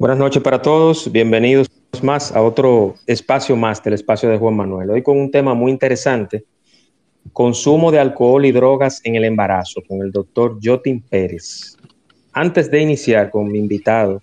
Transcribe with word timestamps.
Buenas 0.00 0.16
noches 0.16 0.42
para 0.42 0.62
todos, 0.62 1.12
bienvenidos 1.12 1.68
más 2.02 2.34
a 2.34 2.40
otro 2.40 2.94
espacio 3.06 3.54
más 3.54 3.84
del 3.84 3.92
espacio 3.92 4.30
de 4.30 4.38
Juan 4.38 4.56
Manuel. 4.56 4.88
Hoy 4.88 5.02
con 5.02 5.18
un 5.18 5.30
tema 5.30 5.52
muy 5.52 5.70
interesante, 5.70 6.46
consumo 7.34 7.92
de 7.92 7.98
alcohol 7.98 8.46
y 8.46 8.50
drogas 8.50 9.02
en 9.04 9.16
el 9.16 9.26
embarazo, 9.26 9.82
con 9.86 10.00
el 10.00 10.10
doctor 10.10 10.56
Jotin 10.64 11.02
Pérez. 11.02 11.76
Antes 12.32 12.70
de 12.70 12.80
iniciar 12.80 13.28
con 13.28 13.52
mi 13.52 13.58
invitado 13.58 14.22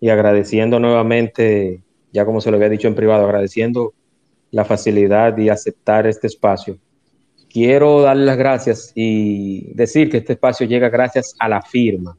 y 0.00 0.08
agradeciendo 0.08 0.80
nuevamente, 0.80 1.82
ya 2.10 2.24
como 2.24 2.40
se 2.40 2.50
lo 2.50 2.56
había 2.56 2.70
dicho 2.70 2.88
en 2.88 2.94
privado, 2.94 3.26
agradeciendo 3.26 3.92
la 4.52 4.64
facilidad 4.64 5.36
y 5.36 5.50
aceptar 5.50 6.06
este 6.06 6.28
espacio, 6.28 6.78
quiero 7.50 8.00
darle 8.00 8.24
las 8.24 8.38
gracias 8.38 8.90
y 8.94 9.70
decir 9.74 10.08
que 10.08 10.16
este 10.16 10.32
espacio 10.32 10.66
llega 10.66 10.88
gracias 10.88 11.34
a 11.38 11.50
la 11.50 11.60
firma. 11.60 12.16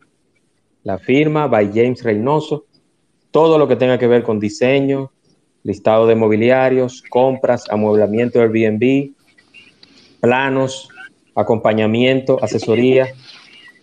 La 0.84 1.00
firma 1.00 1.48
by 1.48 1.72
James 1.74 2.04
Reynoso, 2.04 2.68
todo 3.36 3.58
lo 3.58 3.68
que 3.68 3.76
tenga 3.76 4.00
que 4.00 4.08
ver 4.08 4.24
con 4.24 4.40
diseño, 4.40 5.12
listado 5.64 6.08
de 6.08 6.16
mobiliarios, 6.16 7.04
compras, 7.10 7.66
amueblamiento 7.70 8.40
Airbnb, 8.40 9.12
planos, 10.22 10.88
acompañamiento, 11.36 12.42
asesoría, 12.42 13.10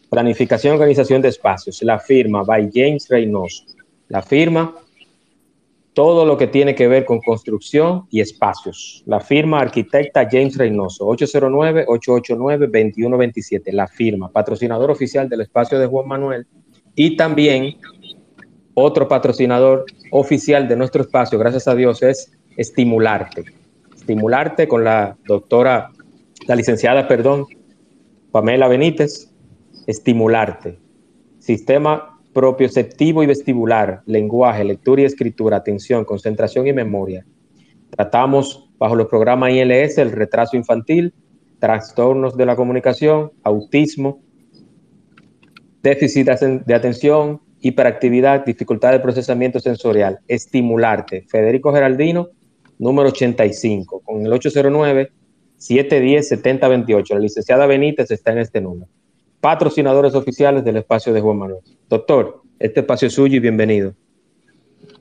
planificación 0.09 0.73
y 0.73 0.77
organización 0.77 1.21
de 1.21 1.29
espacios. 1.29 1.83
La 1.83 1.99
firma 1.99 2.45
by 2.45 2.71
James 2.73 3.07
Reynoso. 3.11 3.65
La 4.09 4.23
firma, 4.23 4.75
todo 5.93 6.25
lo 6.25 6.39
que 6.39 6.47
tiene 6.47 6.75
que 6.75 6.89
ver 6.89 7.05
con 7.05 7.21
construcción 7.21 8.07
y 8.11 8.23
espacios. 8.23 9.03
La 9.05 9.21
firma 9.21 9.61
arquitecta 9.61 10.27
James 10.31 10.57
Reynoso, 10.57 11.07
809-889-2127. 11.09 13.71
La 13.73 13.87
firma, 13.87 14.33
patrocinador 14.33 14.91
oficial 14.91 15.29
del 15.29 15.43
espacio 15.43 15.79
de 15.79 15.89
Juan 15.89 16.09
Manuel. 16.09 16.47
Y 16.95 17.19
también 17.19 17.77
otro 18.75 19.09
patrocinador 19.09 19.85
oficial 20.11 20.69
de 20.69 20.77
nuestro 20.77 21.03
espacio, 21.03 21.39
gracias 21.39 21.69
a 21.69 21.75
Dios, 21.75 22.03
es 22.03 22.33
Estimularte. 22.57 23.45
Estimularte 23.95 24.69
con 24.69 24.85
la 24.85 25.17
doctora, 25.27 25.91
la 26.47 26.57
licenciada, 26.57 27.09
perdón, 27.09 27.47
Pamela 28.31 28.69
Benítez. 28.69 29.31
Estimularte. 29.87 30.79
Sistema 31.39 32.21
propioceptivo 32.33 33.23
y 33.23 33.27
vestibular, 33.27 34.03
lenguaje, 34.07 34.65
lectura 34.65 35.03
y 35.03 35.05
escritura, 35.05 35.59
atención, 35.59 36.05
concentración 36.05 36.67
y 36.67 36.73
memoria. 36.73 37.27
Tratamos 37.91 38.71
bajo 38.79 38.97
los 38.97 39.09
programas 39.09 39.53
ILS 39.53 39.99
el 39.99 40.13
retraso 40.13 40.57
infantil, 40.57 41.13
trastornos 41.59 42.37
de 42.37 42.47
la 42.47 42.57
comunicación, 42.57 43.33
autismo, 43.43 44.23
déficit 45.83 46.29
de 46.29 46.75
atención, 46.75 47.41
hiperactividad, 47.63 48.45
dificultad 48.45 48.93
de 48.93 49.01
procesamiento 49.01 49.59
sensorial, 49.61 50.19
estimularte. 50.29 51.25
Federico 51.29 51.73
Geraldino, 51.73 52.29
número 52.79 53.09
85, 53.09 54.01
con 54.01 54.27
el 54.27 54.33
809-710-7028. 54.33 57.15
La 57.15 57.21
licenciada 57.21 57.67
Benítez 57.67 58.11
está 58.11 58.33
en 58.33 58.39
este 58.39 58.61
número. 58.61 58.91
Patrocinadores 59.41 60.15
oficiales 60.15 60.65
del 60.65 60.77
espacio 60.79 61.13
de 61.13 61.21
Juan 61.21 61.39
Manuel. 61.39 61.61
Doctor, 61.89 62.43
este 62.59 62.81
espacio 62.81 63.09
es 63.09 63.15
suyo 63.15 63.37
y 63.37 63.41
bienvenido. 63.41 63.95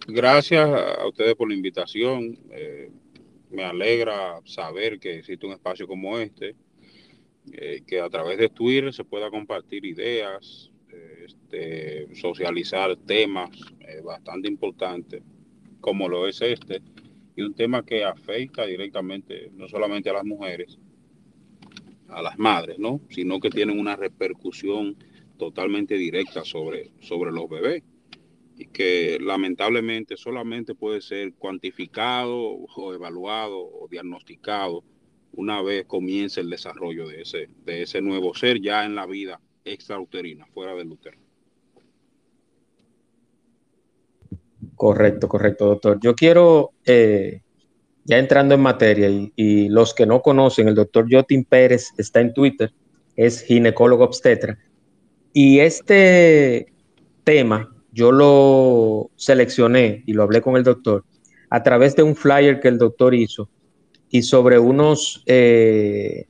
Gracias 0.08 0.70
a 0.70 1.08
ustedes 1.08 1.36
por 1.36 1.50
la 1.50 1.56
invitación. 1.56 2.38
Eh, 2.52 2.90
me 3.50 3.64
alegra 3.64 4.40
saber 4.46 5.00
que 5.00 5.18
existe 5.18 5.46
un 5.46 5.54
espacio 5.54 5.88
como 5.88 6.18
este, 6.18 6.56
eh, 7.54 7.82
que 7.86 8.00
a 8.00 8.10
través 8.10 8.38
de 8.38 8.50
Twitter 8.50 8.94
se 8.94 9.04
pueda 9.04 9.30
compartir 9.30 9.86
ideas, 9.86 10.71
este, 11.26 12.14
socializar 12.16 12.96
temas 12.98 13.50
eh, 13.80 14.02
bastante 14.04 14.48
importantes, 14.48 15.24
como 15.80 16.08
lo 16.08 16.28
es 16.28 16.42
este, 16.42 16.82
y 17.36 17.42
un 17.42 17.54
tema 17.54 17.86
que 17.86 18.04
afecta 18.04 18.66
directamente 18.66 19.52
no 19.54 19.68
solamente 19.68 20.10
a 20.10 20.14
las 20.14 20.26
mujeres, 20.26 20.78
a 22.08 22.22
las 22.22 22.38
madres, 22.38 22.78
¿no? 22.80 23.02
sino 23.10 23.40
que 23.40 23.50
tienen 23.50 23.80
una 23.80 23.96
repercusión 23.96 24.96
totalmente 25.38 25.96
directa 25.96 26.44
sobre, 26.44 26.92
sobre 27.00 27.32
los 27.32 27.50
bebés 27.50 27.84
y 28.58 28.68
que 28.68 29.18
lamentablemente 29.20 30.18
solamente 30.18 30.76
puede 30.76 31.02
ser 31.02 31.34
cuantificado 31.34 32.38
o 32.38 32.94
evaluado 32.94 33.58
o 33.58 33.88
diagnosticado 33.90 34.84
una 35.34 35.62
vez 35.62 35.86
comience 35.86 36.42
el 36.42 36.50
desarrollo 36.50 37.08
de 37.08 37.22
ese, 37.22 37.50
de 37.66 37.84
ese 37.84 38.02
nuevo 38.02 38.36
ser 38.36 38.62
ya 38.62 38.86
en 38.86 38.96
la 38.96 39.06
vida 39.06 39.40
extrauterina, 39.66 40.46
fuera 40.54 40.74
del 40.76 40.92
útero. 40.92 41.18
Correcto, 44.76 45.28
correcto, 45.28 45.66
doctor. 45.66 46.00
Yo 46.02 46.16
quiero, 46.16 46.72
eh, 46.86 47.42
ya 48.04 48.18
entrando 48.18 48.56
en 48.56 48.62
materia, 48.62 49.10
y, 49.36 49.70
los 49.70 49.94
que 49.94 50.06
no 50.06 50.22
conocen, 50.22 50.68
el 50.68 50.76
doctor 50.76 51.08
Jotin 51.10 51.46
Pérez 51.46 51.92
está 51.98 52.22
en 52.22 52.34
Twitter, 52.34 52.72
es 53.16 53.42
ginecólogo 53.42 54.04
obstetra. 54.04 54.58
Y 55.34 55.60
este 55.60 56.74
tema 57.24 57.74
yo 57.92 58.12
lo 58.12 59.12
seleccioné 59.16 60.04
y 60.06 60.14
lo 60.14 60.24
hablé 60.24 60.42
con 60.42 60.58
el 60.58 60.64
doctor 60.64 61.06
a 61.50 61.62
través 61.64 61.96
de 61.96 62.04
un 62.04 62.16
flyer 62.16 62.60
que 62.60 62.70
el 62.70 62.78
doctor 62.78 63.14
hizo 63.14 63.50
y 64.10 64.24
sobre 64.24 64.58
unos 64.58 65.24
eh, 65.26 66.28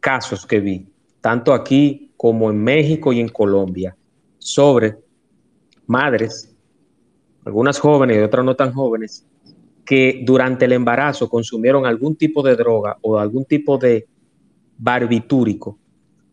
casos 0.00 0.46
que 0.46 0.60
vi, 0.60 0.88
tanto 1.20 1.52
aquí 1.52 2.12
como 2.24 2.50
en 2.50 2.56
México 2.56 3.12
y 3.12 3.20
en 3.20 3.28
Colombia, 3.28 3.94
sobre 4.38 4.96
madres, 5.84 6.56
algunas 7.44 7.78
jóvenes 7.78 8.16
y 8.16 8.20
otras 8.20 8.46
no 8.46 8.56
tan 8.56 8.72
jóvenes, 8.72 9.26
que 9.84 10.22
durante 10.24 10.64
el 10.64 10.72
embarazo 10.72 11.28
consumieron 11.28 11.84
algún 11.84 12.16
tipo 12.16 12.42
de 12.42 12.56
droga 12.56 12.96
o 13.02 13.18
algún 13.18 13.44
tipo 13.44 13.76
de 13.76 14.06
barbitúrico 14.78 15.76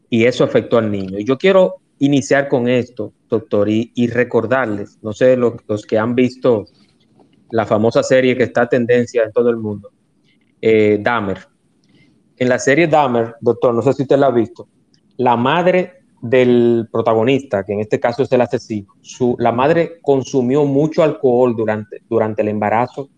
y 0.09 0.24
eso 0.24 0.46
afectó 0.46 0.78
al 0.78 0.90
niño. 0.90 1.19
Y 1.19 1.25
yo 1.25 1.38
quiero 1.38 1.81
iniciar 2.00 2.47
con 2.47 2.69
esto, 2.69 3.12
doctor, 3.28 3.68
y, 3.68 4.07
recordarles, 4.07 4.97
no 5.01 5.12
sé, 5.12 5.35
los, 5.35 5.56
los, 5.68 5.85
que 5.85 5.97
han 5.97 6.16
visto 6.16 6.68
la 7.50 7.66
famosa 7.66 8.01
serie 8.01 8.38
que 8.38 8.44
está 8.44 8.62
a 8.62 8.69
tendencia 8.69 9.25
en 9.25 9.34
todo 9.34 9.50
el 9.50 9.57
mundo, 9.57 9.91
eh, 10.62 11.00
Dahmer. 11.01 11.40
En 12.38 12.47
la 12.47 12.59
serie 12.59 12.88
Dahmer, 12.88 13.35
doctor, 13.41 13.75
no 13.75 13.81
sé 13.81 13.91
si 13.91 14.03
usted 14.03 14.18
la 14.18 14.28
ha 14.28 14.31
visto, 14.31 14.69
la 15.18 15.36
madre 15.36 16.02
del 16.22 16.88
protagonista, 16.92 17.64
que 17.64 17.74
en 17.74 17.80
este 17.80 18.00
caso 18.00 18.24
es 18.24 18.32
el 18.32 18.42
asesino, 18.42 18.94
su, 19.02 19.36
la 19.40 19.52
madre 19.52 20.00
consumió 20.02 20.66
mucho 20.66 21.04
alcohol 21.04 21.56
durante, 21.56 22.02
durante 22.10 22.42
el 22.44 22.50
embarazo 22.50 23.10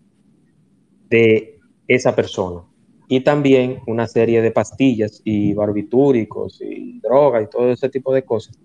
de 1.10 1.58
esa 1.86 2.16
persona. 2.16 2.62
Y 3.06 3.20
también 3.20 3.80
una 3.86 4.06
serie 4.06 4.40
de 4.40 4.50
pastillas 4.50 5.20
y 5.24 5.52
barbitúricos 5.52 6.60
y 6.62 6.98
drogas 7.00 7.44
y 7.44 7.50
todo 7.50 7.70
ese 7.70 7.90
tipo 7.90 8.14
de 8.14 8.22
cosas. 8.22 8.58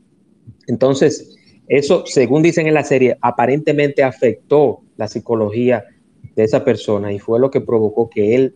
Entonces, 0.68 1.38
eso, 1.68 2.04
según 2.06 2.42
dicen 2.42 2.66
en 2.66 2.74
la 2.74 2.84
serie, 2.84 3.18
aparentemente 3.22 4.04
afectó 4.04 4.82
la 4.96 5.08
psicología 5.08 5.84
de 6.36 6.44
esa 6.44 6.64
persona 6.64 7.12
y 7.12 7.20
fue 7.20 7.40
lo 7.40 7.52
que 7.52 7.62
provocó 7.62 8.10
que 8.10 8.36
él 8.36 8.56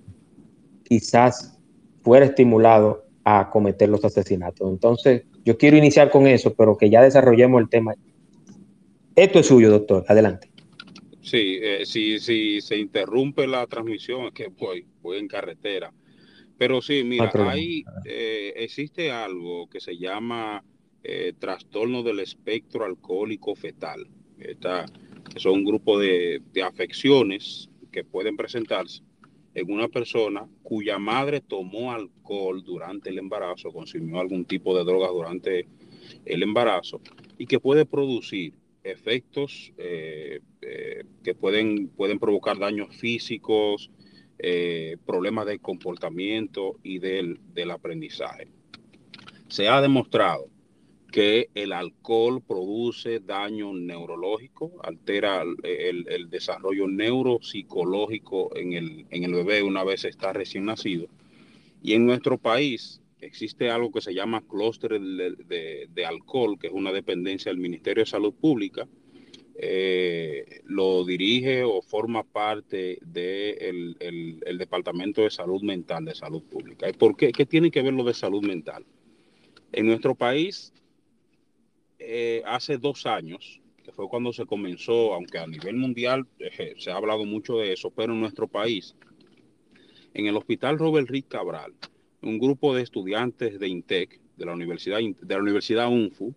quizás 0.83 1.59
fuera 2.01 2.25
estimulado 2.25 3.02
a 3.23 3.49
cometer 3.49 3.89
los 3.89 4.03
asesinatos. 4.03 4.69
Entonces, 4.69 5.23
yo 5.45 5.57
quiero 5.57 5.77
iniciar 5.77 6.09
con 6.09 6.27
eso, 6.27 6.53
pero 6.53 6.77
que 6.77 6.89
ya 6.89 7.01
desarrollemos 7.01 7.61
el 7.61 7.69
tema. 7.69 7.95
Esto 9.15 9.39
es 9.39 9.47
suyo, 9.47 9.69
doctor. 9.69 10.03
Adelante. 10.07 10.49
Sí, 11.21 11.59
eh, 11.61 11.85
si, 11.85 12.19
se 12.19 12.77
interrumpe 12.77 13.47
la 13.47 13.65
transmisión, 13.67 14.25
es 14.25 14.33
que 14.33 14.47
voy, 14.47 14.85
voy 15.01 15.19
en 15.19 15.27
carretera. 15.27 15.93
Pero 16.57 16.81
sí, 16.81 17.03
mira, 17.03 17.31
hay, 17.49 17.83
eh, 18.05 18.53
existe 18.57 19.11
algo 19.11 19.67
que 19.69 19.79
se 19.79 19.97
llama 19.97 20.63
eh, 21.03 21.33
trastorno 21.39 22.03
del 22.03 22.19
espectro 22.19 22.85
alcohólico 22.85 23.55
fetal. 23.55 24.07
Esta, 24.37 24.85
son 25.37 25.53
un 25.53 25.65
grupo 25.65 25.97
de, 25.97 26.41
de 26.51 26.63
afecciones 26.63 27.69
que 27.91 28.03
pueden 28.03 28.35
presentarse 28.35 29.01
en 29.55 29.71
una 29.71 29.87
persona 29.87 30.47
cuya 30.63 30.97
madre 30.97 31.41
tomó 31.41 31.91
alcohol 31.91 32.63
durante 32.63 33.09
el 33.09 33.19
embarazo, 33.19 33.71
consumió 33.71 34.19
algún 34.19 34.45
tipo 34.45 34.77
de 34.77 34.83
droga 34.83 35.07
durante 35.09 35.67
el 36.25 36.43
embarazo 36.43 37.01
y 37.37 37.45
que 37.45 37.59
puede 37.59 37.85
producir 37.85 38.53
efectos 38.83 39.71
eh, 39.77 40.41
eh, 40.61 41.03
que 41.23 41.35
pueden, 41.35 41.87
pueden 41.89 42.19
provocar 42.19 42.57
daños 42.57 42.95
físicos, 42.95 43.89
problemas 45.05 45.45
de 45.45 45.57
comportamiento 45.59 46.77
y 46.83 46.99
del, 46.99 47.39
del 47.53 47.71
aprendizaje. 47.71 48.49
Se 49.47 49.69
ha 49.69 49.79
demostrado 49.79 50.49
que 51.13 51.51
el 51.53 51.73
alcohol 51.73 52.41
produce 52.41 53.19
daño 53.19 53.71
neurológico, 53.71 54.71
altera 54.81 55.43
el, 55.43 56.29
desarrollo 56.31 56.87
neuropsicológico 56.87 58.49
en 58.57 58.73
el, 58.73 59.05
en 59.11 59.23
el 59.23 59.33
bebé 59.35 59.61
una 59.61 59.83
vez 59.83 60.05
está 60.05 60.33
recién 60.33 60.65
nacido. 60.65 61.05
Y 61.83 61.93
en 61.93 62.07
nuestro 62.07 62.39
país, 62.39 62.99
existe 63.21 63.69
algo 63.69 63.91
que 63.91 64.01
se 64.01 64.15
llama 64.15 64.41
clúster 64.41 64.99
de, 64.99 66.05
alcohol, 66.07 66.57
que 66.57 66.65
es 66.65 66.73
una 66.73 66.91
dependencia 66.91 67.51
del 67.51 67.61
Ministerio 67.61 68.01
de 68.01 68.09
Salud 68.09 68.33
Pública. 68.33 68.87
Eh, 69.55 70.61
lo 70.65 71.05
dirige 71.05 71.63
o 71.63 71.83
forma 71.83 72.23
parte 72.23 72.97
del 73.05 73.95
de 73.99 74.39
el, 74.41 74.57
Departamento 74.57 75.21
de 75.21 75.29
Salud 75.29 75.61
Mental 75.61 76.05
de 76.05 76.15
Salud 76.15 76.41
Pública. 76.41 76.89
¿Y 76.89 76.93
por 76.93 77.15
qué? 77.15 77.31
¿Qué 77.31 77.45
tiene 77.45 77.69
que 77.69 77.83
ver 77.83 77.93
lo 77.93 78.03
de 78.03 78.15
salud 78.15 78.43
mental? 78.43 78.83
En 79.71 79.85
nuestro 79.85 80.15
país, 80.15 80.73
eh, 82.05 82.43
hace 82.45 82.77
dos 82.77 83.05
años, 83.05 83.59
que 83.83 83.91
fue 83.91 84.07
cuando 84.07 84.33
se 84.33 84.45
comenzó, 84.45 85.13
aunque 85.13 85.37
a 85.37 85.47
nivel 85.47 85.75
mundial 85.75 86.25
eh, 86.39 86.73
se 86.77 86.91
ha 86.91 86.95
hablado 86.95 87.25
mucho 87.25 87.57
de 87.57 87.73
eso, 87.73 87.91
pero 87.91 88.13
en 88.13 88.19
nuestro 88.19 88.47
país, 88.47 88.95
en 90.13 90.27
el 90.27 90.37
Hospital 90.37 90.77
Robert 90.77 91.09
Rick 91.09 91.27
Cabral, 91.27 91.73
un 92.21 92.39
grupo 92.39 92.73
de 92.73 92.83
estudiantes 92.83 93.59
de 93.59 93.67
INTEC, 93.67 94.19
de 94.37 94.45
la 94.45 94.53
Universidad, 94.53 94.99
de 94.99 95.35
la 95.35 95.41
Universidad 95.41 95.89
UNFU, 95.89 96.33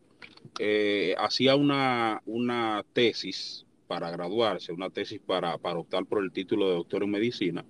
eh, 0.58 1.14
hacía 1.18 1.56
una, 1.56 2.22
una 2.26 2.84
tesis 2.92 3.66
para 3.86 4.10
graduarse, 4.10 4.72
una 4.72 4.90
tesis 4.90 5.20
para, 5.24 5.58
para 5.58 5.78
optar 5.78 6.04
por 6.06 6.22
el 6.22 6.32
título 6.32 6.68
de 6.68 6.74
doctor 6.76 7.02
en 7.02 7.10
medicina. 7.10 7.64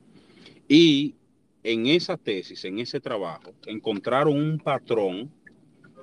Y 0.69 1.15
en 1.63 1.87
esa 1.87 2.17
tesis, 2.17 2.65
en 2.65 2.79
ese 2.79 3.01
trabajo, 3.01 3.53
encontraron 3.67 4.37
un 4.37 4.59
patrón 4.59 5.31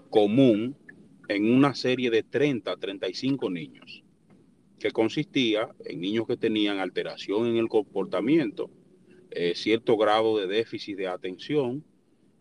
común 0.10 0.75
en 1.27 1.53
una 1.53 1.75
serie 1.75 2.09
de 2.09 2.23
30 2.23 2.75
35 2.77 3.49
niños, 3.49 4.03
que 4.79 4.91
consistía 4.91 5.69
en 5.85 6.01
niños 6.01 6.27
que 6.27 6.37
tenían 6.37 6.79
alteración 6.79 7.47
en 7.47 7.57
el 7.57 7.69
comportamiento, 7.69 8.69
eh, 9.31 9.53
cierto 9.55 9.97
grado 9.97 10.37
de 10.37 10.47
déficit 10.47 10.97
de 10.97 11.07
atención, 11.07 11.83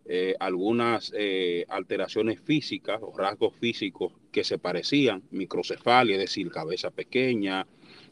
eh, 0.05 0.34
algunas 0.40 1.12
eh, 1.17 1.64
alteraciones 1.69 2.40
físicas 2.40 3.00
o 3.00 3.17
rasgos 3.17 3.55
físicos 3.55 4.12
que 4.32 4.43
se 4.43 4.58
parecían, 4.58 5.23
microcefalia, 5.31 6.17
es 6.17 6.23
decir, 6.23 6.50
cabeza 6.50 6.90
pequeña, 6.90 7.67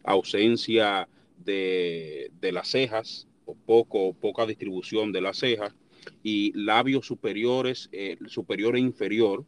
ausencia 0.04 1.08
de, 1.44 2.30
las 2.40 2.68
cejas 2.68 3.26
o 3.44 3.54
poco, 3.54 4.12
poca 4.12 4.46
distribución 4.46 5.10
de 5.10 5.20
las 5.20 5.38
cejas 5.38 5.74
y 6.22 6.52
labios 6.54 7.06
superiores, 7.06 7.88
eh, 7.92 8.16
superior 8.26 8.76
e 8.76 8.80
inferior, 8.80 9.44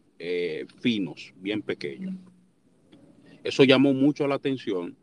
finos, 0.81 1.35
bien 1.37 1.63
pequeños. 1.63 2.15
Eso 3.43 3.65
llamó 3.65 3.93
mucho 3.93 4.29
la 4.29 4.37
atención 4.37 4.97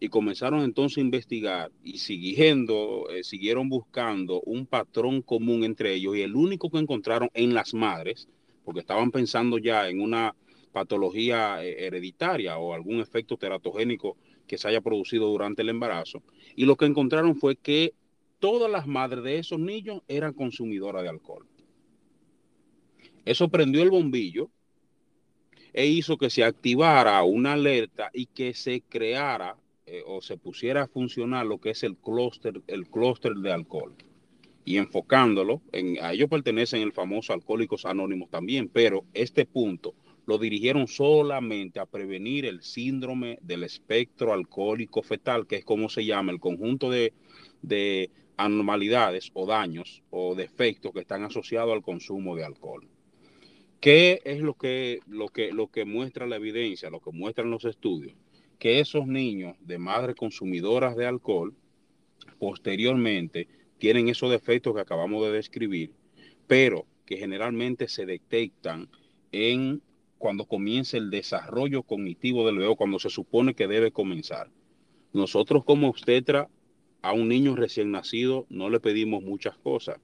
y 0.00 0.08
comenzaron 0.08 0.62
entonces 0.62 0.98
a 0.98 1.02
investigar 1.02 1.72
y 1.82 1.98
siguiendo, 1.98 3.08
eh, 3.10 3.22
siguieron 3.24 3.68
buscando 3.68 4.40
un 4.42 4.66
patrón 4.66 5.22
común 5.22 5.64
entre 5.64 5.94
ellos 5.94 6.16
y 6.16 6.22
el 6.22 6.34
único 6.34 6.70
que 6.70 6.78
encontraron 6.78 7.30
en 7.34 7.54
las 7.54 7.72
madres, 7.72 8.28
porque 8.64 8.80
estaban 8.80 9.10
pensando 9.10 9.58
ya 9.58 9.88
en 9.88 10.00
una 10.00 10.34
patología 10.72 11.64
eh, 11.64 11.86
hereditaria 11.86 12.58
o 12.58 12.74
algún 12.74 13.00
efecto 13.00 13.36
teratogénico 13.36 14.16
que 14.46 14.58
se 14.58 14.68
haya 14.68 14.80
producido 14.80 15.28
durante 15.28 15.62
el 15.62 15.70
embarazo, 15.70 16.22
y 16.54 16.66
lo 16.66 16.76
que 16.76 16.86
encontraron 16.86 17.36
fue 17.36 17.56
que 17.56 17.94
todas 18.44 18.70
las 18.70 18.86
madres 18.86 19.24
de 19.24 19.38
esos 19.38 19.58
niños 19.58 20.02
eran 20.06 20.34
consumidoras 20.34 21.02
de 21.02 21.08
alcohol. 21.08 21.46
Eso 23.24 23.48
prendió 23.48 23.82
el 23.82 23.88
bombillo 23.88 24.50
e 25.72 25.86
hizo 25.86 26.18
que 26.18 26.28
se 26.28 26.44
activara 26.44 27.22
una 27.22 27.54
alerta 27.54 28.10
y 28.12 28.26
que 28.26 28.52
se 28.52 28.82
creara 28.82 29.56
eh, 29.86 30.02
o 30.06 30.20
se 30.20 30.36
pusiera 30.36 30.82
a 30.82 30.88
funcionar 30.88 31.46
lo 31.46 31.58
que 31.58 31.70
es 31.70 31.84
el 31.84 31.96
clúster 31.96 32.60
el 32.66 32.86
clúster 32.86 33.32
de 33.32 33.50
alcohol 33.50 33.94
y 34.66 34.76
enfocándolo, 34.76 35.62
en, 35.72 35.96
a 36.02 36.12
ellos 36.12 36.28
pertenecen 36.28 36.82
el 36.82 36.92
famoso 36.92 37.32
Alcohólicos 37.32 37.86
Anónimos 37.86 38.28
también, 38.28 38.68
pero 38.68 39.06
este 39.14 39.46
punto 39.46 39.94
lo 40.26 40.36
dirigieron 40.36 40.86
solamente 40.86 41.80
a 41.80 41.86
prevenir 41.86 42.44
el 42.44 42.62
síndrome 42.62 43.38
del 43.40 43.64
espectro 43.64 44.34
alcohólico 44.34 45.02
fetal, 45.02 45.46
que 45.46 45.56
es 45.56 45.64
como 45.64 45.88
se 45.88 46.04
llama 46.04 46.30
el 46.30 46.40
conjunto 46.40 46.90
de, 46.90 47.14
de 47.62 48.10
anormalidades 48.36 49.30
o 49.34 49.46
daños 49.46 50.02
o 50.10 50.34
defectos 50.34 50.92
que 50.92 51.00
están 51.00 51.24
asociados 51.24 51.72
al 51.72 51.82
consumo 51.82 52.36
de 52.36 52.44
alcohol. 52.44 52.88
¿Qué 53.80 54.20
es 54.24 54.40
lo 54.40 54.54
que, 54.54 55.00
lo 55.06 55.28
que, 55.28 55.52
lo 55.52 55.68
que 55.68 55.84
muestra 55.84 56.26
la 56.26 56.36
evidencia, 56.36 56.90
lo 56.90 57.00
que 57.00 57.12
muestran 57.12 57.50
los 57.50 57.64
estudios? 57.64 58.16
que 58.64 58.80
esos 58.80 59.06
niños 59.06 59.56
de 59.60 59.76
madres 59.76 60.16
consumidoras 60.16 60.96
de 60.96 61.06
alcohol 61.06 61.54
posteriormente 62.38 63.46
tienen 63.76 64.08
esos 64.08 64.30
defectos 64.30 64.74
que 64.74 64.80
acabamos 64.80 65.22
de 65.26 65.32
describir, 65.32 65.92
pero 66.46 66.86
que 67.04 67.18
generalmente 67.18 67.88
se 67.88 68.06
detectan 68.06 68.88
en 69.32 69.82
cuando 70.16 70.46
comienza 70.46 70.96
el 70.96 71.10
desarrollo 71.10 71.82
cognitivo 71.82 72.46
del 72.46 72.56
bebé, 72.56 72.74
cuando 72.76 72.98
se 72.98 73.10
supone 73.10 73.54
que 73.54 73.68
debe 73.68 73.92
comenzar. 73.92 74.48
Nosotros 75.12 75.64
como 75.64 75.88
obstetra 75.88 76.48
a 77.04 77.12
un 77.12 77.28
niño 77.28 77.54
recién 77.54 77.90
nacido 77.90 78.46
no 78.48 78.70
le 78.70 78.80
pedimos 78.80 79.22
muchas 79.22 79.58
cosas. 79.58 80.00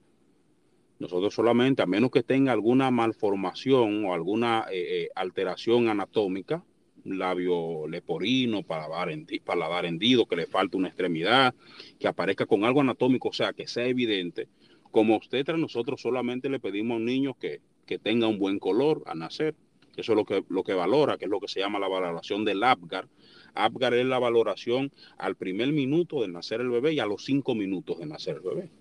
Nosotros 0.99 1.33
solamente, 1.33 1.81
a 1.81 1.87
menos 1.87 2.11
que 2.11 2.21
tenga 2.21 2.51
alguna 2.51 2.91
malformación 2.91 4.05
o 4.05 4.13
alguna 4.13 4.67
eh, 4.71 5.05
eh, 5.05 5.09
alteración 5.15 5.89
anatómica, 5.89 6.63
labio 7.03 7.87
leporino, 7.87 8.61
paladar, 8.61 9.09
paladar 9.43 9.87
hendido, 9.87 10.27
que 10.27 10.35
le 10.35 10.45
falta 10.45 10.77
una 10.77 10.89
extremidad, 10.89 11.55
que 11.97 12.07
aparezca 12.07 12.45
con 12.45 12.65
algo 12.65 12.81
anatómico, 12.81 13.29
o 13.29 13.33
sea, 13.33 13.51
que 13.51 13.65
sea 13.65 13.87
evidente. 13.87 14.47
Como 14.91 15.15
obstetra, 15.15 15.57
nosotros 15.57 15.99
solamente 16.01 16.49
le 16.49 16.59
pedimos 16.59 16.93
a 16.93 16.97
un 16.97 17.05
niño 17.05 17.33
que, 17.33 17.61
que 17.87 17.97
tenga 17.97 18.27
un 18.27 18.37
buen 18.37 18.59
color 18.59 19.01
a 19.07 19.15
nacer. 19.15 19.55
Eso 19.97 20.11
es 20.11 20.15
lo 20.15 20.23
que, 20.23 20.43
lo 20.49 20.63
que 20.63 20.75
valora, 20.75 21.17
que 21.17 21.25
es 21.25 21.31
lo 21.31 21.39
que 21.39 21.47
se 21.47 21.61
llama 21.61 21.79
la 21.79 21.87
valoración 21.87 22.45
del 22.45 22.63
APGAR. 22.63 23.07
APGAR 23.55 23.93
es 23.93 24.05
la 24.05 24.19
valoración 24.19 24.91
al 25.17 25.35
primer 25.35 25.71
minuto 25.71 26.21
de 26.21 26.27
nacer 26.27 26.61
el 26.61 26.69
bebé 26.69 26.93
y 26.93 26.99
a 26.99 27.05
los 27.05 27.25
cinco 27.25 27.55
minutos 27.55 27.99
de 27.99 28.05
nacer 28.05 28.35
el 28.35 28.41
bebé. 28.41 28.71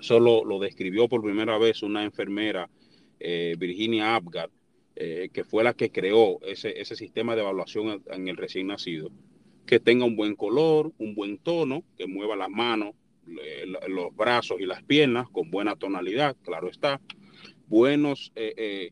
Eso 0.00 0.18
lo, 0.18 0.58
describió 0.58 1.08
por 1.08 1.22
primera 1.22 1.58
vez 1.58 1.82
una 1.82 2.02
enfermera, 2.02 2.68
eh, 3.20 3.54
Virginia 3.56 4.16
APGAR, 4.16 4.50
eh, 4.96 5.28
que 5.32 5.44
fue 5.44 5.62
la 5.62 5.74
que 5.74 5.90
creó 5.90 6.40
ese, 6.42 6.80
ese 6.80 6.96
sistema 6.96 7.36
de 7.36 7.42
evaluación 7.42 8.02
en 8.10 8.28
el 8.28 8.36
recién 8.36 8.66
nacido, 8.66 9.10
que 9.64 9.78
tenga 9.78 10.04
un 10.04 10.16
buen 10.16 10.34
color, 10.34 10.92
un 10.98 11.14
buen 11.14 11.38
tono, 11.38 11.84
que 11.96 12.08
mueva 12.08 12.34
las 12.34 12.50
manos, 12.50 12.94
los 13.88 14.14
brazos 14.16 14.60
y 14.60 14.66
las 14.66 14.82
piernas 14.82 15.28
con 15.30 15.52
buena 15.52 15.76
tonalidad, 15.76 16.36
claro 16.42 16.68
está, 16.68 17.00
buenos 17.68 18.32
eh, 18.34 18.90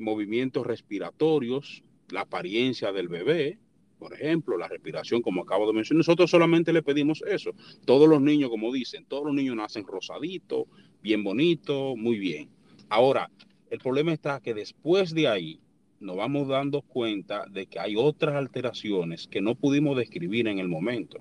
movimientos 0.00 0.64
respiratorios, 0.64 1.82
la 2.08 2.20
apariencia 2.20 2.92
del 2.92 3.08
bebé, 3.08 3.58
por 4.02 4.14
ejemplo, 4.14 4.58
la 4.58 4.66
respiración, 4.66 5.22
como 5.22 5.42
acabo 5.42 5.64
de 5.68 5.74
mencionar. 5.74 5.98
Nosotros 5.98 6.28
solamente 6.28 6.72
le 6.72 6.82
pedimos 6.82 7.22
eso. 7.24 7.52
Todos 7.84 8.08
los 8.08 8.20
niños, 8.20 8.50
como 8.50 8.72
dicen, 8.72 9.04
todos 9.04 9.26
los 9.26 9.32
niños 9.32 9.54
nacen 9.54 9.86
rosaditos, 9.86 10.64
bien 11.00 11.22
bonitos, 11.22 11.96
muy 11.96 12.18
bien. 12.18 12.50
Ahora, 12.88 13.30
el 13.70 13.78
problema 13.78 14.12
está 14.12 14.40
que 14.40 14.54
después 14.54 15.14
de 15.14 15.28
ahí 15.28 15.60
nos 16.00 16.16
vamos 16.16 16.48
dando 16.48 16.82
cuenta 16.82 17.46
de 17.48 17.66
que 17.66 17.78
hay 17.78 17.94
otras 17.94 18.34
alteraciones 18.34 19.28
que 19.28 19.40
no 19.40 19.54
pudimos 19.54 19.96
describir 19.96 20.48
en 20.48 20.58
el 20.58 20.68
momento, 20.68 21.20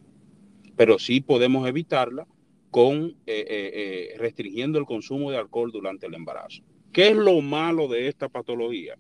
pero 0.76 0.98
sí 0.98 1.22
podemos 1.22 1.68
evitarla 1.68 2.26
con 2.72 2.96
eh, 2.96 3.16
eh, 3.28 3.46
eh, 3.48 4.18
restringiendo 4.18 4.80
el 4.80 4.86
consumo 4.86 5.30
de 5.30 5.38
alcohol 5.38 5.72
durante 5.72 6.08
el 6.08 6.16
embarazo. 6.16 6.64
¿Qué 6.92 7.10
es 7.10 7.16
lo 7.16 7.42
malo 7.42 7.88
de 7.88 8.08
esta 8.08 8.28
patología? 8.28 8.98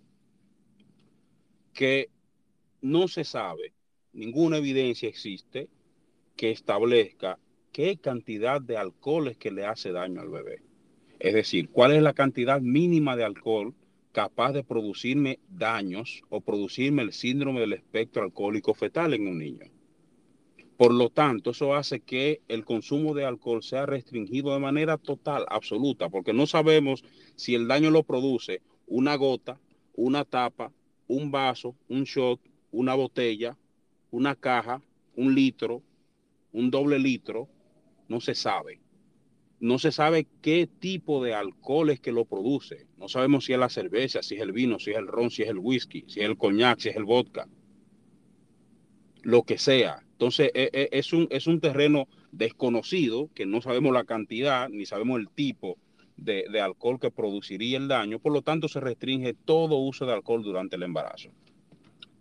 Que 1.73 2.11
no 2.81 3.07
se 3.07 3.23
sabe, 3.23 3.73
ninguna 4.13 4.57
evidencia 4.57 5.07
existe 5.07 5.69
que 6.35 6.51
establezca 6.51 7.39
qué 7.71 7.97
cantidad 7.97 8.61
de 8.61 8.77
alcohol 8.77 9.27
es 9.27 9.37
que 9.37 9.51
le 9.51 9.65
hace 9.65 9.91
daño 9.91 10.21
al 10.21 10.29
bebé. 10.29 10.61
Es 11.19 11.33
decir, 11.33 11.69
cuál 11.69 11.93
es 11.93 12.01
la 12.01 12.13
cantidad 12.13 12.59
mínima 12.61 13.15
de 13.15 13.23
alcohol 13.23 13.75
capaz 14.11 14.51
de 14.51 14.63
producirme 14.63 15.39
daños 15.47 16.23
o 16.29 16.41
producirme 16.41 17.03
el 17.03 17.13
síndrome 17.13 17.61
del 17.61 17.73
espectro 17.73 18.23
alcohólico 18.23 18.73
fetal 18.73 19.13
en 19.13 19.27
un 19.27 19.37
niño. 19.37 19.65
Por 20.75 20.93
lo 20.93 21.09
tanto, 21.09 21.51
eso 21.51 21.75
hace 21.75 21.99
que 21.99 22.41
el 22.47 22.65
consumo 22.65 23.13
de 23.13 23.23
alcohol 23.23 23.61
sea 23.61 23.85
restringido 23.85 24.51
de 24.51 24.59
manera 24.59 24.97
total, 24.97 25.45
absoluta, 25.47 26.09
porque 26.09 26.33
no 26.33 26.47
sabemos 26.47 27.03
si 27.35 27.53
el 27.53 27.67
daño 27.67 27.91
lo 27.91 28.01
produce 28.01 28.61
una 28.87 29.15
gota, 29.15 29.59
una 29.93 30.25
tapa, 30.25 30.73
un 31.07 31.29
vaso, 31.29 31.75
un 31.87 32.03
shot, 32.03 32.39
una 32.71 32.95
botella 32.95 33.57
una 34.11 34.35
caja, 34.35 34.81
un 35.15 35.33
litro, 35.33 35.81
un 36.51 36.69
doble 36.69 36.99
litro, 36.99 37.47
no 38.07 38.19
se 38.19 38.35
sabe. 38.35 38.81
No 39.59 39.79
se 39.79 39.91
sabe 39.91 40.27
qué 40.41 40.67
tipo 40.67 41.23
de 41.23 41.33
alcohol 41.33 41.91
es 41.91 41.99
que 41.99 42.11
lo 42.11 42.25
produce. 42.25 42.87
No 42.97 43.07
sabemos 43.07 43.45
si 43.45 43.53
es 43.53 43.59
la 43.59 43.69
cerveza, 43.69 44.21
si 44.21 44.35
es 44.35 44.41
el 44.41 44.51
vino, 44.51 44.79
si 44.79 44.91
es 44.91 44.97
el 44.97 45.07
ron, 45.07 45.31
si 45.31 45.43
es 45.43 45.49
el 45.49 45.59
whisky, 45.59 46.03
si 46.07 46.19
es 46.19 46.25
el 46.25 46.37
coñac, 46.37 46.79
si 46.79 46.89
es 46.89 46.95
el 46.95 47.05
vodka. 47.05 47.47
Lo 49.21 49.43
que 49.43 49.57
sea. 49.57 50.03
Entonces 50.13 50.51
e, 50.53 50.69
e, 50.73 50.89
es 50.91 51.13
un, 51.13 51.27
es 51.29 51.47
un 51.47 51.61
terreno 51.61 52.07
desconocido 52.31 53.29
que 53.33 53.45
no 53.45 53.61
sabemos 53.61 53.93
la 53.93 54.03
cantidad 54.03 54.67
ni 54.69 54.85
sabemos 54.85 55.19
el 55.19 55.29
tipo 55.29 55.77
de, 56.17 56.45
de 56.51 56.59
alcohol 56.59 56.99
que 56.99 57.11
produciría 57.11 57.77
el 57.77 57.87
daño. 57.87 58.19
Por 58.19 58.33
lo 58.33 58.41
tanto, 58.41 58.67
se 58.67 58.79
restringe 58.79 59.35
todo 59.35 59.77
uso 59.77 60.07
de 60.07 60.13
alcohol 60.13 60.41
durante 60.41 60.75
el 60.75 60.83
embarazo. 60.83 61.29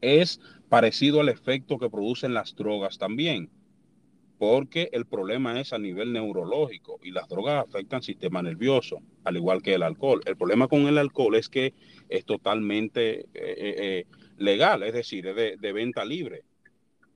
Es 0.01 0.41
parecido 0.69 1.21
al 1.21 1.29
efecto 1.29 1.79
que 1.79 1.91
producen 1.91 2.35
las 2.35 2.55
drogas 2.55 2.99
también 2.99 3.51
porque 4.41 4.89
el 4.93 5.05
problema 5.05 5.61
es 5.61 5.75
a 5.75 5.79
nivel 5.79 6.15
neurológico 6.15 6.99
y 7.03 7.11
las 7.11 7.29
drogas 7.29 7.63
afectan 7.63 7.99
el 7.99 8.05
sistema 8.05 8.41
nervioso, 8.41 9.03
al 9.25 9.37
igual 9.37 9.61
que 9.61 9.75
el 9.75 9.83
alcohol. 9.83 10.23
El 10.25 10.39
problema 10.39 10.67
con 10.67 10.87
el 10.87 10.97
alcohol 10.97 11.35
es 11.35 11.51
que 11.51 11.75
es 12.09 12.25
totalmente 12.25 13.21
eh, 13.21 13.27
eh, 13.35 13.75
eh, 13.77 14.07
legal, 14.39 14.83
es 14.83 14.95
decir, 14.95 15.27
es 15.27 15.61
de, 15.61 15.73
venta 15.75 16.07
libre. 16.07 16.45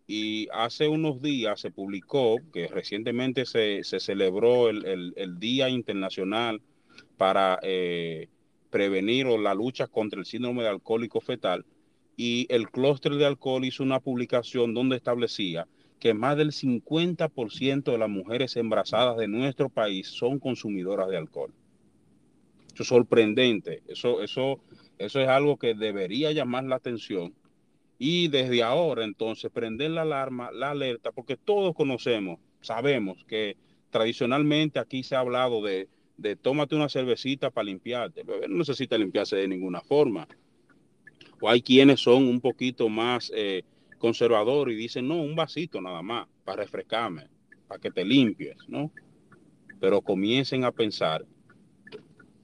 Y 0.07 0.49
hace 0.53 0.87
unos 0.87 1.23
días 1.23 1.59
se 1.59 1.71
publicó 1.71 2.37
que 2.53 2.69
recientemente 2.69 3.47
se, 3.47 3.83
celebró 3.85 4.69
el, 4.69 5.38
Día 5.38 5.71
Internacional 5.71 6.61
para 7.17 7.59
prevenir 8.69 9.25
o 9.29 9.38
la 9.38 9.55
lucha 9.55 9.87
contra 9.87 10.21
el 10.21 10.26
síndrome 10.26 10.64
de 10.64 10.69
alcohólico 10.69 11.23
fetal 11.23 11.64
y 12.16 12.47
el 12.49 12.71
clúster 12.71 13.14
de 13.14 13.26
alcohol 13.26 13.64
hizo 13.64 13.83
una 13.83 14.00
publicación 14.00 14.75
donde 14.75 14.97
establecía 14.97 15.66
que 15.99 16.12
más 16.14 16.37
del 16.37 16.52
50% 16.52 17.92
de 17.92 17.99
las 17.99 18.11
mujeres 18.11 18.56
embarazadas 18.56 19.16
de 19.16 19.26
nuestro 19.26 19.71
país 19.71 20.09
son 20.09 20.38
consumidoras 20.38 21.09
de 21.09 21.16
alcohol. 21.16 21.50
Eso 22.75 22.83
es 22.83 22.88
sorprendente. 22.88 23.83
Eso, 23.88 24.23
eso, 24.23 24.61
eso 24.99 25.21
es 25.21 25.28
algo 25.28 25.56
que 25.56 25.75
debería 25.75 26.33
llamar 26.33 26.64
la 26.64 26.76
atención. 26.76 27.35
Y 27.99 28.28
desde 28.28 28.62
ahora, 28.62 29.04
entonces, 29.04 29.50
prender 29.50 29.92
la 29.92 30.02
alarma, 30.02 30.50
la 30.52 30.73
alerta, 30.73 31.12
porque 31.12 31.37
todos 31.37 31.75
conocemos, 31.75 32.38
sabemos 32.61 33.25
que 33.25 33.56
tradicionalmente 33.90 34.80
aquí 34.80 35.04
se 35.04 35.14
ha 35.14 35.21
hablado 35.21 35.62
de, 35.62 35.88
de 36.16 36.37
tómate 36.37 36.75
una 36.75 36.88
cervecita 36.88 37.50
para 37.50 37.66
limpiarte. 37.66 38.23
El 38.23 38.26
bebé 38.26 38.49
no 38.49 38.59
necesita 38.59 38.99
limpiarse 38.99 39.37
de 39.37 39.49
ninguna 39.49 39.80
forma. 39.80 40.26
Hay 41.49 41.63
quienes 41.63 42.01
son 42.01 42.27
un 42.27 42.41
poquito 42.41 42.89
más 42.89 43.31
eh, 43.35 43.65
conservador 43.99 44.71
y 44.71 44.75
dicen, 44.75 45.09
no, 45.09 45.17
un 45.17 45.35
vasito 45.35 45.81
nada 45.81 46.03
más 46.03 46.29
para 46.45 46.63
refrescarme, 46.63 47.29
para 47.67 47.81
que 47.81 47.91
te 47.91 48.05
limpies, 48.05 48.57
¿no? 48.69 48.91
Pero 49.81 50.01
comiencen 50.01 50.65
a 50.65 50.73
pensar, 50.73 51.25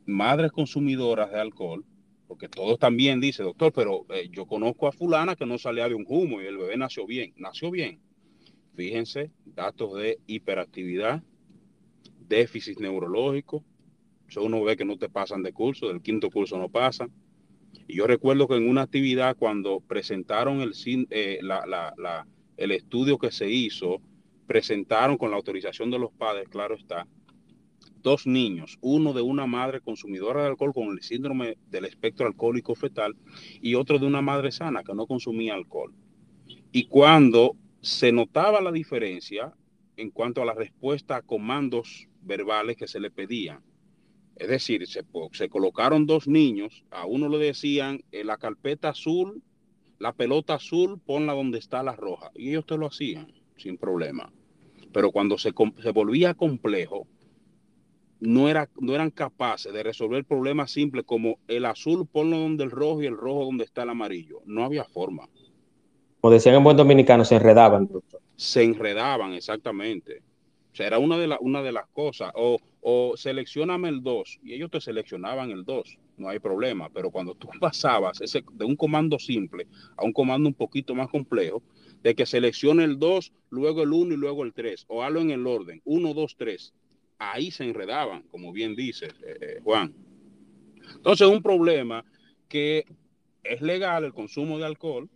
madres 0.07 0.53
consumidoras 0.53 1.31
de 1.31 1.41
alcohol, 1.41 1.85
porque 2.27 2.49
todos 2.49 2.79
también 2.79 3.21
dicen, 3.21 3.47
doctor, 3.47 3.73
pero 3.73 4.07
eh, 4.11 4.29
yo 4.31 4.47
conozco 4.47 4.87
a 4.87 4.93
fulana 4.93 5.37
que 5.37 5.47
no 5.47 5.59
salía 5.59 5.89
de 5.89 5.95
un 5.95 6.07
humo 6.09 6.41
y 6.41 6.47
el 6.47 6.59
bebé 6.59 6.77
nació 6.77 7.07
bien, 7.07 7.33
nació 7.37 7.71
bien. 7.71 8.01
Fíjense, 8.75 9.31
datos 9.45 9.95
de 9.95 10.19
hiperactividad, 10.27 11.23
déficit 12.29 12.79
neurológico, 12.79 13.65
son 14.29 14.45
uno 14.45 14.63
ve 14.63 14.77
que 14.77 14.85
no 14.85 14.97
te 14.97 15.09
pasan 15.09 15.43
de 15.43 15.53
curso, 15.53 15.89
del 15.89 16.01
quinto 16.01 16.31
curso 16.31 16.57
no 16.57 16.69
pasan, 16.69 17.11
y 17.87 17.97
yo 17.97 18.07
recuerdo 18.07 18.47
que 18.47 18.57
en 18.57 18.69
una 18.69 18.83
actividad 18.83 19.37
cuando 19.37 19.81
presentaron 19.81 20.61
el, 20.61 20.73
eh, 21.11 21.41
el 22.57 22.71
estudio 22.71 23.19
que 23.19 23.33
se 23.33 23.51
hizo, 23.51 24.01
presentaron 24.47 25.17
con 25.17 25.31
la 25.31 25.37
autorización 25.37 25.91
de 25.91 25.99
los 25.99 26.13
padres, 26.13 26.49
claro 26.49 26.77
está, 26.77 27.07
dos 28.03 28.27
niños, 28.27 28.79
uno 28.81 29.13
de 29.13 29.23
una 29.23 29.47
madre 29.47 29.81
consumidora 29.81 30.43
de 30.43 30.49
alcohol 30.49 30.73
con 30.73 30.89
el 30.89 31.03
síndrome 31.03 31.57
del 31.69 31.85
espectro 31.85 32.27
alcohólico 32.27 32.75
fetal 32.75 33.17
y 33.61 33.75
otro 33.75 33.99
de 33.99 34.07
una 34.07 34.23
madre 34.23 34.53
sana 34.53 34.83
que 34.83 34.95
no 34.95 35.07
consumía 35.07 35.55
alcohol. 35.55 35.93
Y 36.73 36.85
cuando 36.85 37.57
se 37.81 38.13
notaba 38.13 38.61
la 38.61 38.73
diferencia 38.73 39.53
en 39.97 40.11
cuanto 40.11 40.43
a 40.43 40.45
la 40.45 40.55
respuesta 40.55 41.17
a 41.17 41.23
comandos 41.23 42.09
verbales 42.23 42.77
que 42.77 42.89
se 42.89 43.01
le 43.01 43.11
pedían, 43.11 43.63
es 44.37 44.49
decir, 44.49 44.87
se, 44.87 45.49
colocaron 45.49 46.07
dos 46.07 46.27
niños, 46.27 46.85
a 46.91 47.07
uno 47.07 47.29
le 47.29 47.39
decían 47.39 48.03
eh, 48.11 48.25
la 48.25 48.39
carpeta 48.39 48.91
azul, 48.91 49.43
la 49.99 50.13
pelota 50.13 50.55
azul, 50.55 50.99
ponla 51.05 51.35
donde 51.35 51.59
está 51.59 51.83
la 51.83 51.95
roja. 51.95 52.31
Y 52.35 52.51
ellos 52.51 52.65
te 52.65 52.79
lo 52.79 52.87
hacían 52.87 53.33
sin 53.57 53.77
problema. 53.77 54.33
Pero 54.93 55.13
cuando 55.13 55.37
se, 55.39 55.53
volvía 55.93 56.35
complejo, 56.35 57.07
no, 58.19 58.49
era, 58.49 58.69
no 58.81 58.95
eran 58.95 59.11
capaces 59.11 59.73
de 59.73 59.83
resolver 59.83 60.25
problemas 60.25 60.71
simples 60.71 61.05
como 61.05 61.39
el 61.47 61.67
azul 61.67 62.07
ponlo 62.07 62.39
donde 62.39 62.65
el 62.65 62.71
rojo 62.71 63.03
y 63.03 63.07
el 63.07 63.17
rojo 63.17 63.45
donde 63.45 63.65
está 63.65 63.83
el 63.83 63.91
amarillo. 63.91 64.41
No 64.47 64.65
había 64.65 64.85
forma. 64.85 65.29
Como 66.21 66.33
decían 66.33 66.55
en 66.55 66.65
buen 66.65 66.77
dominicano, 66.77 67.25
se 67.25 67.37
enredaban. 67.37 67.89
Se 68.37 68.63
enredaban, 68.63 69.35
exactamente. 69.35 70.23
O 70.73 70.77
sea, 70.77 70.87
era 70.87 70.99
una 70.99 71.19
de, 71.19 71.37
una 71.41 71.63
de 71.63 71.73
las 71.73 71.87
cosas. 71.89 72.33
O, 72.35 72.59
o 72.81 73.17
seleccioname 73.17 73.89
el 73.89 74.03
2 74.03 74.41
y 74.43 74.55
ellos 74.55 74.71
te 74.71 74.81
seleccionaban 74.81 75.51
el 75.51 75.65
2, 75.65 75.99
no 76.17 76.29
hay 76.29 76.39
problema. 76.39 76.89
Pero 76.91 77.11
cuando 77.11 77.35
tú 77.35 77.49
pasabas 77.61 78.21
ese, 78.21 78.45
de 78.53 78.65
un 78.65 78.77
comando 78.77 79.19
simple 79.19 79.67
a 79.97 80.05
un 80.05 80.13
comando 80.13 80.49
un 80.49 80.55
poquito 80.55 80.95
más 80.95 81.09
complejo, 81.09 81.63
de 82.03 82.15
que 82.15 82.25
seleccione 82.25 82.85
el 82.85 82.99
2, 82.99 83.33
luego 83.51 83.83
el 83.83 83.93
1 83.93 84.15
y 84.15 84.17
luego 84.17 84.45
el 84.45 84.53
3, 84.55 84.87
o 84.89 85.03
hazlo 85.03 85.21
en 85.21 85.31
el 85.31 85.47
orden, 85.47 85.83
1, 85.85 86.15
2, 86.15 86.37
3, 86.37 86.73
ahí 87.19 87.51
se 87.51 87.65
enredaban, 87.65 88.23
como 88.31 88.53
bien 88.53 88.75
dice 88.75 89.07
eh, 89.07 89.37
eh, 89.41 89.61
Juan. 89.63 89.95
Entonces, 90.95 91.29
un 91.29 91.43
problema 91.43 92.05
que 92.49 92.85
es 93.45 93.61
legal 93.61 94.05
el 94.05 94.15
consumo 94.15 94.59
de 94.59 94.65
alcohol, 94.65 95.09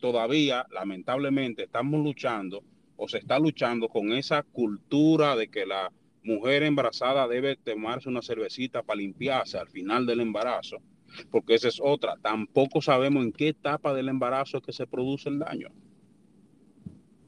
todavía 0.00 0.66
lamentablemente 0.70 1.64
estamos 1.64 2.02
luchando 2.02 2.64
o 2.96 3.08
se 3.08 3.18
está 3.18 3.38
luchando 3.38 3.88
con 3.88 4.12
esa 4.12 4.42
cultura 4.42 5.36
de 5.36 5.48
que 5.48 5.66
la 5.66 5.92
mujer 6.22 6.62
embarazada 6.62 7.26
debe 7.28 7.56
tomarse 7.56 8.08
una 8.08 8.22
cervecita 8.22 8.82
para 8.82 8.98
limpiarse 8.98 9.58
al 9.58 9.68
final 9.68 10.06
del 10.06 10.20
embarazo, 10.20 10.78
porque 11.30 11.54
esa 11.54 11.68
es 11.68 11.80
otra. 11.82 12.16
Tampoco 12.22 12.80
sabemos 12.80 13.24
en 13.24 13.32
qué 13.32 13.48
etapa 13.48 13.94
del 13.94 14.08
embarazo 14.08 14.58
es 14.58 14.62
que 14.62 14.72
se 14.72 14.86
produce 14.86 15.28
el 15.28 15.38
daño. 15.38 15.68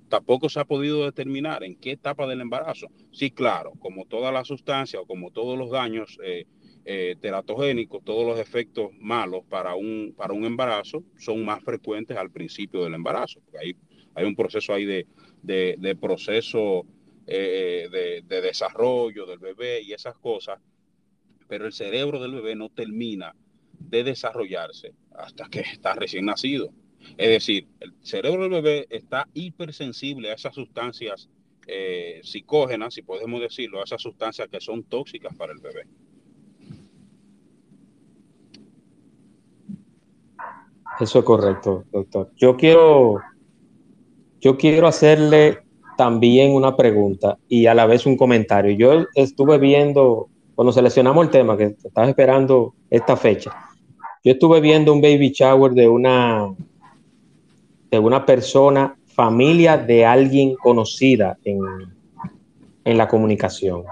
Tampoco 0.09 0.49
se 0.49 0.61
ha 0.61 0.65
podido 0.65 1.05
determinar 1.05 1.65
en 1.65 1.77
qué 1.77 1.93
etapa 1.93 2.27
del 2.27 2.41
embarazo. 2.41 2.89
Sí, 3.11 3.31
claro, 3.31 3.73
como 3.81 4.05
todas 4.05 4.33
las 4.33 4.47
sustancias 4.47 5.03
o 5.03 5.07
como 5.07 5.31
todos 5.31 5.59
los 5.59 5.71
daños 5.71 6.19
eh, 6.23 6.47
eh, 6.85 7.17
teratogénicos, 7.21 8.05
todos 8.05 8.27
los 8.27 8.39
efectos 8.39 8.91
malos 9.01 9.43
para 9.49 9.75
un, 9.75 10.15
para 10.17 10.35
un 10.35 10.45
embarazo 10.45 11.03
son 11.19 11.45
más 11.45 11.65
frecuentes 11.65 12.17
al 12.17 12.31
principio 12.31 12.85
del 12.85 12.95
embarazo. 12.95 13.41
Hay, 13.59 13.75
hay 14.15 14.25
un 14.25 14.37
proceso 14.37 14.73
ahí 14.73 14.85
de, 14.85 15.07
de, 15.43 15.97
proceso 15.97 16.87
eh, 17.27 18.23
de, 18.27 18.41
desarrollo 18.41 19.27
del 19.27 19.39
bebé 19.39 19.81
y 19.83 19.93
esas 19.93 20.17
cosas, 20.17 20.61
pero 21.49 21.67
el 21.67 21.73
cerebro 21.73 22.21
del 22.21 22.33
bebé 22.33 22.55
no 22.55 22.69
termina 22.69 23.35
de 23.79 24.05
desarrollarse 24.05 24.95
hasta 25.15 25.49
que 25.49 25.61
está 25.61 25.95
recién 25.95 26.27
nacido. 26.27 26.71
Es 27.17 27.29
decir, 27.29 27.69
el 27.81 27.95
cerebro 28.01 28.43
del 28.43 28.63
bebé 28.63 28.87
está 28.91 29.29
hipersensible 29.35 30.31
a 30.31 30.35
esas 30.35 30.55
sustancias 30.55 31.29
eh, 31.67 32.21
psicógenas, 32.23 32.95
si 32.95 33.03
podemos 33.03 33.41
decirlo, 33.41 33.81
a 33.81 33.85
esas 33.85 34.03
sustancias 34.03 34.49
que 34.49 34.61
son 34.61 34.85
tóxicas 34.85 35.35
para 35.37 35.53
el 35.53 35.61
bebé. 35.61 35.87
Eso 41.01 41.19
es 41.19 41.25
correcto, 41.25 41.85
doctor. 41.91 42.31
Yo 42.37 42.57
quiero 42.57 43.21
yo 44.41 44.59
quiero 44.59 44.87
hacerle 44.87 45.64
también 45.97 46.53
una 46.53 46.77
pregunta 46.77 47.39
y 47.49 47.67
a 47.67 47.75
la 47.75 47.87
vez 47.87 48.07
un 48.07 48.17
comentario. 48.17 48.77
Yo 48.77 49.07
estuve 49.15 49.59
viendo, 49.59 50.29
cuando 50.55 50.73
seleccionamos 50.73 51.25
el 51.25 51.31
tema, 51.31 51.57
que 51.57 51.77
estaba 51.83 52.09
esperando 52.09 52.75
esta 52.91 53.17
fecha, 53.17 53.53
yo 54.25 54.33
estuve 54.33 54.61
viendo 54.61 54.93
un 54.93 55.01
baby 55.01 55.31
shower 55.31 55.73
de 55.73 55.89
una, 55.89 56.55
de 57.91 57.99
una 57.99 58.25
persona, 58.25 58.97
familia 59.07 59.77
de 59.77 60.05
alguien 60.05 60.55
conocida 60.57 61.39
en, 61.45 61.59
en 62.85 62.99
la 62.99 63.07
comunicación. 63.07 63.85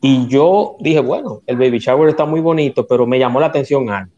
Y 0.00 0.26
yo 0.26 0.76
dije, 0.80 1.00
bueno, 1.00 1.42
el 1.46 1.56
baby 1.56 1.78
shower 1.78 2.10
está 2.10 2.26
muy 2.26 2.40
bonito, 2.40 2.86
pero 2.86 3.06
me 3.06 3.18
llamó 3.18 3.40
la 3.40 3.46
atención 3.46 3.88
algo. 3.88 4.12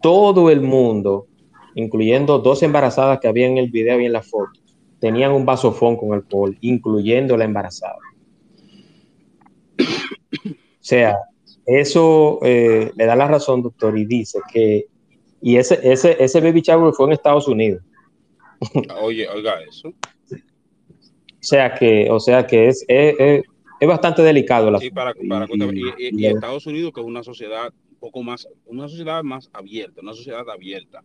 Todo 0.00 0.50
el 0.50 0.60
mundo, 0.60 1.26
incluyendo 1.74 2.38
dos 2.38 2.62
embarazadas 2.62 3.18
que 3.20 3.28
había 3.28 3.46
en 3.46 3.58
el 3.58 3.70
video 3.70 4.00
y 4.00 4.06
en 4.06 4.12
la 4.12 4.22
foto, 4.22 4.63
tenían 5.04 5.32
un 5.32 5.44
vasofón 5.44 5.98
con 5.98 6.14
alcohol, 6.14 6.56
incluyendo 6.62 7.36
la 7.36 7.44
embarazada. 7.44 7.98
O 9.78 10.56
sea, 10.80 11.18
eso 11.66 12.38
eh, 12.42 12.90
le 12.96 13.04
da 13.04 13.14
la 13.14 13.28
razón, 13.28 13.60
doctor, 13.60 13.98
y 13.98 14.06
dice 14.06 14.40
que, 14.50 14.86
y 15.42 15.56
ese, 15.56 15.78
ese, 15.82 16.16
ese 16.18 16.40
baby 16.40 16.62
shower 16.62 16.94
fue 16.94 17.04
en 17.04 17.12
Estados 17.12 17.46
Unidos. 17.46 17.82
Oye, 19.02 19.28
oiga 19.28 19.60
eso. 19.60 19.90
O 19.90 19.92
sea 21.38 21.74
que, 21.74 22.10
o 22.10 22.18
sea 22.18 22.46
que 22.46 22.68
es, 22.68 22.82
es, 22.88 23.42
es 23.80 23.88
bastante 23.88 24.22
delicado. 24.22 24.70
La 24.70 24.78
sí, 24.78 24.90
para, 24.90 25.12
para 25.28 25.46
y, 25.50 26.18
y, 26.18 26.24
Estados 26.24 26.66
Unidos, 26.66 26.94
que 26.94 27.02
es 27.02 27.06
una 27.06 27.22
sociedad 27.22 27.70
un 27.90 27.96
poco 27.98 28.22
más, 28.22 28.48
una 28.64 28.88
sociedad 28.88 29.22
más 29.22 29.50
abierta, 29.52 30.00
una 30.00 30.14
sociedad 30.14 30.48
abierta. 30.48 31.02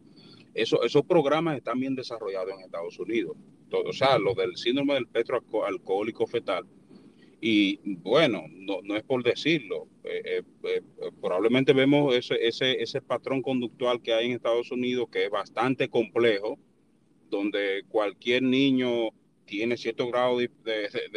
Eso, 0.53 0.83
esos 0.83 1.03
programas 1.03 1.57
están 1.57 1.81
bien 1.81 1.95
desarrollados 1.95 2.53
en 2.53 2.61
Estados 2.61 2.97
Unidos. 2.97 3.35
Todo, 3.69 3.83
o 3.83 3.93
sea, 3.93 4.17
lo 4.17 4.33
del 4.33 4.57
síndrome 4.57 4.95
del 4.95 5.07
petro 5.07 5.41
alcohólico 5.65 6.25
fetal. 6.27 6.65
Y 7.41 7.79
bueno, 8.01 8.43
no, 8.49 8.81
no 8.83 8.97
es 8.97 9.03
por 9.03 9.23
decirlo, 9.23 9.87
eh, 10.03 10.21
eh, 10.25 10.43
eh, 10.63 10.81
probablemente 11.21 11.71
vemos 11.71 12.13
ese, 12.13 12.35
ese, 12.45 12.81
ese 12.81 13.01
patrón 13.01 13.41
conductual 13.41 14.01
que 14.01 14.13
hay 14.13 14.25
en 14.25 14.33
Estados 14.33 14.71
Unidos 14.71 15.07
que 15.09 15.25
es 15.25 15.31
bastante 15.31 15.87
complejo, 15.87 16.59
donde 17.29 17.83
cualquier 17.87 18.43
niño 18.43 19.09
tiene 19.45 19.77
cierto 19.77 20.07
grado 20.09 20.37
de, 20.37 20.49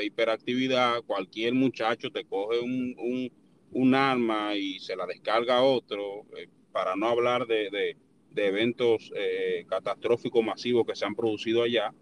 hiperactividad, 0.02 1.02
cualquier 1.02 1.54
muchacho 1.54 2.10
te 2.10 2.24
coge 2.24 2.60
un, 2.60 3.30
un, 3.70 3.94
arma 3.94 4.54
y 4.54 4.78
se 4.78 4.96
la 4.96 5.06
descarga 5.06 5.58
a 5.58 5.62
otro, 5.62 6.24
para 6.72 6.96
no 6.96 7.08
hablar 7.08 7.46
de, 7.46 7.96
eventos 8.34 9.12
eh, 9.14 9.66
catastróficos 9.68 10.42
masivos 10.42 10.86
que 10.86 10.96
se 10.96 11.04
han 11.04 11.14
producido 11.14 11.62
allá. 11.62 11.92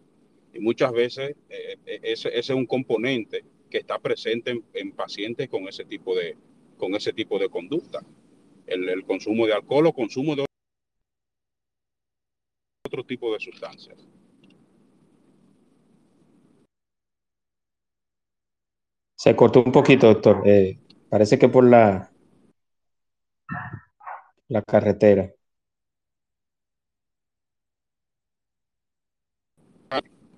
Y 0.52 0.60
muchas 0.60 0.92
veces 0.92 1.36
eh, 1.48 1.78
ese, 2.02 2.36
es 2.36 2.50
un 2.50 2.66
componente 2.66 3.44
que 3.70 3.78
está 3.78 3.98
presente 3.98 4.60
en, 4.74 4.92
pacientes 4.92 5.48
con 5.48 5.68
ese 5.68 5.84
tipo 5.84 6.14
de, 6.14 6.36
con 6.76 6.94
ese 6.94 7.12
tipo 7.12 7.38
de 7.38 7.48
conducta. 7.48 8.00
El, 8.66 8.88
el 8.88 9.04
consumo 9.04 9.46
de 9.46 9.54
alcohol 9.54 9.86
o 9.86 9.92
consumo 9.92 10.36
de 10.36 10.44
otro 12.84 13.04
tipo 13.04 13.32
de 13.32 13.40
sustancias. 13.40 13.98
Se 19.14 19.36
cortó 19.36 19.62
un 19.62 19.70
poquito, 19.70 20.06
doctor. 20.06 20.42
Eh, 20.46 20.78
parece 21.08 21.38
que 21.38 21.48
por 21.48 21.64
la, 21.64 22.10
la 24.48 24.62
carretera. 24.62 25.30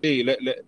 Sí, 0.03 0.25
le, 0.25 0.37
le... 0.41 0.65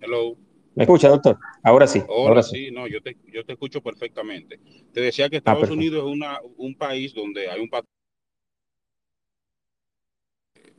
Hello. 0.00 0.36
¿Me 0.76 0.84
escucha, 0.84 1.08
doctor? 1.08 1.36
Ahora 1.64 1.88
sí. 1.88 2.00
Ahora, 2.08 2.42
sí. 2.42 2.70
no, 2.70 2.86
yo 2.86 3.02
te, 3.02 3.16
yo 3.32 3.44
te 3.44 3.52
escucho 3.52 3.82
perfectamente. 3.82 4.60
Te 4.92 5.00
decía 5.00 5.28
que 5.28 5.36
ah, 5.36 5.38
Estados 5.38 5.70
Unidos 5.70 6.04
es 6.06 6.12
una, 6.12 6.40
un 6.56 6.76
país 6.76 7.12
donde 7.14 7.48
hay 7.50 7.60
un 7.60 7.68
patrón 7.68 7.88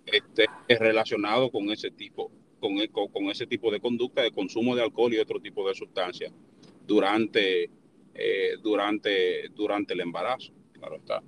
esté 0.06 0.48
relacionado 0.70 1.52
con 1.52 1.70
ese 1.70 1.92
tipo, 1.92 2.32
con, 2.60 2.78
con 3.10 3.26
ese 3.26 3.46
tipo 3.46 3.72
de 3.72 3.80
conducta 3.80 4.22
de 4.22 4.32
consumo 4.32 4.76
de 4.76 4.84
alcohol 4.84 5.14
y 5.14 5.20
otro 5.20 5.40
tipo 5.40 5.68
de 5.68 5.76
sustancias 5.76 6.32
durante, 6.86 7.70
eh, 8.16 8.58
durante, 8.62 9.50
durante 9.50 9.94
el 9.94 10.02
embarazo. 10.02 10.54
Claro 10.74 10.96
está. 10.96 11.22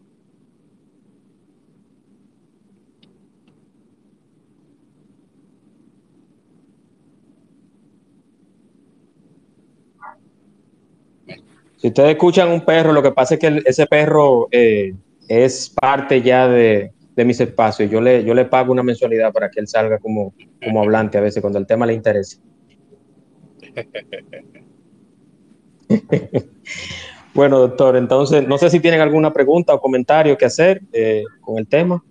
Si 11.81 11.87
ustedes 11.87 12.11
escuchan 12.11 12.51
un 12.51 12.61
perro, 12.61 12.93
lo 12.93 13.01
que 13.01 13.11
pasa 13.11 13.33
es 13.33 13.39
que 13.39 13.63
ese 13.65 13.87
perro 13.87 14.47
eh, 14.51 14.93
es 15.27 15.67
parte 15.69 16.21
ya 16.21 16.47
de, 16.47 16.91
de 17.15 17.25
mis 17.25 17.39
espacios. 17.39 17.89
Yo 17.89 17.99
le, 17.99 18.23
yo 18.23 18.35
le 18.35 18.45
pago 18.45 18.71
una 18.71 18.83
mensualidad 18.83 19.33
para 19.33 19.49
que 19.49 19.59
él 19.59 19.67
salga 19.67 19.97
como, 19.97 20.35
como 20.63 20.79
hablante 20.79 21.17
a 21.17 21.21
veces 21.21 21.41
cuando 21.41 21.57
el 21.57 21.65
tema 21.65 21.87
le 21.87 21.93
interesa. 21.93 22.37
bueno, 27.33 27.57
doctor, 27.57 27.97
entonces 27.97 28.47
no 28.47 28.59
sé 28.59 28.69
si 28.69 28.79
tienen 28.79 29.01
alguna 29.01 29.33
pregunta 29.33 29.73
o 29.73 29.81
comentario 29.81 30.37
que 30.37 30.45
hacer 30.45 30.83
eh, 30.93 31.23
con 31.41 31.57
el 31.57 31.67
tema. 31.67 32.03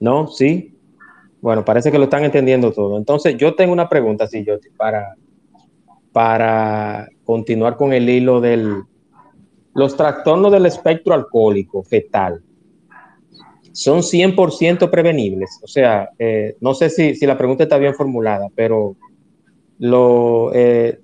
¿No? 0.00 0.26
¿Sí? 0.26 0.74
Bueno, 1.40 1.64
parece 1.64 1.92
que 1.92 1.98
lo 1.98 2.04
están 2.04 2.24
entendiendo 2.24 2.72
todo. 2.72 2.98
Entonces, 2.98 3.36
yo 3.36 3.54
tengo 3.54 3.72
una 3.72 3.88
pregunta, 3.88 4.26
sí, 4.26 4.44
yo, 4.44 4.58
para, 4.76 5.14
para 6.18 7.08
continuar 7.22 7.76
con 7.76 7.92
el 7.92 8.08
hilo 8.08 8.40
del 8.40 8.82
los 9.72 9.96
trastornos 9.96 10.50
del 10.50 10.66
espectro 10.66 11.14
alcohólico 11.14 11.84
fetal 11.84 12.42
son 13.70 14.00
100% 14.00 14.90
prevenibles. 14.90 15.60
O 15.62 15.68
sea, 15.68 16.08
eh, 16.18 16.56
no 16.60 16.74
sé 16.74 16.90
si, 16.90 17.14
si, 17.14 17.24
la 17.24 17.38
pregunta 17.38 17.62
está 17.62 17.78
bien 17.78 17.94
formulada, 17.94 18.48
pero 18.52 18.96
lo, 19.78 20.50
eh, 20.54 20.98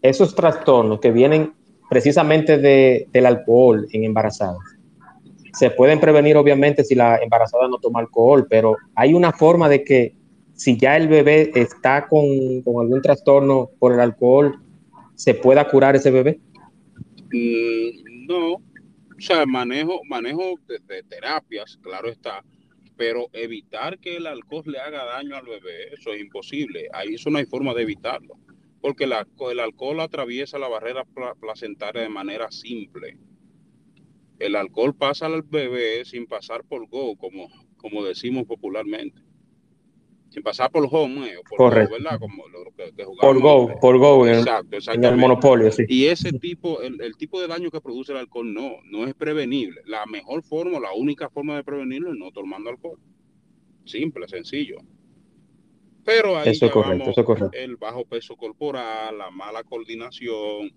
esos 0.00 0.34
trastornos 0.34 1.00
que 1.00 1.10
vienen 1.10 1.52
precisamente 1.90 2.56
de, 2.56 3.08
del 3.12 3.26
alcohol 3.26 3.86
en 3.92 4.04
embarazadas, 4.04 4.78
se 5.52 5.68
pueden 5.68 6.00
prevenir 6.00 6.38
obviamente 6.38 6.82
si 6.82 6.94
la 6.94 7.18
embarazada 7.18 7.68
no 7.68 7.76
toma 7.76 8.00
alcohol, 8.00 8.46
pero 8.48 8.74
hay 8.94 9.12
una 9.12 9.32
forma 9.32 9.68
de 9.68 9.84
que 9.84 10.14
si 10.56 10.78
ya 10.78 10.96
el 10.96 11.06
bebé 11.06 11.52
está 11.54 12.08
con, 12.08 12.24
algún 12.24 13.02
trastorno 13.02 13.70
por 13.78 13.92
el 13.92 14.00
alcohol, 14.00 14.58
¿se 15.14 15.34
pueda 15.34 15.68
curar 15.68 15.94
ese 15.96 16.10
bebé? 16.10 16.40
Mm, 17.30 18.26
no, 18.26 18.54
o 18.54 19.20
sea, 19.20 19.44
manejo, 19.44 20.00
manejo 20.08 20.58
de, 20.66 21.02
terapias, 21.02 21.78
claro 21.82 22.08
está, 22.08 22.42
pero 22.96 23.28
evitar 23.34 23.98
que 23.98 24.16
el 24.16 24.26
alcohol 24.26 24.64
le 24.66 24.78
haga 24.78 25.04
daño 25.04 25.36
al 25.36 25.44
bebé, 25.44 25.92
eso 25.92 26.12
es 26.12 26.22
imposible. 26.22 26.88
Ahí 26.94 27.14
eso 27.14 27.28
no 27.28 27.36
hay 27.36 27.44
forma 27.44 27.74
de 27.74 27.82
evitarlo, 27.82 28.38
porque 28.80 29.04
el, 29.04 29.12
el 29.50 29.60
alcohol 29.60 30.00
atraviesa 30.00 30.58
la 30.58 30.68
barrera 30.68 31.04
placentaria 31.38 32.02
de 32.02 32.08
manera 32.08 32.50
simple. 32.50 33.18
El 34.38 34.56
alcohol 34.56 34.94
pasa 34.94 35.26
al 35.26 35.42
bebé 35.42 36.04
sin 36.06 36.26
pasar 36.26 36.64
por 36.64 36.88
go, 36.88 37.14
como, 37.16 37.48
como 37.76 38.02
decimos 38.04 38.46
popularmente 38.46 39.25
sin 40.28 40.42
pasar 40.42 40.70
por 40.70 40.86
home, 40.90 41.28
eh, 41.28 41.36
por 41.48 41.58
Correcto. 41.58 41.90
Go, 41.90 42.02
¿verdad? 42.02 42.18
Como 42.18 42.48
lo 42.48 42.64
que, 42.76 42.92
que 42.92 43.04
por 43.04 43.40
go, 43.40 43.78
por 43.80 43.98
go, 43.98 44.26
Exacto, 44.26 44.76
en, 44.92 45.04
el 45.04 45.16
monopolio, 45.16 45.70
sí. 45.70 45.84
Y 45.88 46.06
ese 46.06 46.32
tipo, 46.32 46.82
el, 46.82 47.00
el, 47.00 47.16
tipo 47.16 47.40
de 47.40 47.48
daño 47.48 47.70
que 47.70 47.80
produce 47.80 48.12
el 48.12 48.18
alcohol 48.18 48.52
no, 48.52 48.76
no 48.84 49.06
es 49.06 49.14
prevenible. 49.14 49.80
La 49.86 50.04
mejor 50.06 50.42
forma, 50.42 50.80
la 50.80 50.92
única 50.92 51.30
forma 51.30 51.56
de 51.56 51.64
prevenirlo 51.64 52.12
es 52.12 52.18
no 52.18 52.30
tomando 52.32 52.70
alcohol. 52.70 52.98
Simple, 53.84 54.28
sencillo. 54.28 54.78
Pero 56.04 56.36
ahí 56.36 56.50
eso 56.50 56.66
es 56.66 56.72
correcto, 56.72 57.10
eso 57.10 57.20
es 57.20 57.26
correcto. 57.26 57.50
el 57.52 57.76
bajo 57.76 58.04
peso 58.04 58.36
corporal, 58.36 59.18
la 59.18 59.30
mala 59.32 59.64
coordinación, 59.64 60.70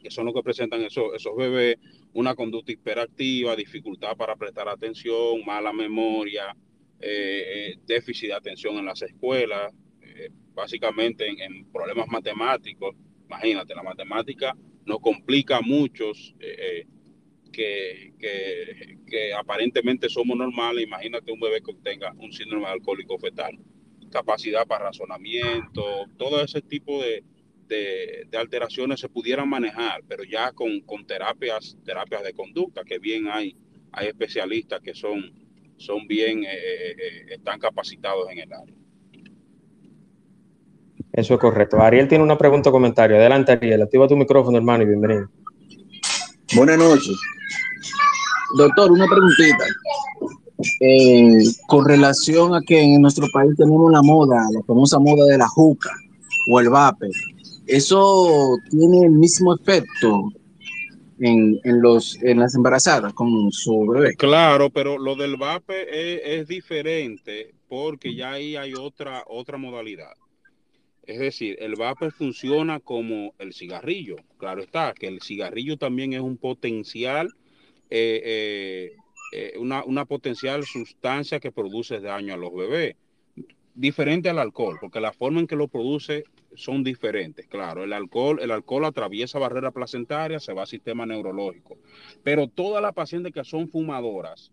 que 0.00 0.10
son 0.10 0.26
lo 0.26 0.32
que 0.32 0.42
presentan 0.42 0.82
esos, 0.82 1.14
esos 1.14 1.34
bebés, 1.36 1.78
una 2.12 2.36
conducta 2.36 2.70
hiperactiva, 2.70 3.56
dificultad 3.56 4.16
para 4.16 4.36
prestar 4.36 4.68
atención, 4.68 5.44
mala 5.44 5.72
memoria, 5.72 6.56
eh, 7.00 7.72
eh, 7.72 7.78
déficit 7.86 8.28
de 8.28 8.34
atención 8.34 8.76
en 8.76 8.86
las 8.86 9.02
escuelas, 9.02 9.72
eh, 10.00 10.30
básicamente 10.54 11.26
en, 11.28 11.70
problemas 11.70 12.08
matemáticos. 12.08 12.96
Imagínate, 13.26 13.74
la 13.74 13.82
matemática 13.82 14.56
nos 14.86 15.00
complica 15.00 15.58
a 15.58 15.60
muchos 15.60 16.34
que, 17.52 18.12
que, 18.18 19.32
aparentemente 19.34 20.08
somos 20.08 20.36
normales. 20.36 20.84
Imagínate 20.84 21.32
un 21.32 21.40
bebé 21.40 21.60
que 21.60 21.74
tenga 21.82 22.12
un 22.18 22.32
síndrome 22.32 22.66
alcohólico 22.66 23.18
fetal. 23.18 23.58
Capacidad 24.10 24.66
para 24.66 24.86
razonamiento, 24.86 26.06
todo 26.16 26.42
ese 26.42 26.62
tipo 26.62 27.02
de, 27.02 27.24
de, 27.66 28.28
alteraciones 28.38 29.00
se 29.00 29.08
pudieran 29.08 29.48
manejar, 29.48 30.02
pero 30.08 30.22
ya 30.24 30.52
con, 30.52 30.80
con, 30.80 31.04
terapias, 31.06 31.76
terapias 31.84 32.22
de 32.22 32.32
conducta, 32.32 32.84
que 32.84 32.98
bien 32.98 33.26
hay, 33.28 33.56
hay 33.92 34.06
especialistas 34.06 34.80
que 34.80 34.94
son 34.94 35.45
son 35.76 36.06
bien, 36.06 36.44
eh, 36.44 36.48
eh, 36.48 36.96
eh, 36.98 37.34
están 37.34 37.58
capacitados 37.58 38.30
en 38.30 38.38
el 38.38 38.52
área. 38.52 38.74
Eso 41.12 41.34
es 41.34 41.40
correcto. 41.40 41.80
Ariel 41.80 42.08
tiene 42.08 42.24
una 42.24 42.36
pregunta 42.36 42.68
o 42.70 42.72
comentario. 42.72 43.16
Adelante, 43.16 43.52
Ariel. 43.52 43.82
Activa 43.82 44.08
tu 44.08 44.16
micrófono, 44.16 44.58
hermano, 44.58 44.82
y 44.82 44.86
bienvenido. 44.86 45.30
Buenas 46.54 46.78
noches. 46.78 47.16
Doctor, 48.56 48.92
una 48.92 49.06
preguntita. 49.06 49.64
con 51.68 51.86
relación 51.86 52.54
a 52.54 52.60
que 52.66 52.80
en 52.80 53.00
nuestro 53.00 53.26
país 53.32 53.52
tenemos 53.56 53.90
la 53.90 54.02
moda, 54.02 54.36
la 54.52 54.62
famosa 54.66 54.98
moda 54.98 55.24
de 55.26 55.38
la 55.38 55.48
juca 55.48 55.90
o 56.50 56.60
el 56.60 56.70
vape, 56.70 57.08
¿eso 57.66 58.56
tiene 58.70 59.06
el 59.06 59.12
mismo 59.12 59.54
efecto 59.54 60.30
en, 61.18 61.60
los, 61.64 62.22
en 62.22 62.40
las 62.40 62.54
embarazadas 62.54 63.12
con 63.14 63.50
su 63.52 63.86
bebé. 63.86 64.14
Claro, 64.16 64.70
pero 64.70 64.98
lo 64.98 65.16
del 65.16 65.36
VAPE 65.36 66.40
es, 66.40 66.48
diferente 66.48 67.54
porque 67.68 68.14
ya 68.14 68.32
ahí 68.32 68.56
hay 68.56 68.74
otra, 68.74 69.24
otra 69.26 69.58
modalidad. 69.58 70.12
Es 71.04 71.18
decir, 71.18 71.56
el 71.60 71.76
VAPE 71.76 72.10
funciona 72.10 72.80
como 72.80 73.34
el 73.38 73.52
cigarrillo. 73.52 74.16
Claro 74.38 74.62
está, 74.62 74.92
que 74.92 75.06
el 75.06 75.20
cigarrillo 75.22 75.76
también 75.76 76.12
es 76.12 76.20
un 76.20 76.36
potencial 76.36 77.30
eh, 77.88 78.92
una, 79.58 79.84
una, 79.84 80.04
potencial 80.04 80.64
sustancia 80.64 81.40
que 81.40 81.52
produce 81.52 82.00
daño 82.00 82.34
a 82.34 82.36
los 82.36 82.54
bebés. 82.54 82.96
Diferente 83.74 84.30
al 84.30 84.38
alcohol, 84.38 84.78
porque 84.80 85.00
la 85.00 85.12
forma 85.12 85.40
en 85.40 85.46
que 85.46 85.56
lo 85.56 85.68
produce 85.68 86.24
son 86.54 86.84
diferentes. 86.84 87.46
Claro, 87.46 87.84
el 87.84 87.92
alcohol, 87.92 88.38
el 88.40 88.50
alcohol 88.50 88.84
atraviesa 88.84 89.38
barrera 89.38 89.70
placentaria, 89.70 90.40
se 90.40 90.52
va 90.52 90.62
al 90.62 90.68
sistema 90.68 91.06
neurológico. 91.06 91.78
Pero 92.22 92.48
todas 92.48 92.82
las 92.82 92.92
pacientes 92.92 93.32
que 93.32 93.44
son 93.44 93.68
fumadoras, 93.68 94.52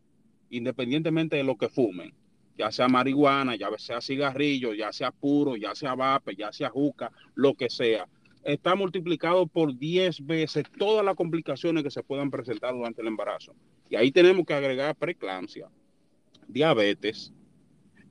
independientemente 0.50 1.36
de 1.36 1.44
lo 1.44 1.58
que 1.58 1.70
fumen, 1.70 2.14
ya 2.58 2.72
sea 2.72 2.88
marihuana, 2.88 3.56
ya 3.56 3.70
sea 3.78 4.02
cigarrillo, 4.02 4.74
ya 4.74 4.92
sea 4.92 5.12
puro, 5.12 5.56
ya 5.56 5.74
sea 5.76 5.96
vape, 5.96 6.36
ya 6.36 6.52
sea 6.52 6.70
juca, 6.70 7.12
lo 7.36 7.56
que 7.56 7.70
sea, 7.70 8.08
está 8.44 8.76
multiplicado 8.76 9.48
por 9.48 9.78
10 9.78 10.26
veces 10.26 10.66
todas 10.78 11.04
las 11.06 11.16
complicaciones 11.16 11.84
que 11.84 11.92
se 11.92 12.04
puedan 12.04 12.30
presentar 12.30 12.74
durante 12.74 13.02
el 13.02 13.08
embarazo. 13.08 13.56
Y 13.90 13.96
ahí 13.96 14.12
tenemos 14.12 14.46
que 14.46 14.54
agregar 14.54 14.96
preeclampsia, 14.96 15.70
diabetes, 16.48 17.34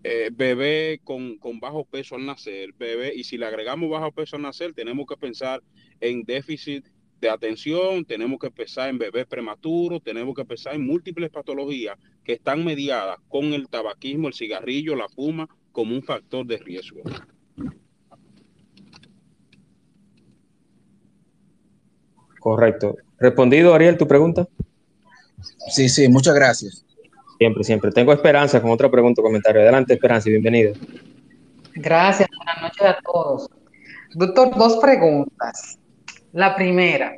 eh, 0.05 0.31
bebé 0.33 1.01
con, 1.05 1.39
con, 1.39 1.61
bajo 1.61 1.85
peso 1.85 2.17
al 2.17 2.27
nacer, 2.27 2.73
bebé, 2.79 3.13
y 3.15 3.25
si 3.25 3.39
le 3.39 3.47
agregamos 3.47 3.89
bajo 3.89 4.11
peso 4.13 4.37
al 4.37 4.43
nacer, 4.43 4.73
tenemos 4.75 5.07
que 5.07 5.17
pensar 5.17 5.63
en 6.01 6.23
déficit 6.25 6.85
de 7.21 7.31
atención, 7.31 8.05
tenemos 8.05 8.41
que 8.41 8.51
pensar 8.51 8.89
en 8.89 8.99
bebés 8.99 9.27
prematuros, 9.27 10.03
tenemos 10.03 10.35
que 10.35 10.45
pensar 10.45 10.75
en 10.75 10.85
múltiples 10.85 11.31
patologías 11.31 11.97
que 12.25 12.33
están 12.33 12.65
mediadas 12.65 13.19
con 13.29 13.55
el 13.55 13.69
tabaquismo, 13.69 14.27
el 14.27 14.35
cigarrillo, 14.35 14.97
la 14.97 15.09
fuma, 15.09 15.49
como 15.71 15.95
un 15.95 16.03
factor 16.03 16.45
de 16.45 16.59
riesgo. 16.59 17.03
Correcto. 22.41 22.97
¿Respondido, 23.21 23.73
Ariel, 23.73 23.97
tu 23.97 24.09
pregunta? 24.09 24.49
Sí, 25.71 25.89
sí, 25.89 26.09
muchas 26.09 26.35
gracias. 26.35 26.85
Siempre, 27.43 27.65
siempre. 27.65 27.91
Tengo 27.91 28.13
esperanza 28.13 28.63
con 28.63 28.71
otra 28.71 28.89
pregunta 28.89 29.21
o 29.21 29.25
comentario. 29.25 29.63
Adelante, 29.63 29.95
Esperanza, 29.95 30.29
y 30.29 30.33
bienvenido. 30.33 30.75
Gracias, 31.75 32.29
buenas 32.37 32.63
noches 32.63 32.83
a 32.83 32.99
todos. 33.03 33.51
Doctor, 34.15 34.57
dos 34.57 34.77
preguntas. 34.77 35.77
La 36.33 36.55
primera, 36.55 37.17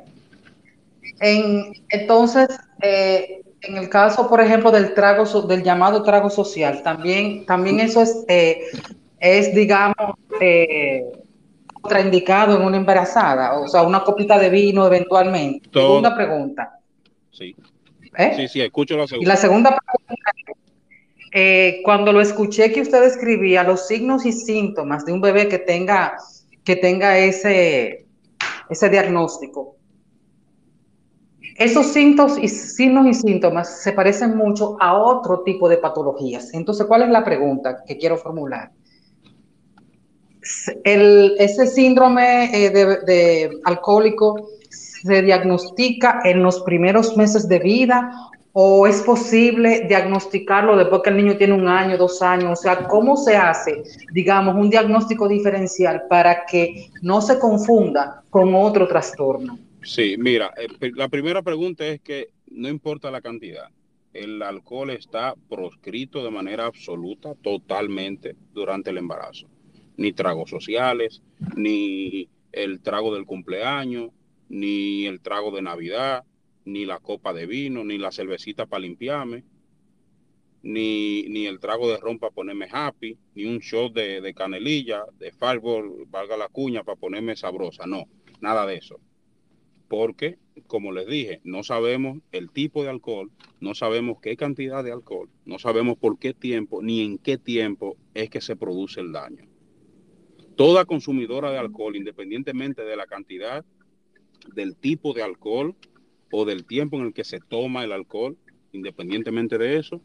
en, 1.19 1.73
entonces, 1.89 2.47
eh, 2.81 3.43
en 3.61 3.77
el 3.77 3.87
caso, 3.87 4.27
por 4.27 4.41
ejemplo, 4.41 4.71
del 4.71 4.95
trago, 4.95 5.43
del 5.43 5.61
llamado 5.61 6.01
trago 6.01 6.31
social, 6.31 6.81
también, 6.81 7.45
también 7.45 7.79
eso 7.79 8.01
es, 8.01 8.25
eh, 8.27 8.61
es 9.19 9.53
digamos, 9.53 10.15
eh, 10.41 11.03
contraindicado 11.81 12.55
en 12.55 12.63
una 12.63 12.77
embarazada, 12.77 13.59
o 13.59 13.67
sea, 13.67 13.83
una 13.83 14.03
copita 14.03 14.39
de 14.39 14.49
vino 14.49 14.87
eventualmente. 14.87 15.69
Segunda 15.71 16.15
pregunta. 16.15 16.79
Sí. 17.29 17.55
Sí, 18.35 18.47
sí, 18.47 18.61
escucho 18.61 18.97
la 18.97 19.07
segunda. 19.07 19.25
Y 19.25 19.27
la 19.27 19.35
segunda 19.35 19.77
pregunta, 19.77 20.31
cuando 21.83 22.13
lo 22.13 22.21
escuché 22.21 22.71
que 22.71 22.81
usted 22.81 23.03
escribía 23.03 23.63
los 23.63 23.87
signos 23.87 24.25
y 24.25 24.31
síntomas 24.31 25.05
de 25.05 25.13
un 25.13 25.21
bebé 25.21 25.47
que 25.47 25.59
tenga, 25.59 26.15
que 26.63 26.75
tenga 26.77 27.17
ese, 27.17 28.05
ese 28.69 28.89
diagnóstico. 28.89 29.75
Esos 31.57 31.87
síntomas 31.87 32.37
y 32.37 32.47
signos 32.47 33.07
y 33.07 33.13
síntomas 33.13 33.81
se 33.81 33.93
parecen 33.93 34.35
mucho 34.35 34.77
a 34.79 34.97
otro 34.97 35.41
tipo 35.43 35.69
de 35.69 35.77
patologías. 35.77 36.53
Entonces, 36.53 36.85
¿cuál 36.85 37.03
es 37.03 37.09
la 37.09 37.23
pregunta 37.23 37.83
que 37.85 37.97
quiero 37.97 38.17
formular? 38.17 38.71
ese 40.83 41.65
síndrome 41.65 42.45
eh, 42.53 42.69
de 42.69 43.49
alcohólico 43.63 44.49
se 45.05 45.21
diagnostica 45.21 46.21
en 46.23 46.41
los 46.41 46.61
primeros 46.61 47.15
meses 47.15 47.47
de 47.47 47.59
vida 47.59 48.11
o 48.57 48.87
es 48.87 49.01
posible 49.01 49.85
diagnosticarlo 49.87 50.77
después 50.77 51.01
que 51.03 51.09
el 51.09 51.17
niño 51.17 51.37
tiene 51.37 51.53
un 51.53 51.67
año, 51.67 51.97
dos 51.97 52.21
años? 52.21 52.59
O 52.59 52.61
sea, 52.61 52.87
¿cómo 52.87 53.17
se 53.17 53.35
hace, 53.35 53.83
digamos, 54.13 54.55
un 54.55 54.69
diagnóstico 54.69 55.27
diferencial 55.27 56.03
para 56.09 56.45
que 56.45 56.89
no 57.01 57.21
se 57.21 57.37
confunda 57.37 58.23
con 58.29 58.55
otro 58.55 58.87
trastorno? 58.87 59.59
Sí, 59.83 60.15
mira, 60.17 60.53
eh, 60.57 60.91
la 60.95 61.09
primera 61.09 61.41
pregunta 61.41 61.85
es 61.85 61.99
que 62.01 62.29
no 62.47 62.69
importa 62.69 63.11
la 63.11 63.21
cantidad, 63.21 63.69
el 64.13 64.41
alcohol 64.41 64.91
está 64.91 65.35
proscrito 65.49 66.23
de 66.23 66.31
manera 66.31 66.65
absoluta, 66.65 67.35
totalmente, 67.35 68.35
durante 68.53 68.89
el 68.89 68.97
embarazo. 68.97 69.47
Ni 69.97 70.13
tragos 70.13 70.49
sociales, 70.49 71.21
ni 71.57 72.29
el 72.53 72.79
trago 72.79 73.13
del 73.13 73.25
cumpleaños, 73.25 74.11
ni 74.49 75.05
el 75.05 75.21
trago 75.21 75.51
de 75.51 75.61
Navidad, 75.61 76.23
ni 76.65 76.85
la 76.85 76.99
copa 76.99 77.33
de 77.33 77.45
vino, 77.45 77.83
ni 77.83 77.97
la 77.97 78.11
cervecita 78.11 78.65
para 78.65 78.81
limpiarme, 78.81 79.43
ni, 80.63 81.23
ni 81.29 81.45
el 81.45 81.59
trago 81.59 81.87
de 81.89 81.97
ron 81.97 82.17
para 82.17 82.33
ponerme 82.33 82.67
happy, 82.71 83.17
ni 83.35 83.45
un 83.45 83.59
shot 83.59 83.93
de, 83.93 84.33
canelilla, 84.33 85.03
de 85.19 85.31
fireball, 85.31 86.05
valga 86.07 86.35
la 86.35 86.47
cuña, 86.47 86.83
para 86.83 86.99
ponerme 86.99 87.35
sabrosa. 87.35 87.85
No, 87.85 88.05
nada 88.41 88.65
de 88.65 88.75
eso. 88.77 88.99
Porque, 89.87 90.39
como 90.65 90.91
les 90.91 91.05
dije, 91.05 91.39
no 91.43 91.61
sabemos 91.61 92.17
el 92.31 92.49
tipo 92.49 92.83
de 92.83 92.89
alcohol, 92.89 93.31
no 93.59 93.75
sabemos 93.75 94.17
qué 94.19 94.35
cantidad 94.35 94.83
de 94.83 94.91
alcohol, 94.91 95.29
no 95.45 95.59
sabemos 95.59 95.97
por 95.97 96.17
qué 96.17 96.33
tiempo, 96.33 96.81
ni 96.81 97.01
en 97.01 97.19
qué 97.19 97.37
tiempo 97.37 97.95
es 98.15 98.31
que 98.31 98.41
se 98.41 98.55
produce 98.55 99.01
el 99.01 99.11
daño. 99.11 99.45
Toda 100.55 100.85
consumidora 100.85 101.51
de 101.51 101.59
alcohol, 101.59 101.95
independientemente 101.95 102.83
de 102.83 102.95
la 102.95 103.05
cantidad, 103.05 103.63
del 104.53 104.75
tipo 104.75 105.13
de 105.13 105.23
alcohol, 105.23 105.75
o 106.31 106.45
del 106.45 106.65
tiempo 106.65 106.97
en 106.97 107.07
el 107.07 107.13
que 107.13 107.23
se 107.23 107.39
toma 107.39 107.83
el 107.83 107.91
alcohol, 107.91 108.37
independientemente 108.71 109.57
de 109.57 109.77
eso, 109.77 110.01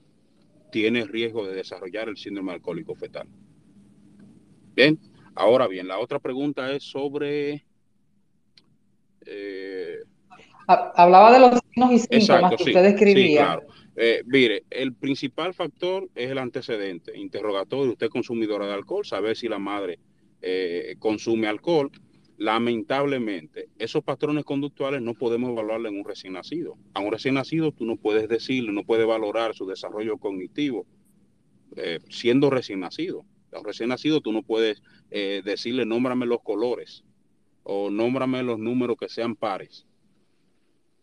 tiene 0.70 1.04
riesgo 1.04 1.46
de 1.46 1.54
desarrollar 1.54 2.08
el 2.08 2.16
síndrome 2.16 2.52
alcohólico 2.52 2.94
fetal. 2.94 3.26
Bien, 4.74 4.98
ahora 5.34 5.66
bien, 5.66 5.88
la 5.88 5.98
otra 5.98 6.18
pregunta 6.18 6.72
es 6.72 6.84
sobre... 6.84 7.64
Eh, 9.26 9.98
hablaba 10.66 11.32
de 11.32 11.40
los 11.40 11.60
signos 11.68 11.92
y 11.92 11.98
síntomas 11.98 12.56
que 12.56 12.62
usted 12.64 12.82
describía. 12.82 13.44
claro. 13.44 13.66
Eh, 13.96 14.22
mire, 14.24 14.64
el 14.70 14.94
principal 14.94 15.52
factor 15.52 16.08
es 16.14 16.30
el 16.30 16.38
antecedente, 16.38 17.18
interrogatorio, 17.18 17.92
usted 17.92 18.08
consumidora 18.08 18.66
de 18.66 18.74
alcohol, 18.74 19.04
saber 19.04 19.36
si 19.36 19.48
la 19.48 19.58
madre 19.58 19.98
eh, 20.40 20.94
consume 20.98 21.48
alcohol, 21.48 21.90
Lamentablemente, 22.40 23.68
esos 23.78 24.02
patrones 24.02 24.46
conductuales 24.46 25.02
no 25.02 25.12
podemos 25.12 25.50
evaluarlos 25.50 25.92
en 25.92 25.98
un 25.98 26.06
recién 26.06 26.32
nacido. 26.32 26.78
A 26.94 27.00
un 27.00 27.12
recién 27.12 27.34
nacido 27.34 27.70
tú 27.70 27.84
no 27.84 27.98
puedes 27.98 28.30
decirle, 28.30 28.72
no 28.72 28.82
puedes 28.82 29.06
valorar 29.06 29.54
su 29.54 29.66
desarrollo 29.66 30.16
cognitivo 30.16 30.86
eh, 31.76 31.98
siendo 32.08 32.48
recién 32.48 32.80
nacido. 32.80 33.26
A 33.52 33.58
un 33.58 33.66
recién 33.66 33.90
nacido 33.90 34.22
tú 34.22 34.32
no 34.32 34.42
puedes 34.42 34.82
eh, 35.10 35.42
decirle, 35.44 35.84
nómbrame 35.84 36.24
los 36.24 36.40
colores 36.40 37.04
o 37.62 37.90
nómbrame 37.90 38.42
los 38.42 38.58
números 38.58 38.96
que 38.98 39.10
sean 39.10 39.36
pares. 39.36 39.86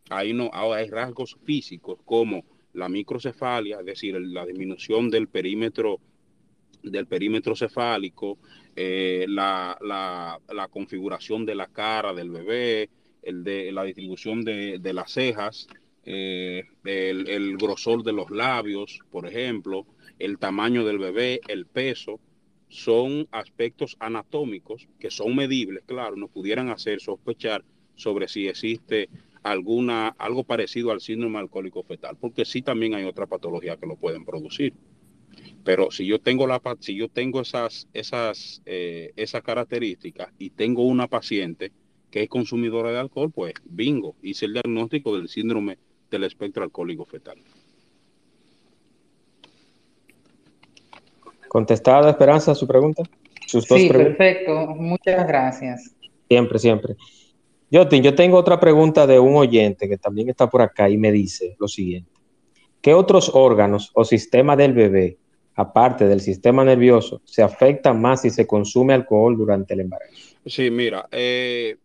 Ahí 0.09 0.33
no, 0.33 0.49
ahora 0.51 0.79
hay 0.79 0.89
rasgos 0.89 1.37
físicos 1.43 1.99
como 2.03 2.45
la 2.73 2.89
microcefalia, 2.89 3.81
es 3.81 3.85
decir, 3.85 4.19
la 4.19 4.43
disminución 4.43 5.11
del 5.11 5.27
perímetro 5.27 5.99
del 6.81 7.05
perímetro 7.05 7.55
cefálico, 7.55 8.37
eh, 8.79 9.25
la, 9.27 9.75
la, 9.81 10.67
configuración 10.67 11.47
de 11.47 11.55
la 11.55 11.65
cara 11.65 12.13
del 12.13 12.29
bebé, 12.29 12.91
el 13.23 13.43
de 13.43 13.71
la 13.71 13.83
distribución 13.83 14.43
de, 14.43 14.93
las 14.93 15.13
cejas, 15.13 15.67
eh, 16.05 16.63
el, 16.85 17.57
grosor 17.57 18.03
de 18.03 18.13
los 18.13 18.29
labios, 18.29 18.99
por 19.09 19.25
ejemplo, 19.25 19.87
el 20.19 20.37
tamaño 20.37 20.85
del 20.85 20.99
bebé, 20.99 21.41
el 21.47 21.65
peso, 21.65 22.19
son 22.69 23.27
aspectos 23.31 23.97
anatómicos 23.99 24.87
que 24.99 25.09
son 25.09 25.35
medibles, 25.35 25.83
claro, 25.87 26.15
nos 26.15 26.29
pudieran 26.29 26.69
hacer 26.69 27.01
sospechar 27.01 27.65
sobre 27.95 28.27
si 28.27 28.47
existe 28.47 29.09
alguna, 29.41 30.09
algo 30.19 30.43
parecido 30.43 30.91
al 30.91 31.01
síndrome 31.01 31.39
alcohólico 31.39 31.81
fetal, 31.81 32.15
porque 32.21 32.45
sí 32.45 32.61
también 32.61 32.93
hay 32.93 33.05
otra 33.05 33.25
patología 33.25 33.77
que 33.77 33.87
lo 33.87 33.95
pueden 33.95 34.23
producir. 34.23 34.75
Pero 35.67 35.91
si 35.91 36.05
yo 36.05 36.21
tengo 36.21 36.47
la 36.47 36.61
si 36.79 36.95
yo 36.95 37.09
tengo 37.09 37.41
esas 37.41 37.89
esas 37.91 38.61
eh, 38.65 39.11
esas 39.17 39.43
características 39.43 40.29
y 40.39 40.51
tengo 40.51 40.83
una 40.83 41.07
paciente 41.07 41.73
que 42.09 42.23
es 42.23 42.29
consumidora 42.29 42.89
de 42.93 42.99
alcohol, 42.99 43.33
pues 43.35 43.53
bingo, 43.65 44.15
hice 44.21 44.45
el 44.45 44.53
diagnóstico 44.53 45.17
del 45.17 45.27
síndrome 45.27 45.77
del 46.09 46.23
espectro 46.23 46.63
alcohólico 46.63 47.03
fetal. 47.03 47.39
¿Contestada, 51.49 52.11
Esperanza, 52.11 52.55
su 52.55 52.65
pregunta? 52.65 53.03
sí, 53.45 53.89
perfecto. 53.89 54.67
Muchas 54.67 55.27
gracias. 55.27 55.93
Siempre, 56.29 56.59
siempre. 56.59 56.95
Jotin, 57.69 58.03
yo 58.03 58.15
tengo 58.15 58.37
otra 58.37 58.57
pregunta 58.57 59.05
de 59.05 59.19
un 59.19 59.35
oyente 59.35 59.89
que 59.89 59.97
también 59.97 60.29
está 60.29 60.49
por 60.49 60.61
acá 60.61 60.89
y 60.89 60.97
me 60.97 61.11
dice 61.11 61.57
lo 61.59 61.67
siguiente. 61.67 62.09
¿Qué 62.79 62.93
otros 62.93 63.31
órganos 63.33 63.91
o 63.93 64.05
sistema 64.05 64.55
del 64.55 64.71
bebé 64.71 65.17
aparte 65.57 66.07
del 66.07 66.21
sistema 66.21 66.63
nervioso, 66.63 67.21
se 67.25 67.41
afecta 67.41 67.91
más 67.93 68.21
si 68.21 68.29
se 68.29 68.45
consume 68.45 68.93
alcohol 68.93 69.35
durante 69.35 69.73
el 69.73 69.81
embarazo? 69.81 70.13
Sí, 70.45 70.69
mira, 70.69 71.09
eh, 71.11 71.77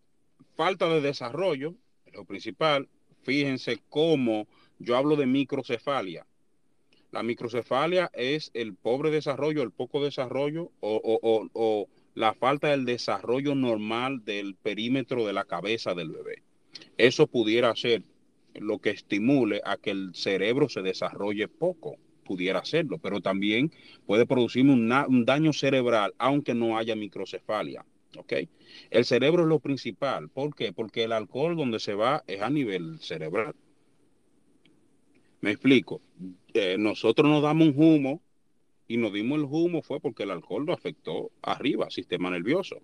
falta 0.55 0.87
de 0.87 1.01
desarrollo, 1.01 1.73
lo 2.13 2.23
principal, 2.23 2.87
fíjense 3.23 3.79
cómo 3.89 4.47
Yo 4.79 4.97
hablo 4.97 5.15
de 5.15 5.25
microcefalia. 5.25 6.25
La 7.11 7.23
microcefalia 7.23 8.11
es 8.13 8.51
el 8.53 8.75
pobre 8.75 9.11
desarrollo, 9.11 9.63
el 9.63 9.71
poco 9.71 10.03
desarrollo 10.03 10.71
o, 10.81 11.87
la 12.15 12.33
falta 12.33 12.69
del 12.69 12.85
desarrollo 12.85 13.55
normal 13.55 14.25
del 14.25 14.55
perímetro 14.55 15.25
de 15.25 15.33
la 15.33 15.45
cabeza 15.45 15.93
del 15.93 16.11
bebé. 16.11 16.43
Eso 16.97 17.27
pudiera 17.27 17.75
ser 17.75 18.03
lo 18.55 18.79
que 18.79 18.89
estimule 18.89 19.61
a 19.63 19.77
que 19.77 19.91
el 19.91 20.13
cerebro 20.13 20.67
se 20.69 20.81
desarrolle 20.81 21.47
poco, 21.47 21.97
pudiera 22.23 22.59
hacerlo, 22.59 22.97
pero 22.97 23.21
también 23.21 23.71
puede 24.05 24.25
producir 24.25 24.65
un 24.65 25.25
daño 25.25 25.53
cerebral 25.53 26.13
aunque 26.17 26.53
no 26.53 26.77
haya 26.77 26.95
microcefalia. 26.95 27.85
¿ok? 28.17 28.33
El 28.89 29.05
cerebro 29.05 29.43
es 29.43 29.49
lo 29.49 29.59
principal. 29.59 30.29
¿Por 30.29 30.55
qué? 30.55 30.73
Porque 30.73 31.03
el 31.03 31.11
alcohol 31.11 31.55
donde 31.55 31.79
se 31.79 31.93
va 31.93 32.23
es 32.27 32.41
a 32.41 32.49
nivel 32.49 32.99
cerebral. 32.99 33.55
Me 35.41 35.51
explico. 35.51 36.01
Eh, 36.53 36.77
nosotros 36.77 37.29
nos 37.29 37.43
damos 37.43 37.69
un 37.69 37.73
humo 37.77 38.21
y 38.87 38.97
nos 38.97 39.13
dimos 39.13 39.39
el 39.39 39.45
humo 39.45 39.81
fue 39.81 39.99
porque 39.99 40.23
el 40.23 40.31
alcohol 40.31 40.65
lo 40.65 40.73
afectó 40.73 41.31
arriba, 41.41 41.89
sistema 41.89 42.29
nervioso. 42.29 42.81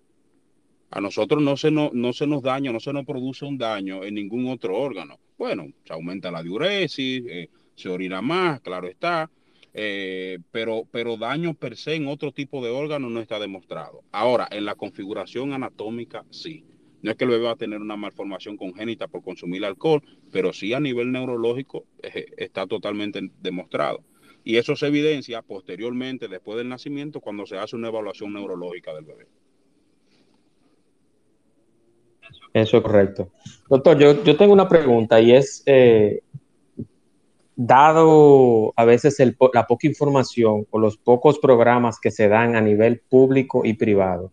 A 0.91 1.01
nosotros 1.01 1.41
no 1.43 1.55
se, 1.55 1.69
no, 1.69 1.91
no 1.93 2.13
se 2.13 2.25
nos 2.25 2.41
daña, 2.41 2.71
no 2.71 2.79
se 2.79 2.91
nos 2.91 3.05
produce 3.05 3.45
un 3.45 3.57
daño 3.57 4.03
en 4.03 4.15
ningún 4.15 4.47
otro 4.47 4.75
órgano. 4.75 5.19
Bueno, 5.37 5.67
se 5.85 5.93
aumenta 5.93 6.31
la 6.31 6.41
diuresis, 6.41 7.23
eh, 7.27 7.49
se 7.79 7.89
orina 7.89 8.21
más, 8.21 8.59
claro 8.59 8.87
está, 8.87 9.31
eh, 9.73 10.39
pero, 10.51 10.83
pero 10.91 11.15
daño 11.15 11.53
per 11.53 11.77
se 11.77 11.95
en 11.95 12.07
otro 12.07 12.31
tipo 12.31 12.63
de 12.63 12.69
órgano 12.69 13.09
no 13.09 13.21
está 13.21 13.39
demostrado. 13.39 14.03
Ahora, 14.11 14.47
en 14.51 14.65
la 14.65 14.75
configuración 14.75 15.53
anatómica, 15.53 16.25
sí. 16.29 16.65
No 17.01 17.11
es 17.11 17.17
que 17.17 17.23
el 17.23 17.29
bebé 17.29 17.45
va 17.45 17.51
a 17.51 17.55
tener 17.55 17.79
una 17.79 17.95
malformación 17.95 18.57
congénita 18.57 19.07
por 19.07 19.23
consumir 19.23 19.63
alcohol, 19.63 20.03
pero 20.31 20.51
sí 20.51 20.73
a 20.73 20.81
nivel 20.81 21.13
neurológico 21.13 21.85
eh, 22.03 22.25
está 22.35 22.67
totalmente 22.67 23.31
demostrado. 23.41 24.03
Y 24.43 24.57
eso 24.57 24.75
se 24.75 24.87
evidencia 24.87 25.41
posteriormente, 25.41 26.27
después 26.27 26.57
del 26.57 26.67
nacimiento, 26.67 27.21
cuando 27.21 27.45
se 27.45 27.57
hace 27.57 27.77
una 27.77 27.87
evaluación 27.87 28.33
neurológica 28.33 28.93
del 28.93 29.05
bebé. 29.05 29.27
Eso 32.53 32.77
es 32.77 32.83
correcto. 32.83 33.31
Doctor, 33.69 33.97
yo, 33.97 34.23
yo 34.23 34.35
tengo 34.35 34.53
una 34.53 34.67
pregunta 34.67 35.21
y 35.21 35.31
es, 35.33 35.63
eh, 35.65 36.23
dado 37.61 38.71
a 38.77 38.85
veces 38.85 39.17
la 39.53 39.67
poca 39.67 39.85
información 39.85 40.65
o 40.69 40.79
los 40.79 40.95
pocos 40.95 41.39
programas 41.39 41.99
que 41.99 42.09
se 42.09 42.29
dan 42.29 42.55
a 42.55 42.61
nivel 42.61 43.01
público 43.01 43.65
y 43.65 43.73
privado, 43.73 44.31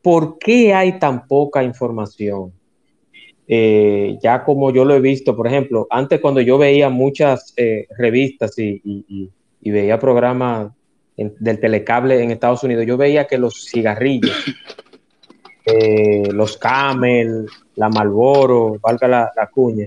¿por 0.00 0.38
qué 0.38 0.72
hay 0.72 0.98
tan 0.98 1.26
poca 1.26 1.62
información? 1.62 2.54
Eh, 3.46 4.16
ya 4.22 4.44
como 4.44 4.70
yo 4.70 4.86
lo 4.86 4.94
he 4.94 5.00
visto, 5.00 5.36
por 5.36 5.46
ejemplo, 5.46 5.86
antes 5.90 6.22
cuando 6.22 6.40
yo 6.40 6.56
veía 6.56 6.88
muchas 6.88 7.52
eh, 7.58 7.86
revistas 7.98 8.58
y, 8.58 9.30
veía 9.60 9.98
programas 9.98 10.72
del 11.16 11.60
telecable 11.60 12.22
en 12.22 12.30
Estados 12.30 12.64
Unidos, 12.64 12.86
yo 12.86 12.96
veía 12.96 13.26
que 13.26 13.36
los 13.36 13.66
cigarrillos, 13.70 14.42
eh, 15.66 16.32
los 16.32 16.56
Camel, 16.56 17.44
la 17.74 17.90
Malboro, 17.90 18.78
valga 18.80 19.06
la 19.06 19.50
cuña, 19.52 19.86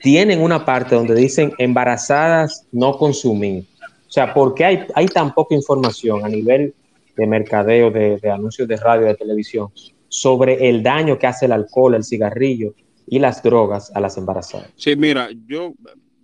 tienen 0.00 0.40
una 0.40 0.64
parte 0.64 0.94
donde 0.94 1.14
dicen 1.14 1.52
embarazadas 1.58 2.66
no 2.72 2.96
consumir. 2.96 3.64
O 4.06 4.10
sea, 4.10 4.32
¿por 4.32 4.54
qué 4.54 4.86
hay, 4.94 5.06
tan 5.06 5.34
poca 5.34 5.54
información 5.54 6.24
a 6.24 6.28
nivel 6.28 6.74
de 7.16 7.26
mercadeo, 7.26 7.90
de, 7.90 8.18
anuncios 8.30 8.66
de 8.66 8.76
radio, 8.76 9.06
de 9.06 9.14
televisión, 9.14 9.68
sobre 10.08 10.68
el 10.68 10.82
daño 10.82 11.18
que 11.18 11.26
hace 11.26 11.46
el 11.46 11.52
alcohol, 11.52 11.94
el 11.94 12.04
cigarrillo 12.04 12.74
y 13.06 13.18
las 13.18 13.42
drogas 13.42 13.94
a 13.94 14.00
las 14.00 14.16
embarazadas? 14.16 14.72
Sí, 14.76 14.96
mira, 14.96 15.28
yo, 15.46 15.74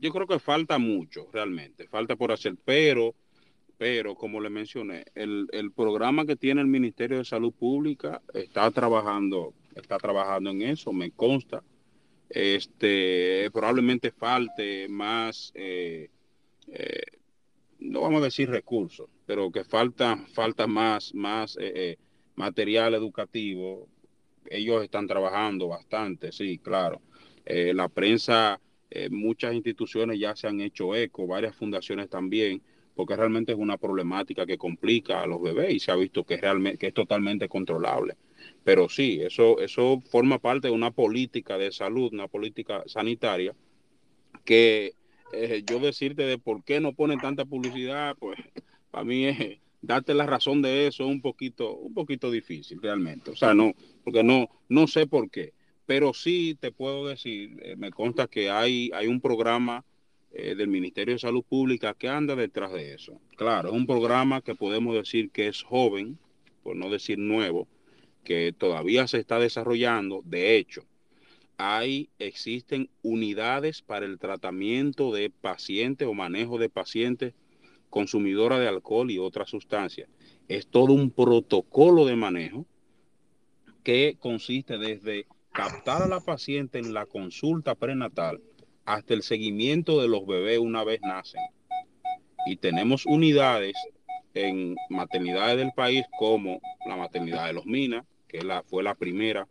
yo 0.00 0.12
creo 0.12 0.26
que 0.26 0.38
falta 0.38 0.78
mucho, 0.78 1.28
realmente, 1.30 1.86
falta 1.88 2.16
por 2.16 2.32
hacer, 2.32 2.54
pero, 2.64 3.14
pero 3.76 4.14
como 4.14 4.40
le 4.40 4.48
mencioné, 4.48 5.04
el, 5.14 5.46
el 5.52 5.70
programa 5.72 6.24
que 6.24 6.36
tiene 6.36 6.62
el 6.62 6.68
Ministerio 6.68 7.18
de 7.18 7.24
Salud 7.26 7.52
Pública 7.52 8.22
está 8.32 8.70
trabajando, 8.70 9.52
está 9.74 9.98
trabajando 9.98 10.50
en 10.50 10.62
eso, 10.62 10.90
me 10.92 11.10
consta 11.10 11.62
este, 12.28 13.50
probablemente 13.52 14.10
falte 14.10 14.88
más, 14.88 15.52
eh, 15.54 16.10
eh, 16.68 17.02
no 17.78 18.00
vamos 18.00 18.22
a 18.22 18.26
decir 18.26 18.50
recursos, 18.50 19.08
pero 19.26 19.50
que 19.50 19.64
falta, 19.64 20.16
falta 20.32 20.66
más, 20.66 21.14
más 21.14 21.56
eh, 21.60 21.96
material 22.34 22.94
educativo. 22.94 23.88
Ellos 24.50 24.82
están 24.82 25.06
trabajando 25.06 25.68
bastante, 25.68 26.32
sí, 26.32 26.58
claro. 26.58 27.00
la 27.46 27.88
prensa, 27.88 28.60
muchas 29.10 29.54
instituciones 29.54 30.18
ya 30.18 30.36
se 30.36 30.46
han 30.46 30.60
hecho 30.60 30.94
eco, 30.94 31.26
varias 31.26 31.56
fundaciones 31.56 32.10
también, 32.10 32.62
porque 32.94 33.16
realmente 33.16 33.52
es 33.52 33.58
una 33.58 33.78
problemática 33.78 34.44
que 34.46 34.58
complica 34.58 35.22
a 35.22 35.26
los 35.26 35.40
bebés 35.40 35.72
y 35.74 35.80
se 35.80 35.90
ha 35.90 35.96
visto 35.96 36.24
que, 36.24 36.36
realmente, 36.36 36.78
que 36.78 36.88
es 36.88 36.94
totalmente 36.94 37.48
controlable. 37.48 38.16
Pero 38.64 38.88
sí, 38.88 39.20
eso, 39.20 39.60
eso 39.60 40.02
forma 40.10 40.38
parte 40.38 40.68
de 40.68 40.74
una 40.74 40.90
política 40.90 41.58
de 41.58 41.70
salud, 41.72 42.12
una 42.12 42.28
política 42.28 42.82
sanitaria, 42.86 43.54
que 44.44 44.94
eh, 45.32 45.62
yo 45.66 45.78
decirte 45.78 46.22
de 46.24 46.38
por 46.38 46.64
qué 46.64 46.80
no 46.80 46.92
ponen 46.92 47.20
tanta 47.20 47.44
publicidad, 47.44 48.16
pues 48.18 48.38
para 48.90 49.04
mí 49.04 49.26
es 49.26 49.58
darte 49.82 50.14
la 50.14 50.26
razón 50.26 50.62
de 50.62 50.86
eso 50.86 51.04
es 51.04 51.10
un 51.10 51.20
poquito, 51.20 51.76
un 51.76 51.94
poquito 51.94 52.30
difícil 52.30 52.80
realmente. 52.80 53.30
O 53.30 53.36
sea, 53.36 53.54
no, 53.54 53.74
porque 54.02 54.22
no, 54.22 54.48
no 54.68 54.86
sé 54.86 55.06
por 55.06 55.30
qué. 55.30 55.52
Pero 55.86 56.14
sí 56.14 56.56
te 56.58 56.72
puedo 56.72 57.06
decir, 57.06 57.60
eh, 57.62 57.76
me 57.76 57.90
consta 57.90 58.26
que 58.26 58.50
hay, 58.50 58.90
hay 58.94 59.06
un 59.06 59.20
programa 59.20 59.84
eh, 60.32 60.54
del 60.54 60.68
Ministerio 60.68 61.14
de 61.14 61.18
Salud 61.18 61.44
Pública 61.46 61.94
que 61.94 62.08
anda 62.08 62.34
detrás 62.34 62.72
de 62.72 62.94
eso. 62.94 63.20
Claro, 63.36 63.68
es 63.68 63.74
un 63.74 63.86
programa 63.86 64.40
que 64.40 64.54
podemos 64.54 64.94
decir 64.94 65.30
que 65.30 65.48
es 65.48 65.62
joven, 65.62 66.18
por 66.62 66.76
no 66.76 66.88
decir 66.88 67.18
nuevo, 67.18 67.68
que 68.24 68.52
todavía 68.56 69.06
se 69.06 69.18
está 69.18 69.38
desarrollando. 69.38 70.22
De 70.24 70.56
hecho, 70.56 70.84
hay, 71.56 72.10
existen 72.18 72.90
unidades 73.02 73.82
para 73.82 74.06
el 74.06 74.18
tratamiento 74.18 75.12
de 75.12 75.30
pacientes 75.30 76.08
o 76.08 76.14
manejo 76.14 76.58
de 76.58 76.68
pacientes 76.68 77.34
consumidoras 77.90 78.58
de 78.58 78.68
alcohol 78.68 79.10
y 79.10 79.18
otras 79.18 79.50
sustancias. 79.50 80.08
Es 80.48 80.66
todo 80.66 80.92
un 80.92 81.10
protocolo 81.10 82.06
de 82.06 82.16
manejo 82.16 82.66
que 83.84 84.16
consiste 84.18 84.78
desde 84.78 85.26
captar 85.52 86.02
a 86.02 86.08
la 86.08 86.20
paciente 86.20 86.78
en 86.78 86.92
la 86.92 87.06
consulta 87.06 87.76
prenatal 87.76 88.40
hasta 88.84 89.14
el 89.14 89.22
seguimiento 89.22 90.00
de 90.00 90.08
los 90.08 90.26
bebés 90.26 90.58
una 90.58 90.82
vez 90.82 91.00
nacen. 91.02 91.40
Y 92.46 92.56
tenemos 92.56 93.06
unidades 93.06 93.74
en 94.34 94.74
maternidades 94.90 95.56
del 95.56 95.72
país 95.72 96.04
como 96.18 96.60
la 96.86 96.96
maternidad 96.96 97.46
de 97.46 97.52
los 97.52 97.66
Minas, 97.66 98.04
que 98.34 98.44
la, 98.44 98.62
fue 98.64 98.82
la 98.82 98.94
primera 98.94 99.46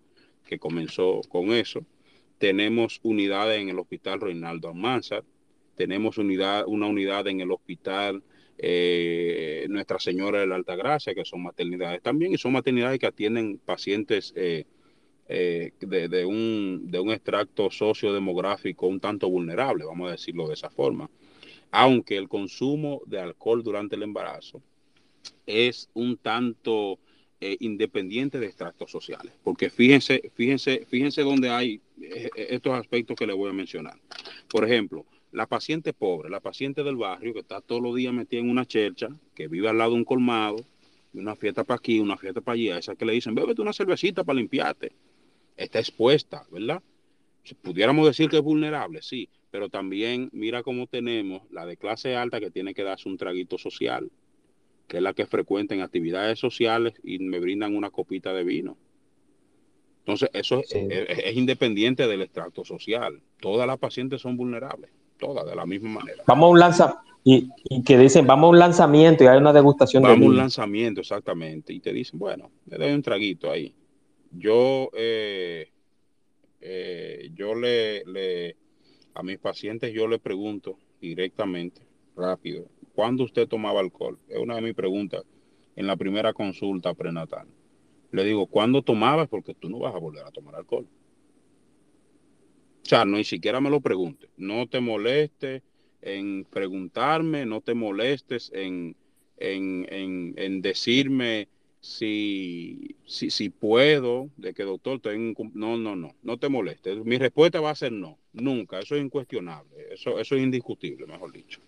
que 0.46 0.60
comenzó 0.60 1.22
con 1.30 1.54
eso. 1.54 1.86
Tenemos 2.38 3.00
unidades 3.04 3.62
en 3.62 3.70
el 3.70 3.80
Hospital 3.80 4.20
Reinaldo 4.20 4.68
Almanzar, 4.68 5.24
tenemos 5.76 6.18
unidad, 6.18 6.66
una 6.68 6.88
unidad 6.88 7.26
en 7.28 7.40
el 7.40 7.52
Hospital 7.52 8.22
eh, 8.58 9.66
Nuestra 9.70 10.00
Señora 10.00 10.42
de 10.42 10.48
la 10.48 10.56
Alta 10.56 10.76
Gracia, 10.76 11.16
que 11.16 11.24
son 11.24 11.44
maternidades 11.44 12.02
también, 12.02 12.34
y 12.34 12.38
son 12.38 12.52
maternidades 12.52 13.00
que 13.00 13.08
atienden 13.08 13.58
pacientes 13.58 14.34
eh, 14.36 14.66
eh, 15.30 15.72
de, 15.80 16.10
de, 16.10 16.26
un, 16.26 16.92
de 16.92 17.00
un 17.00 17.12
extracto 17.12 17.72
sociodemográfico 17.72 18.88
un 18.88 19.00
tanto 19.00 19.30
vulnerable, 19.30 19.86
vamos 19.86 20.10
a 20.10 20.12
decirlo 20.12 20.48
de 20.48 20.56
esa 20.56 20.70
forma. 20.70 21.10
Aunque 21.72 22.18
el 22.18 22.28
consumo 22.28 23.02
de 23.06 23.20
alcohol 23.20 23.64
durante 23.64 23.96
el 23.96 24.04
embarazo 24.04 24.62
es 25.48 25.90
un 25.94 26.18
tanto 26.18 27.00
eh, 27.46 27.58
independiente 27.60 28.40
de 28.40 28.46
extractos 28.46 28.90
sociales. 28.90 29.34
Porque 29.44 29.70
fíjense, 29.70 30.32
fíjense, 30.34 30.86
fíjense 30.88 31.24
dónde 31.24 31.50
hay 31.50 31.82
eh, 32.02 32.30
eh, 32.38 32.48
estos 32.52 32.74
aspectos 32.74 33.18
que 33.18 33.28
les 33.28 33.36
voy 33.36 33.50
a 33.50 33.54
mencionar. 33.54 34.00
Por 34.48 34.64
ejemplo, 34.64 35.06
la 35.34 35.46
paciente 35.46 35.92
pobre, 35.92 36.30
la 36.30 36.40
paciente 36.40 36.86
del 36.86 36.96
barrio 36.96 37.34
que 37.34 37.42
está 37.42 37.60
todos 37.60 37.82
los 37.82 37.96
días 37.96 38.14
metida 38.14 38.40
en 38.40 38.50
una 38.50 38.66
chercha, 38.66 39.10
que 39.36 39.50
vive 39.50 39.68
al 39.68 39.78
lado 39.78 39.92
de 39.92 39.98
un 39.98 40.06
colmado, 40.06 40.56
una 41.14 41.36
fiesta 41.36 41.66
para 41.66 41.80
aquí, 41.80 42.00
una 42.00 42.16
fiesta 42.16 42.40
para 42.40 42.54
allá, 42.54 42.78
esa 42.78 42.96
que 42.96 43.04
le 43.04 43.12
dicen, 43.12 43.36
bébete 43.36 43.62
una 43.62 43.74
cervecita 43.74 44.24
para 44.24 44.38
limpiarte. 44.38 44.94
Está 45.58 45.80
expuesta, 45.80 46.48
¿verdad? 46.50 46.82
Pudiéramos 47.62 48.06
decir 48.06 48.30
que 48.30 48.38
es 48.38 48.42
vulnerable, 48.42 49.02
sí, 49.02 49.28
pero 49.52 49.68
también 49.68 50.30
mira 50.32 50.64
cómo 50.64 50.88
tenemos 50.88 51.42
la 51.52 51.66
de 51.66 51.76
clase 51.76 52.16
alta 52.16 52.40
que 52.40 52.52
tiene 52.52 52.74
que 52.74 52.84
darse 52.84 53.10
un 53.10 53.18
traguito 53.18 53.58
social 53.58 54.10
que 54.88 54.98
es 54.98 55.04
la 55.04 55.14
que 55.14 55.26
frecuenta 55.26 55.74
en 55.74 55.82
actividades 55.82 56.40
sociales 56.40 56.94
y 57.04 57.20
me 57.20 57.40
brindan 57.40 57.76
una 57.76 57.90
copita 57.90 58.34
de 58.34 58.44
vino. 58.44 58.78
Entonces, 60.00 60.30
eso 60.34 60.60
es, 60.60 61.36
independiente 61.36 62.08
del 62.08 62.22
extracto 62.22 62.66
social. 62.66 63.22
Todas 63.40 63.66
las 63.66 63.78
pacientes 63.78 64.22
son 64.22 64.36
vulnerables, 64.36 64.92
todas 65.18 65.46
de 65.46 65.56
la 65.56 65.66
misma 65.66 66.02
manera. 66.02 66.24
Vamos 66.28 66.48
a 66.48 66.50
un 66.50 66.60
lanza 66.60 67.02
y, 67.24 67.50
que 67.86 67.98
dicen, 67.98 68.28
vamos 68.28 68.48
a 68.48 68.50
un 68.50 68.60
lanzamiento 68.60 69.24
y 69.24 69.28
hay 69.28 69.38
una 69.38 69.54
degustación 69.54 70.04
vamos 70.04 70.28
a 70.28 70.30
un 70.30 70.36
lanzamiento, 70.36 71.00
exactamente. 71.00 71.72
Y 71.72 71.80
te 71.80 71.94
dicen, 71.94 72.20
bueno, 72.20 72.52
le 72.66 72.78
doy 72.78 72.92
un 72.92 73.02
traguito 73.02 73.50
ahí. 73.50 73.74
Yo, 74.32 74.90
eh, 74.94 75.70
eh, 76.60 77.30
yo 77.34 77.56
le, 77.56 78.04
le, 78.06 78.58
A 79.14 79.24
mis 79.24 79.40
pacientes 79.40 79.94
yo 79.94 80.08
les 80.08 80.20
pregunto 80.20 80.78
directamente, 81.00 81.82
rápido, 82.18 82.66
¿cuándo 82.94 83.24
usted 83.24 83.48
tomaba 83.48 83.80
alcohol? 83.80 84.18
Es 84.30 84.38
una 84.38 84.56
de 84.56 84.62
mis 84.62 84.74
preguntas 84.74 85.24
en 85.76 85.88
la 85.88 85.96
primera 85.96 86.34
consulta 86.34 86.94
prenatal. 86.94 87.48
Le 88.12 88.24
digo, 88.24 88.46
¿cuándo 88.48 88.82
tomabas? 88.82 89.28
Porque 89.28 89.54
tú 89.54 89.70
no 89.70 89.80
vas 89.80 89.96
a 89.96 90.00
volver 90.00 90.26
a 90.26 90.32
tomar 90.32 90.56
alcohol. 90.56 90.88
O 92.84 92.86
sea, 92.86 93.06
no 93.06 93.18
ni 93.18 93.24
siquiera 93.24 93.60
me 93.62 93.70
lo 93.70 93.82
preguntes. 93.82 94.30
No 94.38 94.68
te 94.68 94.82
molestes 94.82 95.64
en 96.02 96.46
preguntarme, 96.46 97.46
no 97.46 97.62
te 97.62 97.74
molestes 97.74 98.52
en, 98.54 98.96
en, 99.38 100.62
decirme 100.62 101.48
si, 101.80 102.96
si, 103.06 103.30
si, 103.30 103.50
puedo, 103.50 104.30
de 104.38 104.54
que 104.54 104.64
doctor, 104.64 105.00
tengo, 105.00 105.50
no, 105.54 105.78
no, 105.78 105.96
no, 105.96 106.14
no 106.22 106.38
te 106.38 106.50
molestes. 106.50 107.04
Mi 107.06 107.18
respuesta 107.18 107.62
va 107.62 107.72
a 107.72 107.76
ser 107.76 107.94
no, 107.94 108.20
nunca, 108.34 108.80
eso 108.80 108.96
es 108.96 109.04
incuestionable, 109.04 109.88
eso, 109.92 110.20
eso 110.20 110.36
es 110.36 110.44
indiscutible, 110.44 111.08
mejor 111.08 111.32
dicho. 111.32 111.62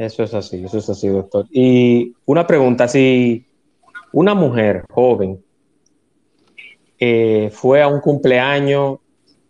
Eso 0.00 0.22
es 0.22 0.32
así, 0.32 0.64
eso 0.64 0.78
es 0.78 0.88
así, 0.88 1.08
doctor. 1.08 1.46
Y 1.50 2.14
una 2.24 2.46
pregunta, 2.46 2.88
si 2.88 3.44
una 4.14 4.34
mujer 4.34 4.84
joven 4.88 5.38
eh, 6.98 7.50
fue 7.52 7.82
a 7.82 7.88
un 7.88 8.00
cumpleaños 8.00 9.00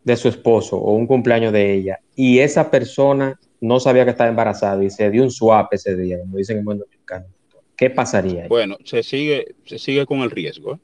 de 0.03 0.17
su 0.17 0.27
esposo 0.27 0.77
o 0.77 0.95
un 0.95 1.07
cumpleaños 1.07 1.53
de 1.53 1.73
ella 1.73 2.01
y 2.17 2.41
esa 2.41 2.69
persona 2.69 3.39
no 3.61 3.79
sabía 3.79 4.03
que 4.03 4.11
estaba 4.11 4.29
embarazada 4.29 4.83
y 4.83 4.91
se 4.91 5.09
dio 5.09 5.23
un 5.23 5.31
swap 5.31 5.73
ese 5.73 5.95
día, 5.95 6.19
como 6.19 6.37
dicen 6.37 6.59
en 6.59 6.65
buen 6.65 6.79
dominicano, 6.79 7.27
¿qué 7.77 7.89
pasaría? 7.89 8.49
Bueno, 8.49 8.77
se 8.85 9.05
sigue, 9.05 9.55
se 9.67 9.79
sigue 9.79 10.05
con 10.05 10.19
el 10.23 10.33
riesgo, 10.33 10.75
¿eh? 10.75 10.79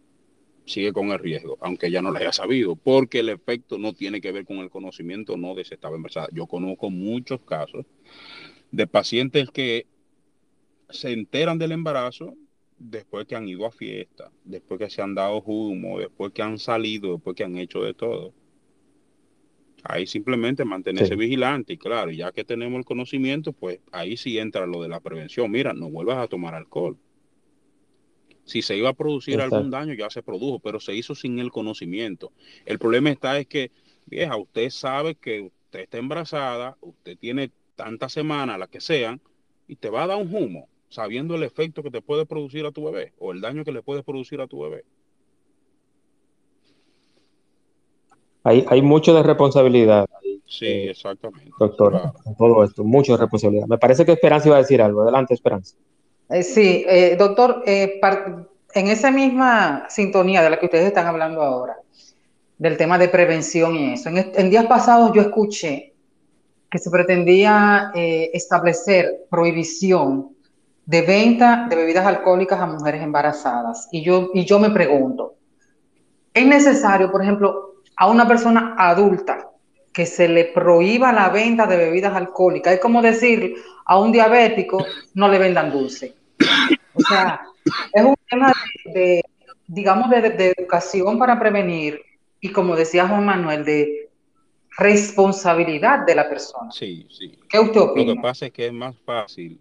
sigue 0.65 0.93
con 0.93 1.09
el 1.11 1.19
riesgo, 1.19 1.59
aunque 1.61 1.91
ya 1.91 2.03
no 2.03 2.13
lo 2.13 2.19
haya 2.19 2.33
sabido, 2.33 2.77
porque 2.77 3.19
el 3.19 3.31
efecto 3.31 3.79
no 3.79 3.95
tiene 3.95 4.21
que 4.21 4.31
ver 4.31 4.45
con 4.45 4.59
el 4.59 4.71
conocimiento 4.71 5.37
no 5.37 5.57
de 5.57 5.65
si 5.65 5.75
estaba 5.75 5.97
embarazada. 5.97 6.29
Yo 6.31 6.47
conozco 6.47 6.89
muchos 6.89 7.41
casos 7.41 7.85
de 8.71 8.87
pacientes 8.87 9.51
que 9.51 9.87
se 10.91 11.13
enteran 11.13 11.59
del 11.59 11.73
embarazo 11.73 12.35
después 12.79 13.27
que 13.27 13.37
han 13.37 13.49
ido 13.49 13.67
a 13.67 13.71
fiesta, 13.71 14.31
después 14.45 14.79
que 14.79 14.91
se 14.91 15.03
han 15.03 15.15
dado 15.15 15.43
humo, 15.43 15.99
después 15.99 16.33
que 16.33 16.43
han 16.43 16.59
salido, 16.59 17.15
después 17.15 17.37
que 17.37 17.45
han 17.45 17.57
hecho 17.57 17.83
de 17.83 17.95
todo. 17.95 18.33
Ahí 19.83 20.07
simplemente 20.07 20.65
mantenerse 20.65 21.15
vigilante 21.15 21.75
y 21.75 21.79
claro, 21.79 22.11
ya 22.11 22.33
que 22.33 22.45
tenemos 22.45 22.79
el 22.79 22.85
conocimiento, 22.85 23.53
pues 23.53 23.81
ahí 23.93 24.17
sí 24.17 24.39
entra 24.39 24.67
lo 24.67 24.83
de 24.83 24.89
la 24.89 25.01
prevención. 25.01 25.51
Mira, 25.51 25.73
no 25.73 25.89
vuelvas 25.91 26.19
a 26.19 26.27
tomar 26.27 26.55
alcohol. 26.55 26.99
Si 28.45 28.63
se 28.63 28.77
iba 28.77 28.89
a 28.89 28.95
producir 28.95 29.41
algún 29.41 29.71
daño, 29.71 29.95
ya 29.95 30.11
se 30.11 30.23
produjo, 30.23 30.59
pero 30.59 30.81
se 30.81 30.95
hizo 30.95 31.15
sin 31.15 31.39
el 31.39 31.51
conocimiento. 31.51 32.33
El 32.65 32.79
problema 32.79 33.11
está 33.11 33.39
es 33.39 33.47
que, 33.47 33.71
vieja, 34.07 34.37
usted 34.37 34.71
sabe 34.71 35.15
que 35.15 35.41
usted 35.41 35.81
está 35.81 35.99
embarazada, 35.99 36.77
usted 36.81 37.17
tiene 37.19 37.51
tantas 37.77 38.13
semanas, 38.13 38.59
las 38.59 38.69
que 38.69 38.81
sean, 38.81 39.21
y 39.69 39.77
te 39.77 39.91
va 39.91 40.03
a 40.03 40.07
dar 40.09 40.17
un 40.17 40.35
humo, 40.35 40.69
sabiendo 40.89 41.35
el 41.35 41.43
efecto 41.43 41.83
que 41.83 41.91
te 41.91 42.03
puede 42.03 42.27
producir 42.27 42.67
a 42.67 42.73
tu 42.73 42.85
bebé 42.85 43.13
o 43.19 43.33
el 43.33 43.41
daño 43.41 43.65
que 43.65 43.73
le 43.73 43.83
puede 43.83 44.03
producir 44.03 44.41
a 44.41 44.47
tu 44.47 44.63
bebé. 44.63 44.85
Hay, 48.43 48.65
hay 48.69 48.81
mucho 48.81 49.13
de 49.13 49.23
responsabilidad. 49.23 50.09
Sí, 50.47 50.67
eh, 50.67 50.91
exactamente. 50.91 51.51
Doctor, 51.59 52.13
todo 52.39 52.63
esto, 52.63 52.85
mucho 52.85 53.13
de 53.13 53.19
responsabilidad. 53.19 53.67
Me 53.67 53.79
parece 53.79 54.07
que 54.07 54.13
Esperanza 54.13 54.49
iba 54.49 54.57
a 54.57 54.61
decir 54.61 54.81
algo. 54.81 55.03
Adelante, 55.03 55.35
Esperanza. 55.35 55.77
Eh, 56.29 56.45
sí, 56.45 56.85
eh, 56.89 57.17
doctor, 57.19 57.63
en 57.67 58.47
esa 58.89 59.11
misma 59.11 59.87
sintonía 59.89 60.43
de 60.43 60.51
la 60.51 60.61
que 60.61 60.67
ustedes 60.67 60.87
están 60.87 61.07
hablando 61.07 61.43
ahora, 61.43 61.77
del 62.59 62.77
tema 62.77 62.99
de 62.99 63.09
prevención 63.09 63.75
y 63.75 63.95
eso, 63.95 64.09
en, 64.09 64.33
en 64.35 64.51
días 64.51 64.67
pasados 64.67 65.11
yo 65.13 65.23
escuché 65.23 65.96
que 66.77 66.83
se 66.83 66.91
pretendía 66.91 67.91
establecer 67.95 69.25
prohibición 69.31 70.37
de 70.85 71.01
venta 71.01 71.67
de 71.71 71.75
bebidas 71.75 72.05
alcohólicas 72.05 72.61
a 72.61 72.67
mujeres 72.67 73.03
embarazadas. 73.03 73.89
Y 73.93 74.03
yo, 74.03 74.29
y 74.35 74.45
yo 74.45 74.59
me 74.59 74.69
pregunto, 74.69 75.37
¿es 76.35 76.47
necesario, 76.47 77.11
por 77.11 77.23
ejemplo, 77.23 77.77
a 77.97 78.11
una 78.11 78.29
persona 78.29 78.75
adulta 78.77 79.49
que 79.91 80.05
se 80.05 80.29
le 80.29 80.45
prohíba 80.45 81.15
la 81.15 81.31
venta 81.31 81.67
de 81.67 81.79
bebidas 81.79 82.15
alcohólicas. 82.15 82.75
Es 82.75 82.81
como 82.81 83.01
decir 83.01 83.55
a 83.87 83.99
un 83.99 84.13
diabético 84.13 84.85
no 85.15 85.29
le 85.29 85.39
vendan 85.39 85.71
dulce. 85.71 86.15
O 86.93 87.01
sea, 87.01 87.41
es 87.91 88.05
un 88.05 88.15
tema 88.29 88.53
de, 88.85 89.23
digamos, 89.67 90.11
de, 90.11 90.55
educación 90.59 91.19
para 91.19 91.41
prevenir 91.41 92.03
y 92.39 92.53
como 92.53 92.77
decía 92.77 93.09
Juan 93.09 93.25
Manuel, 93.25 93.65
de 93.65 94.06
responsabilidad 94.79 96.05
de 96.07 96.15
la 96.15 96.29
persona. 96.29 96.71
Sí, 96.71 97.07
sí. 97.11 97.39
¿Qué 97.49 97.59
usted 97.59 97.81
opina? 97.81 98.09
Lo 98.09 98.15
que 98.17 98.23
pasa 98.23 98.47
es 98.47 98.53
que 98.53 98.67
es 98.67 98.73
más 98.73 98.97
fácil 99.05 99.61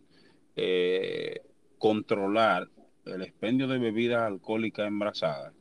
eh, 0.55 1.41
controlar 1.77 2.67
el 3.05 3.21
expendio 3.21 3.67
de 3.67 3.77
bebidas 3.77 4.23
alcohólicas 4.23 4.87
embarazadas 4.87 5.53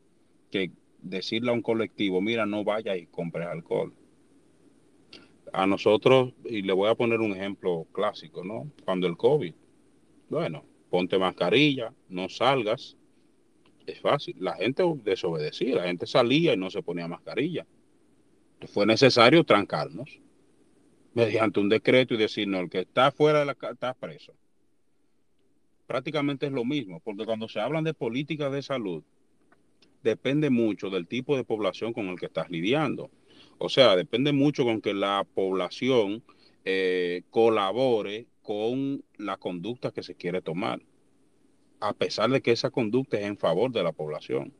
que 0.51 0.71
decirle 1.01 1.51
a 1.51 1.53
un 1.53 1.61
colectivo, 1.61 2.21
mira, 2.21 2.45
no 2.45 2.63
vaya 2.63 2.95
y 2.97 3.05
compre 3.07 3.45
alcohol. 3.45 3.93
A 5.53 5.65
nosotros, 5.67 6.33
y 6.45 6.63
le 6.63 6.73
voy 6.73 6.89
a 6.89 6.95
poner 6.95 7.21
un 7.21 7.31
ejemplo 7.31 7.85
clásico, 7.91 8.43
¿no? 8.43 8.71
Cuando 8.83 9.07
el 9.07 9.15
COVID, 9.15 9.53
bueno, 10.29 10.65
ponte 10.89 11.17
mascarilla, 11.17 11.93
no 12.09 12.27
salgas, 12.27 12.97
es 13.85 13.99
fácil. 14.01 14.35
La 14.39 14.55
gente 14.55 14.83
desobedecía, 15.03 15.75
la 15.75 15.83
gente 15.83 16.07
salía 16.07 16.53
y 16.53 16.57
no 16.57 16.69
se 16.69 16.81
ponía 16.81 17.07
mascarilla. 17.07 17.65
Fue 18.67 18.85
necesario 18.85 19.43
trancarnos 19.43 20.19
mediante 21.13 21.59
un 21.59 21.69
decreto 21.69 22.13
y 22.13 22.17
decir, 22.17 22.47
no, 22.47 22.59
el 22.59 22.69
que 22.69 22.79
está 22.79 23.11
fuera 23.11 23.39
de 23.39 23.45
la 23.45 23.55
casa 23.55 23.73
está 23.73 23.93
preso. 23.93 24.33
Prácticamente 25.87 26.47
es 26.47 26.51
lo 26.51 26.65
mismo, 26.65 26.99
porque 26.99 27.25
cuando 27.25 27.47
se 27.47 27.59
hablan 27.59 27.83
de 27.83 27.93
políticas 27.93 28.51
de 28.51 28.61
salud, 28.61 29.03
depende 30.03 30.49
mucho 30.49 30.89
del 30.89 31.07
tipo 31.07 31.35
de 31.35 31.43
población 31.43 31.93
con 31.93 32.07
el 32.07 32.19
que 32.19 32.25
estás 32.25 32.49
lidiando. 32.49 33.09
O 33.57 33.69
sea, 33.69 33.95
depende 33.95 34.33
mucho 34.33 34.63
con 34.63 34.81
que 34.81 34.93
la 34.93 35.25
población 35.33 36.23
eh, 36.65 37.23
colabore 37.29 38.27
con 38.41 39.03
la 39.17 39.37
conducta 39.37 39.91
que 39.91 40.03
se 40.03 40.15
quiere 40.15 40.41
tomar, 40.41 40.81
a 41.79 41.93
pesar 41.93 42.29
de 42.29 42.41
que 42.41 42.51
esa 42.51 42.69
conducta 42.69 43.19
es 43.19 43.25
en 43.25 43.37
favor 43.37 43.71
de 43.71 43.83
la 43.83 43.91
población. 43.91 44.53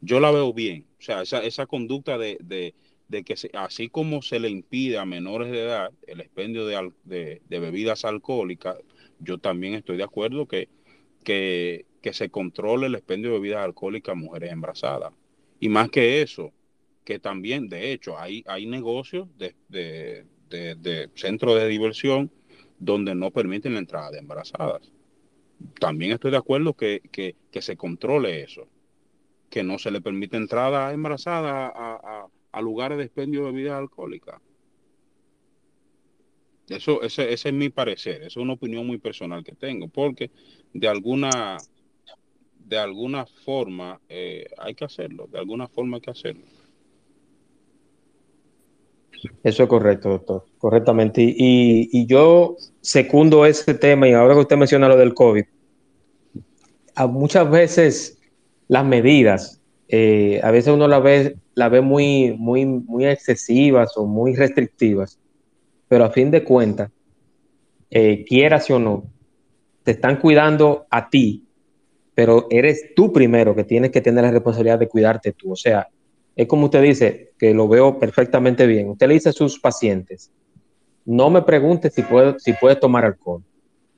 Yo 0.00 0.18
la 0.18 0.30
veo 0.30 0.52
bien, 0.52 0.86
o 0.98 1.02
sea, 1.02 1.22
esa, 1.22 1.66
conducta 1.66 2.16
de, 2.16 2.74
que 3.10 3.34
así 3.54 3.88
como 3.88 4.22
se 4.22 4.40
le 4.40 4.48
impide 4.48 4.98
a 4.98 5.04
menores 5.04 5.50
de 5.50 5.62
edad 5.62 5.92
el 6.06 6.20
expendio 6.20 6.66
de, 6.66 7.42
bebidas 7.48 8.04
alcohólicas, 8.04 8.76
yo 9.18 9.38
también 9.38 9.74
estoy 9.74 9.96
de 9.96 10.04
acuerdo 10.04 10.46
que, 10.46 10.68
que, 11.24 11.86
que 12.00 12.12
se 12.12 12.30
controle 12.30 12.86
el 12.86 12.94
expendio 12.94 13.30
de 13.30 13.38
bebidas 13.38 13.64
alcohólicas 13.64 14.12
a 14.12 14.16
mujeres 14.16 14.52
embarazadas. 14.52 15.12
Y 15.58 15.68
más 15.68 15.90
que 15.90 16.22
eso, 16.22 16.52
que 17.04 17.18
también, 17.18 17.68
de 17.68 17.92
hecho, 17.92 18.18
hay, 18.18 18.44
hay 18.46 18.66
negocios 18.66 19.28
de, 19.36 19.54
de, 19.68 21.10
centros 21.14 21.56
de 21.56 21.68
diversión 21.68 22.30
donde 22.78 23.14
no 23.14 23.30
permiten 23.30 23.74
la 23.74 23.80
entrada 23.80 24.10
de 24.10 24.18
embarazadas. 24.18 24.90
También 25.78 26.12
estoy 26.12 26.30
de 26.30 26.38
acuerdo 26.38 26.74
que, 26.74 27.02
se 27.52 27.76
controle 27.76 28.42
eso, 28.42 28.66
que 29.50 29.62
no 29.62 29.78
se 29.78 29.90
le 29.90 30.00
permite 30.00 30.36
entrada 30.36 30.88
a 30.88 30.92
embarazadas 30.92 31.72
a, 31.74 32.26
a, 32.52 32.60
lugares 32.60 32.98
de 32.98 33.04
expendio 33.04 33.44
de 33.44 33.52
bebidas 33.52 33.78
alcohólicas. 33.78 34.40
Eso, 36.68 37.02
ese, 37.02 37.32
ese, 37.32 37.48
es 37.48 37.54
mi 37.54 37.68
parecer, 37.68 38.22
es 38.22 38.36
una 38.36 38.52
opinión 38.52 38.86
muy 38.86 38.98
personal 38.98 39.42
que 39.42 39.52
tengo, 39.52 39.88
porque 39.88 40.30
de 40.72 40.86
alguna 40.86 41.58
de 42.70 42.78
alguna 42.78 43.26
forma 43.26 44.00
eh, 44.08 44.46
hay 44.56 44.74
que 44.74 44.84
hacerlo, 44.84 45.26
de 45.26 45.40
alguna 45.40 45.66
forma 45.66 45.96
hay 45.96 46.00
que 46.00 46.10
hacerlo. 46.12 46.44
Eso 49.42 49.64
es 49.64 49.68
correcto, 49.68 50.08
doctor, 50.08 50.46
correctamente. 50.56 51.20
Y, 51.20 52.06
yo 52.06 52.56
secundo 52.80 53.44
ese 53.44 53.74
tema 53.74 54.08
y 54.08 54.12
ahora 54.12 54.34
que 54.34 54.40
usted 54.40 54.56
menciona 54.56 54.88
lo 54.88 54.96
del 54.96 55.12
COVID, 55.14 55.44
muchas 57.08 57.50
veces 57.50 58.18
las 58.68 58.84
medidas, 58.84 59.60
eh, 59.88 60.40
a 60.42 60.52
veces 60.52 60.72
uno 60.72 60.86
la 60.86 61.00
ve, 61.00 61.36
la 61.60 61.68
ve 61.68 61.80
muy, 61.80 62.34
muy, 62.36 62.66
muy 62.66 63.06
excesivas 63.06 63.96
o 63.96 64.06
muy 64.06 64.34
restrictivas, 64.34 65.18
pero 65.86 66.04
a 66.04 66.10
fin 66.10 66.30
de 66.30 66.42
cuentas, 66.42 66.90
eh, 67.90 68.24
quieras 68.24 68.68
o 68.70 68.78
no, 68.78 69.04
te 69.84 69.92
están 69.92 70.16
cuidando 70.16 70.86
a 70.90 71.08
ti 71.08 71.46
pero 72.20 72.48
eres 72.50 72.94
tú 72.94 73.10
primero 73.14 73.54
que 73.54 73.64
tienes 73.64 73.90
que 73.90 74.02
tener 74.02 74.22
la 74.22 74.30
responsabilidad 74.30 74.78
de 74.78 74.88
cuidarte 74.88 75.32
tú. 75.32 75.52
O 75.52 75.56
sea, 75.56 75.88
es 76.36 76.46
como 76.46 76.66
usted 76.66 76.82
dice, 76.82 77.32
que 77.38 77.54
lo 77.54 77.66
veo 77.66 77.98
perfectamente 77.98 78.66
bien. 78.66 78.90
Usted 78.90 79.08
le 79.08 79.14
dice 79.14 79.30
a 79.30 79.32
sus 79.32 79.58
pacientes, 79.58 80.30
no 81.06 81.30
me 81.30 81.40
pregunte 81.40 81.88
si 81.88 82.02
puede, 82.02 82.38
si 82.38 82.52
puede 82.52 82.76
tomar 82.76 83.06
alcohol. 83.06 83.42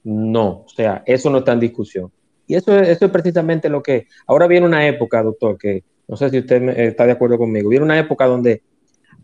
No, 0.04 0.62
o 0.64 0.68
sea, 0.68 1.02
eso 1.04 1.30
no 1.30 1.38
está 1.38 1.52
en 1.52 1.58
discusión. 1.58 2.12
Y 2.46 2.54
eso, 2.54 2.78
eso 2.78 3.06
es 3.06 3.10
precisamente 3.10 3.68
lo 3.68 3.82
que... 3.82 4.06
Ahora 4.28 4.46
viene 4.46 4.66
una 4.66 4.86
época, 4.86 5.20
doctor, 5.20 5.58
que 5.58 5.82
no 6.12 6.18
sé 6.18 6.28
si 6.28 6.40
usted 6.40 6.62
está 6.78 7.06
de 7.06 7.12
acuerdo 7.12 7.38
conmigo, 7.38 7.70
viene 7.70 7.86
una 7.86 7.98
época 7.98 8.26
donde 8.26 8.60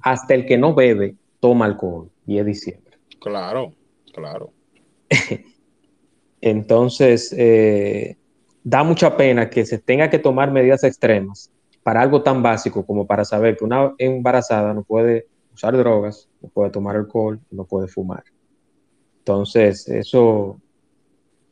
hasta 0.00 0.32
el 0.32 0.46
que 0.46 0.56
no 0.56 0.74
bebe 0.74 1.16
toma 1.38 1.66
alcohol 1.66 2.08
y 2.26 2.38
es 2.38 2.46
diciembre. 2.46 2.96
Claro, 3.20 3.74
claro. 4.14 4.54
Entonces, 6.40 7.34
eh, 7.36 8.16
da 8.64 8.84
mucha 8.84 9.18
pena 9.18 9.50
que 9.50 9.66
se 9.66 9.76
tenga 9.76 10.08
que 10.08 10.18
tomar 10.18 10.50
medidas 10.50 10.82
extremas 10.82 11.52
para 11.82 12.00
algo 12.00 12.22
tan 12.22 12.42
básico 12.42 12.86
como 12.86 13.06
para 13.06 13.26
saber 13.26 13.58
que 13.58 13.66
una 13.66 13.92
embarazada 13.98 14.72
no 14.72 14.82
puede 14.82 15.26
usar 15.52 15.76
drogas, 15.76 16.30
no 16.40 16.48
puede 16.48 16.70
tomar 16.70 16.96
alcohol, 16.96 17.38
no 17.50 17.64
puede 17.66 17.88
fumar. 17.88 18.24
Entonces, 19.18 19.86
eso, 19.90 20.58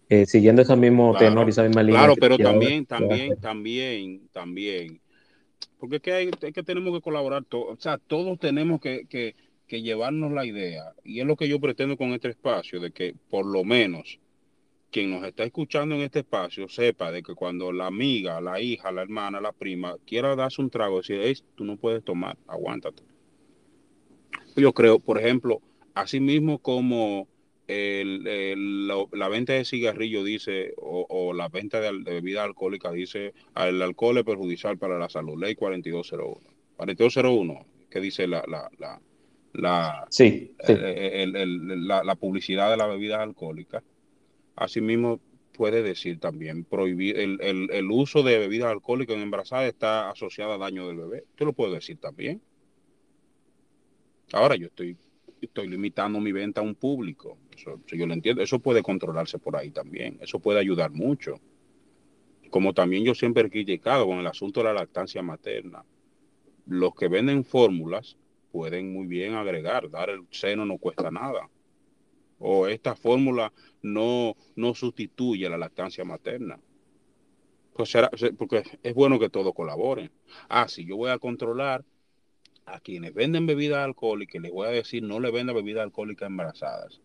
eh, 0.09 0.24
siguiendo 0.24 0.62
ese 0.62 0.76
mismo 0.76 1.14
tenor 1.14 1.47
y 1.47 1.51
esa 1.51 1.62
misma 1.62 1.82
línea. 1.82 2.01
Claro, 2.01 2.14
pero 2.18 2.39
también, 2.39 2.87
también, 2.87 3.39
también, 3.39 4.28
también, 4.32 5.01
porque 5.78 5.96
es 5.96 6.02
que, 6.02 6.12
hay, 6.12 6.30
que 6.30 6.62
tenemos 6.62 6.94
que 6.94 7.02
colaborar 7.02 7.44
todos, 7.44 7.78
o 7.78 7.80
sea, 7.80 7.98
todos 7.98 8.38
tenemos 8.38 8.80
que, 8.80 9.07
que, 9.09 9.34
que 9.66 9.82
llevarnos 9.82 10.32
la 10.32 10.44
idea, 10.44 10.94
y 11.04 11.20
es 11.20 11.26
lo 11.26 11.36
que 11.36 11.48
yo 11.48 11.61
pretendo 11.61 11.96
con 11.96 12.12
este 12.12 12.28
espacio, 12.28 12.80
de 12.80 12.90
que 12.90 13.14
por 13.28 13.46
lo 13.46 13.64
menos 13.64 14.18
quien 14.90 15.11
nos 15.11 15.24
está 15.24 15.44
escuchando 15.44 15.94
en 15.94 16.02
este 16.02 16.20
espacio 16.20 16.68
sepa 16.68 17.12
de 17.12 17.22
que 17.22 17.34
cuando 17.34 17.72
la 17.72 17.86
amiga, 17.86 18.40
la 18.40 18.61
hija, 18.61 18.92
la 18.92 19.02
hermana, 19.02 19.40
la 19.40 19.52
prima 19.52 19.96
quiera 20.07 20.34
darse 20.36 20.62
un 20.62 20.70
trago, 20.70 20.98
decir, 20.98 21.20
hey, 21.22 21.36
tú 21.54 21.64
no 21.64 21.76
puedes 21.76 22.02
tomar, 22.04 22.38
aguántate. 22.46 23.02
Yo 24.57 24.72
creo, 24.72 24.98
por 24.98 25.18
ejemplo, 25.18 25.61
así 25.94 26.18
mismo 26.18 26.59
como 26.59 27.28
el, 27.68 28.86
la 28.86 29.28
venta 29.28 29.54
de 29.54 29.64
cigarrillo 29.64 30.22
dice, 30.24 30.74
o, 30.78 31.32
la 31.32 31.48
venta 31.48 31.80
de, 31.80 31.92
bebida 31.92 32.44
alcohólica 32.44 32.90
dice, 32.92 33.34
el 33.56 33.82
alcohol 33.82 34.18
es 34.18 34.24
perjudicial 34.24 34.78
para 34.78 34.98
la 34.98 35.08
salud, 35.08 35.40
ley 35.40 35.54
4201. 35.54 36.40
4201, 36.76 37.66
que 37.90 38.00
dice 38.00 38.26
la, 38.26 38.44
la, 38.46 38.70
la, 38.78 39.00
la, 39.54 40.06
sí, 40.10 40.54
la, 40.68 42.04
la 42.04 42.14
publicidad 42.16 42.70
de 42.70 42.76
la 42.76 42.86
bebida 42.86 43.22
alcohólica 43.22 43.82
Asimismo, 44.56 45.20
puede 45.52 45.82
decir 45.82 46.18
también 46.18 46.64
prohibir 46.64 47.18
el, 47.18 47.38
el, 47.40 47.90
uso 47.90 48.22
de 48.22 48.38
bebidas 48.38 48.70
alcohólicas 48.70 49.16
en 49.16 49.22
embarazadas 49.22 49.68
está 49.68 50.10
asociado 50.10 50.52
a 50.52 50.58
daño 50.58 50.86
del 50.86 50.96
bebé. 50.96 51.24
Tú 51.34 51.44
lo 51.44 51.52
puedes 51.52 51.74
decir 51.74 51.98
también. 51.98 52.40
Ahora 54.32 54.56
yo 54.56 54.66
estoy, 54.66 54.96
estoy 55.40 55.68
limitando 55.68 56.20
mi 56.20 56.32
venta 56.32 56.60
a 56.60 56.64
un 56.64 56.74
público. 56.74 57.38
Eso, 57.57 57.80
yo 57.86 58.07
lo 58.07 58.14
entiendo. 58.14 58.42
Eso 58.42 58.59
puede 58.59 58.82
controlarse 58.82 59.38
por 59.38 59.57
ahí 59.57 59.70
también. 59.70 60.18
Eso 60.20 60.38
puede 60.38 60.61
ayudar 60.61 60.90
mucho. 60.90 61.40
Como 62.50 62.74
también 62.74 63.04
yo 63.04 63.14
siempre 63.14 63.44
he 63.44 63.50
criticado 63.50 64.07
con 64.07 64.18
el 64.18 64.26
asunto 64.26 64.61
de 64.61 64.64
la 64.64 64.72
lactancia 64.72 65.22
materna. 65.22 65.84
Los 66.66 66.94
que 66.94 67.09
venden 67.09 67.44
fórmulas 67.44 68.16
pueden 68.52 68.92
muy 68.92 69.07
bien 69.07 69.34
agregar, 69.34 69.90
dar 69.90 70.11
el 70.11 70.26
seno 70.30 70.64
no 70.64 70.78
cuesta 70.78 71.11
nada 71.11 71.48
o 72.38 72.66
esta 72.66 72.94
fórmula 72.94 73.52
no, 73.82 74.36
no 74.54 74.74
sustituye 74.74 75.48
la 75.48 75.59
lactancia 75.59 76.04
materna. 76.04 76.59
Pues 77.74 77.90
será, 77.90 78.11
porque 78.38 78.62
es 78.82 78.94
bueno 78.94 79.18
que 79.18 79.28
todos 79.28 79.54
colaboren. 79.54 80.11
Ah, 80.48 80.68
si 80.68 80.84
yo 80.84 80.96
voy 80.96 81.11
a 81.11 81.18
controlar 81.18 81.84
a 82.64 82.80
quienes 82.80 83.14
venden 83.14 83.46
bebidas 83.46 83.84
alcohólicas, 83.84 84.40
les 84.40 84.50
voy 84.50 84.66
a 84.66 84.70
decir 84.70 85.02
no 85.02 85.20
le 85.20 85.30
venda 85.30 85.52
bebidas 85.52 85.84
alcohólicas 85.84 86.26
embarazadas. 86.26 87.00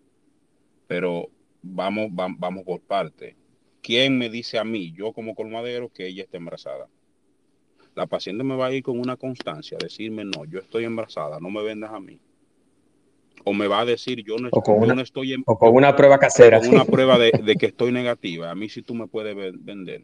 Pero 0.92 1.30
vamos, 1.62 2.10
vamos, 2.12 2.38
vamos 2.38 2.64
por 2.66 2.82
parte. 2.82 3.38
¿Quién 3.82 4.18
me 4.18 4.30
dice 4.30 4.60
a 4.60 4.66
mí, 4.66 4.92
yo 4.92 5.14
como 5.14 5.36
colmadero, 5.36 5.88
que 5.88 6.06
ella 6.06 6.24
está 6.24 6.36
embarazada? 6.36 6.90
La 7.96 8.08
paciente 8.08 8.44
me 8.44 8.58
va 8.58 8.66
a 8.66 8.74
ir 8.74 8.84
con 8.84 9.00
una 9.00 9.16
constancia, 9.16 9.78
decirme, 9.82 10.26
no, 10.26 10.44
yo 10.44 10.60
estoy 10.60 10.84
embarazada, 10.84 11.40
no 11.40 11.50
me 11.50 11.64
vendas 11.64 11.94
a 11.94 12.02
mí 12.02 12.20
o 13.46 13.54
me 13.54 13.68
va 13.68 13.80
a 13.80 13.86
decir 13.86 14.22
yo 14.24 14.36
no, 14.38 14.50
estoy 15.02 15.34
en, 15.34 15.44
o 15.46 15.58
con 15.58 15.74
una 15.74 15.96
prueba 15.96 16.20
casera. 16.20 16.60
Con 16.60 16.76
una 16.76 16.86
prueba 16.86 17.18
de, 17.18 17.32
que 17.58 17.66
estoy 17.68 17.94
negativa. 17.94 18.52
A 18.52 18.56
mí 18.56 18.68
si 18.68 18.82
tú 18.82 18.94
me 18.94 19.08
puedes 19.08 19.36
vender. 19.64 20.04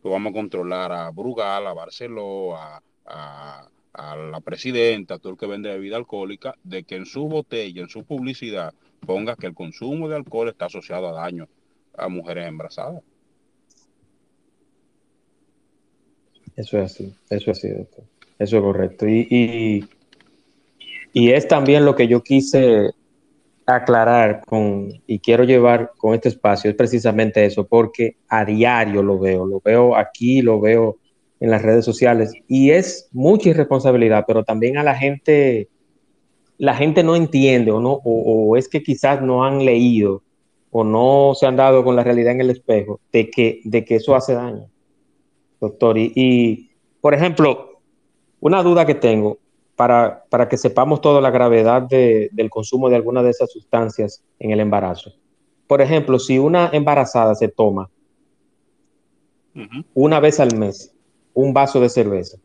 Pues 0.00 0.12
vamos 0.12 0.30
a 0.30 0.34
controlar 0.34 0.92
a 0.92 1.10
Brugal, 1.10 1.66
a 1.66 1.74
Barceló, 1.74 2.56
a, 2.56 2.82
a, 3.04 4.16
la 4.16 4.40
presidenta, 4.40 5.18
todo 5.18 5.34
el 5.34 5.38
que 5.38 5.46
vende 5.46 5.68
bebida 5.68 5.96
alcohólica, 5.96 6.56
de 6.64 6.84
que 6.84 6.96
en 6.96 7.06
su 7.06 7.28
botella, 7.28 7.82
en 7.82 7.88
su 7.88 8.04
publicidad, 8.04 8.74
ponga 9.04 9.36
que 9.36 9.46
el 9.46 9.54
consumo 9.54 10.08
de 10.08 10.16
alcohol 10.16 10.48
está 10.48 10.66
asociado 10.66 11.08
a 11.08 11.12
daño 11.12 11.48
a 11.96 12.08
mujeres 12.08 12.46
embarazadas. 12.46 13.02
Eso 16.54 16.78
es 16.78 16.92
así, 16.92 17.14
eso 17.28 17.50
es 17.50 17.58
así, 17.58 17.68
doctor. 17.68 18.04
Eso 18.38 18.56
es 18.56 18.62
correcto. 18.62 19.06
y 19.08 19.84
y 21.16 21.32
es 21.32 21.48
también 21.48 21.86
lo 21.86 21.96
que 21.96 22.08
yo 22.08 22.22
quise 22.22 22.90
aclarar 23.64 24.42
con, 24.44 25.00
y 25.06 25.18
quiero 25.18 25.44
llevar 25.44 25.92
con 25.96 26.14
este 26.14 26.28
espacio, 26.28 26.68
es 26.68 26.76
precisamente 26.76 27.42
eso, 27.42 27.66
porque 27.66 28.16
a 28.28 28.44
diario 28.44 29.02
lo 29.02 29.18
veo, 29.18 29.46
lo 29.46 29.62
veo 29.64 29.96
aquí, 29.96 30.42
lo 30.42 30.60
veo 30.60 30.98
en 31.40 31.50
las 31.50 31.62
redes 31.62 31.86
sociales, 31.86 32.34
y 32.46 32.70
es 32.70 33.08
mucha 33.12 33.48
irresponsabilidad, 33.48 34.24
pero 34.26 34.44
también 34.44 34.76
a 34.76 34.82
la 34.82 34.94
gente, 34.94 35.70
la 36.58 36.74
gente 36.74 37.02
no 37.02 37.16
entiende 37.16 37.70
o, 37.70 37.80
no, 37.80 38.00
o, 38.04 38.56
es 38.56 38.68
que 38.68 38.82
quizás 38.82 39.22
no 39.22 39.44
han 39.44 39.64
leído 39.64 40.22
o 40.70 40.84
no 40.84 41.32
se 41.34 41.46
han 41.46 41.56
dado 41.56 41.84
con 41.84 41.96
la 41.96 42.04
realidad 42.04 42.32
en 42.32 42.40
el 42.40 42.50
espejo 42.50 43.00
de 43.12 43.30
que, 43.30 43.60
de 43.64 43.84
que 43.84 43.96
eso 43.96 44.14
hace 44.14 44.34
daño, 44.34 44.68
doctor. 45.60 45.96
Y, 45.98 46.12
y 46.14 46.70
por 47.00 47.14
ejemplo, 47.14 47.80
una 48.40 48.62
duda 48.62 48.84
que 48.86 48.94
tengo, 48.94 49.38
para, 49.76 50.48
que 50.48 50.56
sepamos 50.56 51.00
toda 51.00 51.20
la 51.20 51.30
gravedad 51.30 51.82
del 51.82 52.50
consumo 52.50 52.88
de 52.88 52.96
alguna 52.96 53.22
de 53.22 53.30
esas 53.30 53.52
sustancias 53.52 54.22
en 54.38 54.50
el 54.50 54.60
embarazo. 54.60 55.12
Por 55.66 55.82
ejemplo, 55.82 56.18
si 56.18 56.38
una 56.38 56.70
embarazada 56.72 57.34
se 57.34 57.48
toma 57.48 57.90
una 59.94 60.20
vez 60.20 60.40
al 60.40 60.56
mes 60.56 60.92
un 61.34 61.52
vaso 61.52 61.80
de 61.80 61.90
cerveza, 61.90 62.38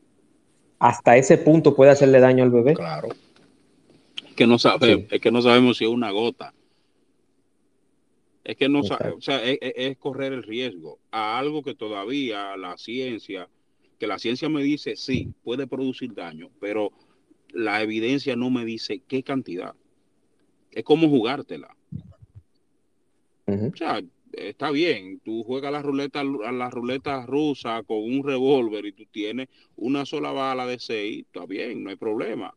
hasta 0.79 1.15
ese 1.15 1.37
punto 1.37 1.75
puede 1.75 1.91
hacerle 1.91 2.19
daño 2.19 2.43
al 2.43 2.51
bebé. 2.51 2.73
Claro. 2.73 3.09
Que 4.41 4.47
no 4.47 4.57
sabemos, 4.57 5.05
es 5.11 5.21
que 5.21 5.29
no 5.29 5.39
sabemos 5.43 5.77
si 5.77 5.83
es 5.83 5.91
una 5.91 6.09
gota. 6.09 6.51
Es 8.43 8.57
que 8.57 8.67
no 8.67 8.79
o 8.79 9.21
sea, 9.21 9.43
es, 9.43 9.97
correr 9.99 10.33
el 10.33 10.41
riesgo 10.41 10.97
a 11.11 11.37
algo 11.37 11.61
que 11.61 11.75
todavía 11.75 12.57
la 12.57 12.75
ciencia, 12.79 13.47
que 13.99 14.07
la 14.07 14.17
ciencia 14.17 14.49
me 14.49 14.63
dice 14.63 14.95
sí, 14.95 15.31
puede 15.43 15.67
producir 15.67 16.15
daño, 16.15 16.49
pero 16.59 16.91
la 17.49 17.83
evidencia 17.83 18.35
no 18.35 18.49
me 18.49 18.65
dice 18.65 19.03
qué 19.07 19.21
cantidad. 19.21 19.75
Es 20.71 20.83
como 20.83 21.07
jugártela. 21.07 21.75
O 23.45 23.75
sea, 23.75 24.01
está 24.33 24.71
bien, 24.71 25.19
tú 25.19 25.43
juegas 25.43 25.71
la 25.71 25.83
ruleta, 25.83 26.21
a 26.21 26.51
la 26.51 26.71
ruleta 26.71 27.27
rusa 27.27 27.83
con 27.83 27.97
un 27.97 28.23
revólver 28.23 28.87
y 28.87 28.93
tú 28.93 29.05
tienes 29.05 29.49
una 29.75 30.03
sola 30.03 30.31
bala 30.31 30.65
de 30.65 30.79
seis, 30.79 31.25
está 31.27 31.45
bien, 31.45 31.83
no 31.83 31.91
hay 31.91 31.95
problema. 31.95 32.55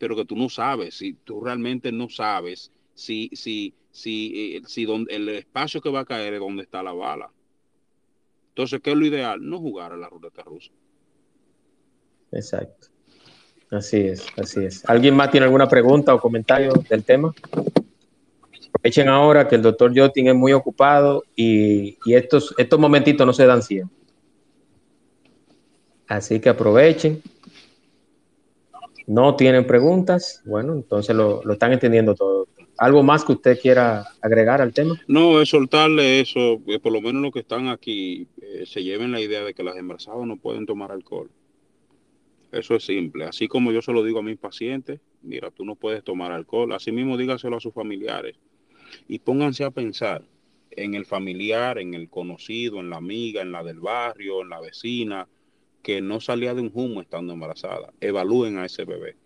Pero 0.00 0.16
que 0.16 0.24
tú 0.24 0.34
no 0.34 0.48
sabes, 0.48 0.94
si 0.94 1.12
tú 1.12 1.42
realmente 1.42 1.92
no 1.92 2.08
sabes 2.08 2.72
si, 2.94 3.28
si, 3.34 3.74
si, 3.90 4.56
eh, 4.56 4.62
si 4.66 4.86
donde, 4.86 5.14
el 5.14 5.28
espacio 5.28 5.82
que 5.82 5.90
va 5.90 6.00
a 6.00 6.04
caer 6.06 6.32
es 6.32 6.40
donde 6.40 6.62
está 6.62 6.82
la 6.82 6.94
bala. 6.94 7.30
Entonces, 8.48 8.80
¿qué 8.82 8.92
es 8.92 8.96
lo 8.96 9.04
ideal? 9.04 9.38
No 9.42 9.58
jugar 9.58 9.92
a 9.92 9.98
la 9.98 10.08
ruleta 10.08 10.42
rusa. 10.42 10.70
Exacto. 12.32 12.88
Así 13.70 13.98
es, 13.98 14.26
así 14.38 14.64
es. 14.64 14.88
¿Alguien 14.88 15.14
más 15.14 15.30
tiene 15.30 15.44
alguna 15.44 15.68
pregunta 15.68 16.14
o 16.14 16.20
comentario 16.20 16.72
del 16.88 17.04
tema? 17.04 17.34
Aprovechen 18.72 19.08
ahora 19.08 19.46
que 19.46 19.56
el 19.56 19.62
doctor 19.62 19.92
Jotin 19.94 20.28
es 20.28 20.34
muy 20.34 20.54
ocupado 20.54 21.24
y, 21.36 21.98
estos, 22.06 22.54
estos 22.56 22.80
momentitos 22.80 23.26
no 23.26 23.34
se 23.34 23.44
dan 23.44 23.62
siempre. 23.62 23.94
Así 26.08 26.40
que 26.40 26.48
aprovechen. 26.48 27.22
No 29.10 29.34
tienen 29.34 29.66
preguntas. 29.66 30.40
Bueno, 30.46 30.72
entonces 30.72 31.16
lo, 31.16 31.42
están 31.50 31.72
entendiendo 31.72 32.14
todo. 32.14 32.46
¿Algo 32.78 33.02
más 33.02 33.24
que 33.24 33.32
usted 33.32 33.58
quiera 33.58 34.04
agregar 34.20 34.62
al 34.62 34.72
tema? 34.72 35.00
No, 35.08 35.42
es 35.42 35.48
soltarle 35.48 36.20
eso, 36.20 36.62
que 36.64 36.78
por 36.78 36.92
lo 36.92 37.00
menos 37.00 37.20
los 37.20 37.32
que 37.32 37.40
están 37.40 37.66
aquí 37.66 38.28
eh, 38.40 38.62
se 38.66 38.84
lleven 38.84 39.10
la 39.10 39.20
idea 39.20 39.42
de 39.42 39.52
que 39.52 39.64
las 39.64 39.74
embarazadas 39.74 40.24
no 40.28 40.36
pueden 40.36 40.64
tomar 40.64 40.92
alcohol. 40.92 41.28
Eso 42.52 42.76
es 42.76 42.84
simple. 42.84 43.24
Así 43.24 43.48
como 43.48 43.72
yo 43.72 43.82
se 43.82 43.92
lo 43.92 44.04
digo 44.04 44.20
a 44.20 44.22
mis 44.22 44.38
pacientes, 44.38 45.00
mira, 45.22 45.50
tú 45.50 45.64
no 45.64 45.74
puedes 45.74 46.04
tomar 46.04 46.30
alcohol. 46.30 46.72
Así 46.72 46.92
mismo 46.92 47.16
dígaselo 47.16 47.56
a 47.56 47.60
sus 47.60 47.74
familiares. 47.74 48.36
Y 49.08 49.18
pónganse 49.18 49.64
a 49.64 49.72
pensar 49.72 50.22
en 50.70 50.94
el 50.94 51.04
familiar, 51.04 51.80
en 51.80 51.94
el 51.94 52.08
conocido, 52.08 52.78
en 52.78 52.90
la 52.90 52.98
amiga, 52.98 53.42
en 53.42 53.50
la 53.50 53.64
del 53.64 53.80
barrio, 53.80 54.42
en 54.42 54.50
la 54.50 54.60
vecina, 54.60 55.26
que 55.82 56.00
no 56.00 56.20
salía 56.20 56.54
de 56.54 56.62
un 56.62 56.70
humo 56.72 57.00
estando 57.00 57.32
embarazada. 57.32 57.92
Evalúen 58.00 58.58
a 58.58 58.66
ese 58.66 58.84
bebé. 58.84 59.16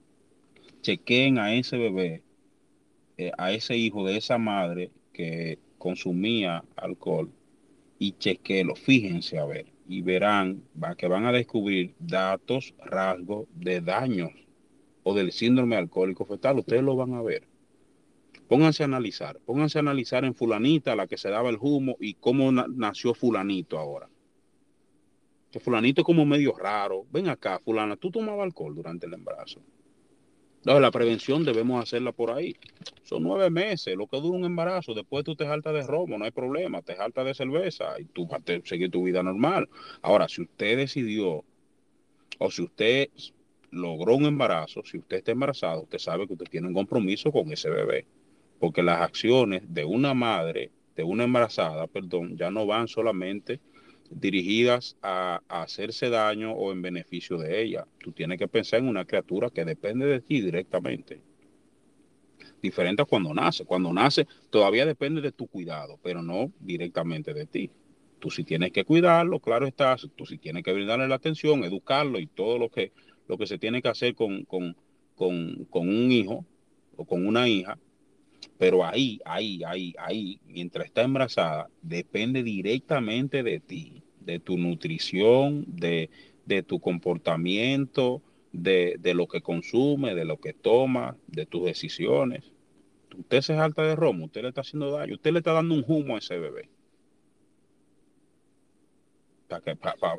Chequeen 0.83 1.39
a 1.39 1.55
ese 1.55 1.79
bebé, 1.79 2.23
eh, 3.17 3.33
a 3.39 3.53
ese 3.53 3.77
hijo 3.77 4.05
de 4.07 4.17
esa 4.17 4.39
madre 4.39 4.91
que 5.13 5.59
consumía 5.79 6.65
alcohol 6.77 7.31
y 7.99 8.13
chequéelo. 8.13 8.75
Fíjense 8.75 9.39
a 9.39 9.45
ver 9.45 9.75
y 9.89 10.03
verán 10.03 10.63
que 10.97 11.09
van 11.09 11.27
a 11.27 11.33
descubrir 11.33 11.95
datos, 11.99 12.75
rasgos 12.85 13.47
de 13.55 13.81
daños 13.81 14.31
o 15.03 15.15
del 15.15 15.33
síndrome 15.33 15.77
alcohólico 15.77 16.25
fetal, 16.25 16.59
ustedes 16.59 16.83
lo 16.83 16.97
van 16.97 17.15
a 17.15 17.23
ver. 17.23 17.47
Pónganse 18.49 18.83
a 18.83 18.87
analizar, 18.87 19.39
pónganse 19.45 19.79
a 19.79 19.81
analizar 19.81 20.25
en 20.25 20.35
fulanita, 20.35 20.97
la 20.97 21.07
que 21.07 21.19
se 21.19 21.31
daba 21.31 21.51
el 21.51 21.59
humo, 21.61 21.97
y 22.01 22.15
cómo 22.15 22.51
nació 22.53 23.15
fulanito 23.15 23.79
ahora. 23.79 24.09
Fulanito 25.61 26.01
es 26.01 26.05
como 26.05 26.25
medio 26.25 26.55
raro. 26.55 27.07
Ven 27.11 27.29
acá, 27.29 27.59
fulana, 27.59 27.97
tú 27.97 28.11
tomabas 28.11 28.45
alcohol 28.45 28.75
durante 28.75 29.07
el 29.07 29.15
embarazo. 29.15 29.61
No, 30.65 30.81
la 30.81 30.91
prevención 30.91 31.45
debemos 31.45 31.83
hacerla 31.83 32.13
por 32.13 32.31
ahí. 32.31 32.57
Son 33.03 33.23
nueve 33.23 33.51
meses, 33.51 33.95
lo 33.97 34.07
que 34.07 34.19
dura 34.19 34.39
un 34.39 34.47
embarazo. 34.47 34.95
Después 34.95 35.23
tú 35.23 35.37
te 35.37 35.47
jaltas 35.47 35.75
de 35.75 35.83
romo, 35.83 36.17
no 36.17 36.25
hay 36.25 36.31
problema. 36.31 36.81
Te 36.81 36.95
jaltas 36.95 37.27
de 37.27 37.35
cerveza 37.35 38.01
y 38.01 38.07
tú 38.07 38.27
vas 38.27 38.41
a 38.41 38.67
seguir 38.67 38.91
tu 38.91 39.03
vida 39.03 39.23
normal. 39.23 39.69
Ahora, 40.01 40.27
si 40.27 40.41
usted 40.41 40.79
decidió 40.79 41.45
o 42.39 42.51
si 42.51 42.63
usted 42.63 43.11
logró 43.71 44.17
un 44.17 44.25
embarazo, 44.25 44.83
si 44.85 44.97
usted 44.97 45.19
está 45.19 45.33
embarazado, 45.33 45.83
usted 45.83 45.99
sabe 45.99 46.27
que 46.27 46.33
usted 46.33 46.47
tiene 46.47 46.69
un 46.69 46.75
compromiso 46.75 47.31
con 47.31 47.53
ese 47.53 47.69
bebé. 47.69 48.07
Porque 48.59 48.83
las 48.83 49.03
acciones 49.03 49.63
de 49.69 49.85
una 49.85 50.15
madre, 50.15 50.71
de 50.97 51.03
una 51.05 51.25
embarazada, 51.25 51.87
perdón, 51.89 52.39
ya 52.39 52.51
no 52.51 52.65
van 52.65 52.89
solamente 52.89 53.61
dirigidas 54.11 54.97
a, 55.03 55.41
hacerse 55.49 56.11
daño 56.11 56.53
o 56.53 56.73
en 56.73 56.83
beneficio 56.83 57.39
de 57.39 57.63
ella. 57.63 57.87
Tú 57.99 58.13
tienes 58.13 58.39
que 58.39 58.49
pensar 58.49 58.81
en 58.81 58.89
una 58.89 59.05
criatura 59.05 59.51
que 59.51 59.65
depende 59.65 60.07
de 60.07 60.21
ti 60.21 60.41
directamente. 60.41 61.21
Diferente 62.61 63.03
a 63.03 63.05
cuando 63.05 63.33
nace. 63.35 63.65
Cuando 63.65 63.93
nace 63.93 64.27
todavía 64.51 64.87
depende 64.87 65.21
de 65.21 65.33
tu 65.33 65.47
cuidado, 65.47 65.99
pero 66.03 66.23
no 66.23 66.53
directamente 66.61 67.35
de 67.35 67.47
ti. 67.47 67.71
Tú 68.19 68.31
sí 68.31 68.45
tienes 68.45 68.73
que 68.73 68.85
cuidarlo, 68.85 69.39
claro 69.41 69.67
está, 69.67 69.97
tú 70.17 70.25
sí 70.25 70.39
tienes 70.39 70.63
que 70.63 70.73
brindarle 70.73 71.09
la 71.09 71.17
atención, 71.17 71.63
educarlo 71.63 72.19
y 72.19 72.27
todo 72.27 72.59
lo 72.59 72.71
que, 72.71 72.93
lo 73.29 73.37
que 73.37 73.47
se 73.47 73.59
tiene 73.59 73.83
que 73.83 73.89
hacer 73.89 74.15
con, 74.15 74.45
con, 74.45 74.77
con, 75.15 75.67
con 75.67 75.89
un 75.89 76.11
hijo 76.11 76.47
o 76.97 77.05
con 77.05 77.27
una 77.27 77.49
hija, 77.49 77.79
pero 78.59 78.85
ahí, 78.85 79.21
ahí, 79.25 79.63
ahí, 79.65 79.95
ahí, 79.99 80.41
mientras 80.47 80.87
está 80.87 81.03
embarazada, 81.03 81.69
depende 81.83 82.43
directamente 82.43 83.43
de 83.43 83.61
ti, 83.61 84.03
de 84.21 84.39
tu 84.39 84.57
nutrición, 84.57 85.65
de, 85.67 86.09
tu 86.67 86.81
comportamiento, 86.81 88.23
de, 88.53 88.99
lo 89.15 89.27
que 89.27 89.41
consume, 89.41 90.15
de 90.15 90.25
lo 90.25 90.39
que 90.39 90.53
toma, 90.53 91.17
de 91.27 91.47
tus 91.47 91.65
decisiones. 91.65 92.53
Usted 93.17 93.41
se 93.43 93.55
salta 93.55 93.83
de 93.83 93.97
romo, 93.97 94.27
usted 94.27 94.43
le 94.43 94.49
está 94.49 94.61
haciendo 94.61 94.91
daño, 94.91 95.15
usted 95.15 95.33
le 95.33 95.39
está 95.39 95.53
dando 95.53 95.75
un 95.75 95.85
humo 95.87 96.17
a 96.17 96.19
ese 96.19 96.39
bebé. 96.39 96.69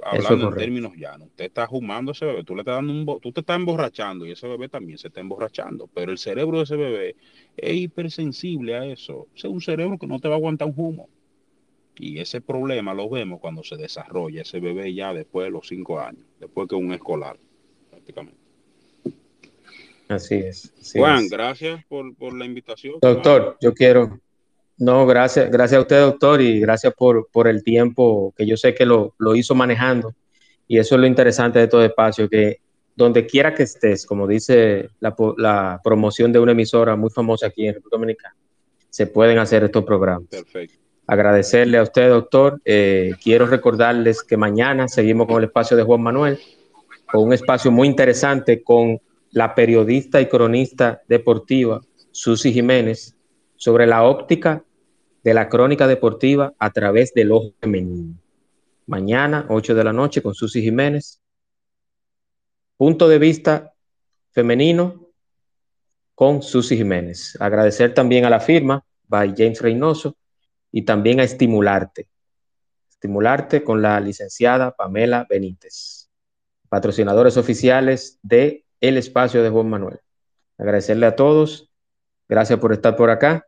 Hablando 0.03 0.49
en 0.49 0.55
términos 0.55 0.93
llanos, 0.95 1.27
usted 1.27 1.45
está 1.45 1.67
humando 1.69 2.11
a 2.11 2.13
ese 2.13 2.25
bebé, 2.25 2.43
tú 2.43 2.55
le 2.55 2.61
estás 2.61 2.75
dando 2.75 2.93
un, 2.93 3.21
tú 3.21 3.31
te 3.31 3.41
estás 3.41 3.55
emborrachando 3.55 4.25
y 4.25 4.31
ese 4.31 4.47
bebé 4.47 4.69
también 4.69 4.97
se 4.97 5.07
está 5.07 5.21
emborrachando, 5.21 5.87
pero 5.93 6.11
el 6.11 6.17
cerebro 6.17 6.57
de 6.57 6.63
ese 6.63 6.75
bebé 6.75 7.15
es 7.57 7.75
hipersensible 7.75 8.75
a 8.75 8.85
eso. 8.85 9.27
es 9.35 9.43
un 9.45 9.61
cerebro 9.61 9.97
que 9.97 10.07
no 10.07 10.19
te 10.19 10.27
va 10.27 10.35
a 10.35 10.37
aguantar 10.37 10.67
un 10.67 10.73
humo. 10.77 11.09
Y 11.97 12.19
ese 12.19 12.41
problema 12.41 12.93
lo 12.93 13.09
vemos 13.09 13.39
cuando 13.39 13.63
se 13.63 13.77
desarrolla 13.77 14.41
ese 14.41 14.59
bebé 14.59 14.93
ya 14.93 15.13
después 15.13 15.45
de 15.45 15.51
los 15.51 15.67
cinco 15.67 15.99
años, 15.99 16.25
después 16.39 16.67
que 16.67 16.75
un 16.75 16.91
escolar, 16.93 17.37
prácticamente. 17.89 18.39
Así 20.07 20.35
es. 20.35 20.73
Juan, 20.93 21.27
gracias 21.29 21.83
por, 21.85 22.13
por, 22.15 22.33
la 22.33 22.45
invitación. 22.45 22.95
Doctor, 23.01 23.57
yo 23.61 23.73
quiero, 23.73 24.19
no, 24.77 25.05
gracias, 25.05 25.49
gracias 25.49 25.77
a 25.77 25.81
usted, 25.81 26.01
doctor, 26.01 26.41
y 26.41 26.59
gracias 26.59 26.93
por, 26.93 27.29
por 27.31 27.47
el 27.47 27.63
tiempo 27.63 28.33
que 28.35 28.45
yo 28.45 28.57
sé 28.57 28.73
que 28.75 28.85
lo, 28.85 29.13
lo, 29.17 29.35
hizo 29.35 29.55
manejando. 29.55 30.13
Y 30.67 30.79
eso 30.79 30.95
es 30.95 31.01
lo 31.01 31.07
interesante 31.07 31.59
de 31.59 31.67
todo 31.67 31.83
espacio, 31.83 32.27
que 32.29 32.59
donde 32.95 33.25
quiera 33.25 33.53
que 33.53 33.63
estés, 33.63 34.05
como 34.05 34.27
dice 34.27 34.89
la, 34.99 35.15
la 35.37 35.79
promoción 35.83 36.31
de 36.33 36.39
una 36.39 36.51
emisora 36.51 36.95
muy 36.95 37.09
famosa 37.09 37.47
aquí 37.47 37.67
en 37.67 37.75
República 37.75 37.97
Dominicana, 37.97 38.35
se 38.89 39.07
pueden 39.07 39.37
hacer 39.37 39.63
estos 39.63 39.83
programas. 39.83 40.27
Perfecto. 40.29 40.77
Agradecerle 41.07 41.77
a 41.77 41.83
usted, 41.83 42.09
doctor. 42.09 42.59
Eh, 42.65 43.11
quiero 43.23 43.45
recordarles 43.45 44.23
que 44.23 44.37
mañana 44.37 44.87
seguimos 44.87 45.27
con 45.27 45.37
el 45.37 45.45
espacio 45.45 45.77
de 45.77 45.83
Juan 45.83 46.01
Manuel, 46.01 46.39
con 47.05 47.23
un 47.23 47.33
espacio 47.33 47.71
muy 47.71 47.87
interesante 47.87 48.63
con 48.63 48.99
la 49.31 49.53
periodista 49.53 50.19
y 50.19 50.27
cronista 50.27 51.01
deportiva 51.07 51.81
Susi 52.11 52.51
Jiménez 52.51 53.15
sobre 53.57 53.85
la 53.85 54.03
óptica 54.03 54.63
de 55.25 55.33
la 55.33 55.49
crónica 55.49 55.87
deportiva 55.87 56.53
a 56.59 56.69
través 56.69 57.11
del 57.15 57.31
ojo 57.31 57.51
femenino. 57.59 58.13
Mañana, 58.85 59.47
8 59.49 59.73
de 59.73 59.83
la 59.83 59.91
noche, 59.91 60.21
con 60.21 60.35
Susi 60.35 60.61
Jiménez. 60.61 61.19
Punto 62.77 63.07
de 63.07 63.17
vista 63.17 63.73
femenino 64.29 65.09
con 66.13 66.43
Susi 66.43 66.77
Jiménez. 66.77 67.35
Agradecer 67.39 67.95
también 67.95 68.25
a 68.25 68.29
la 68.29 68.39
firma 68.39 68.85
by 69.07 69.33
James 69.35 69.59
Reynoso 69.63 70.15
y 70.71 70.83
también 70.83 71.19
a 71.19 71.23
estimularte. 71.23 72.07
Estimularte 72.87 73.63
con 73.63 73.81
la 73.81 73.99
licenciada 73.99 74.75
Pamela 74.75 75.25
Benítez, 75.27 76.07
patrocinadores 76.69 77.35
oficiales 77.35 78.19
de 78.21 78.63
El 78.79 78.95
Espacio 78.97 79.41
de 79.41 79.49
Juan 79.49 79.71
Manuel. 79.71 80.01
Agradecerle 80.59 81.07
a 81.07 81.15
todos. 81.15 81.71
Gracias 82.29 82.59
por 82.59 82.73
estar 82.73 82.95
por 82.95 83.09
acá. 83.09 83.47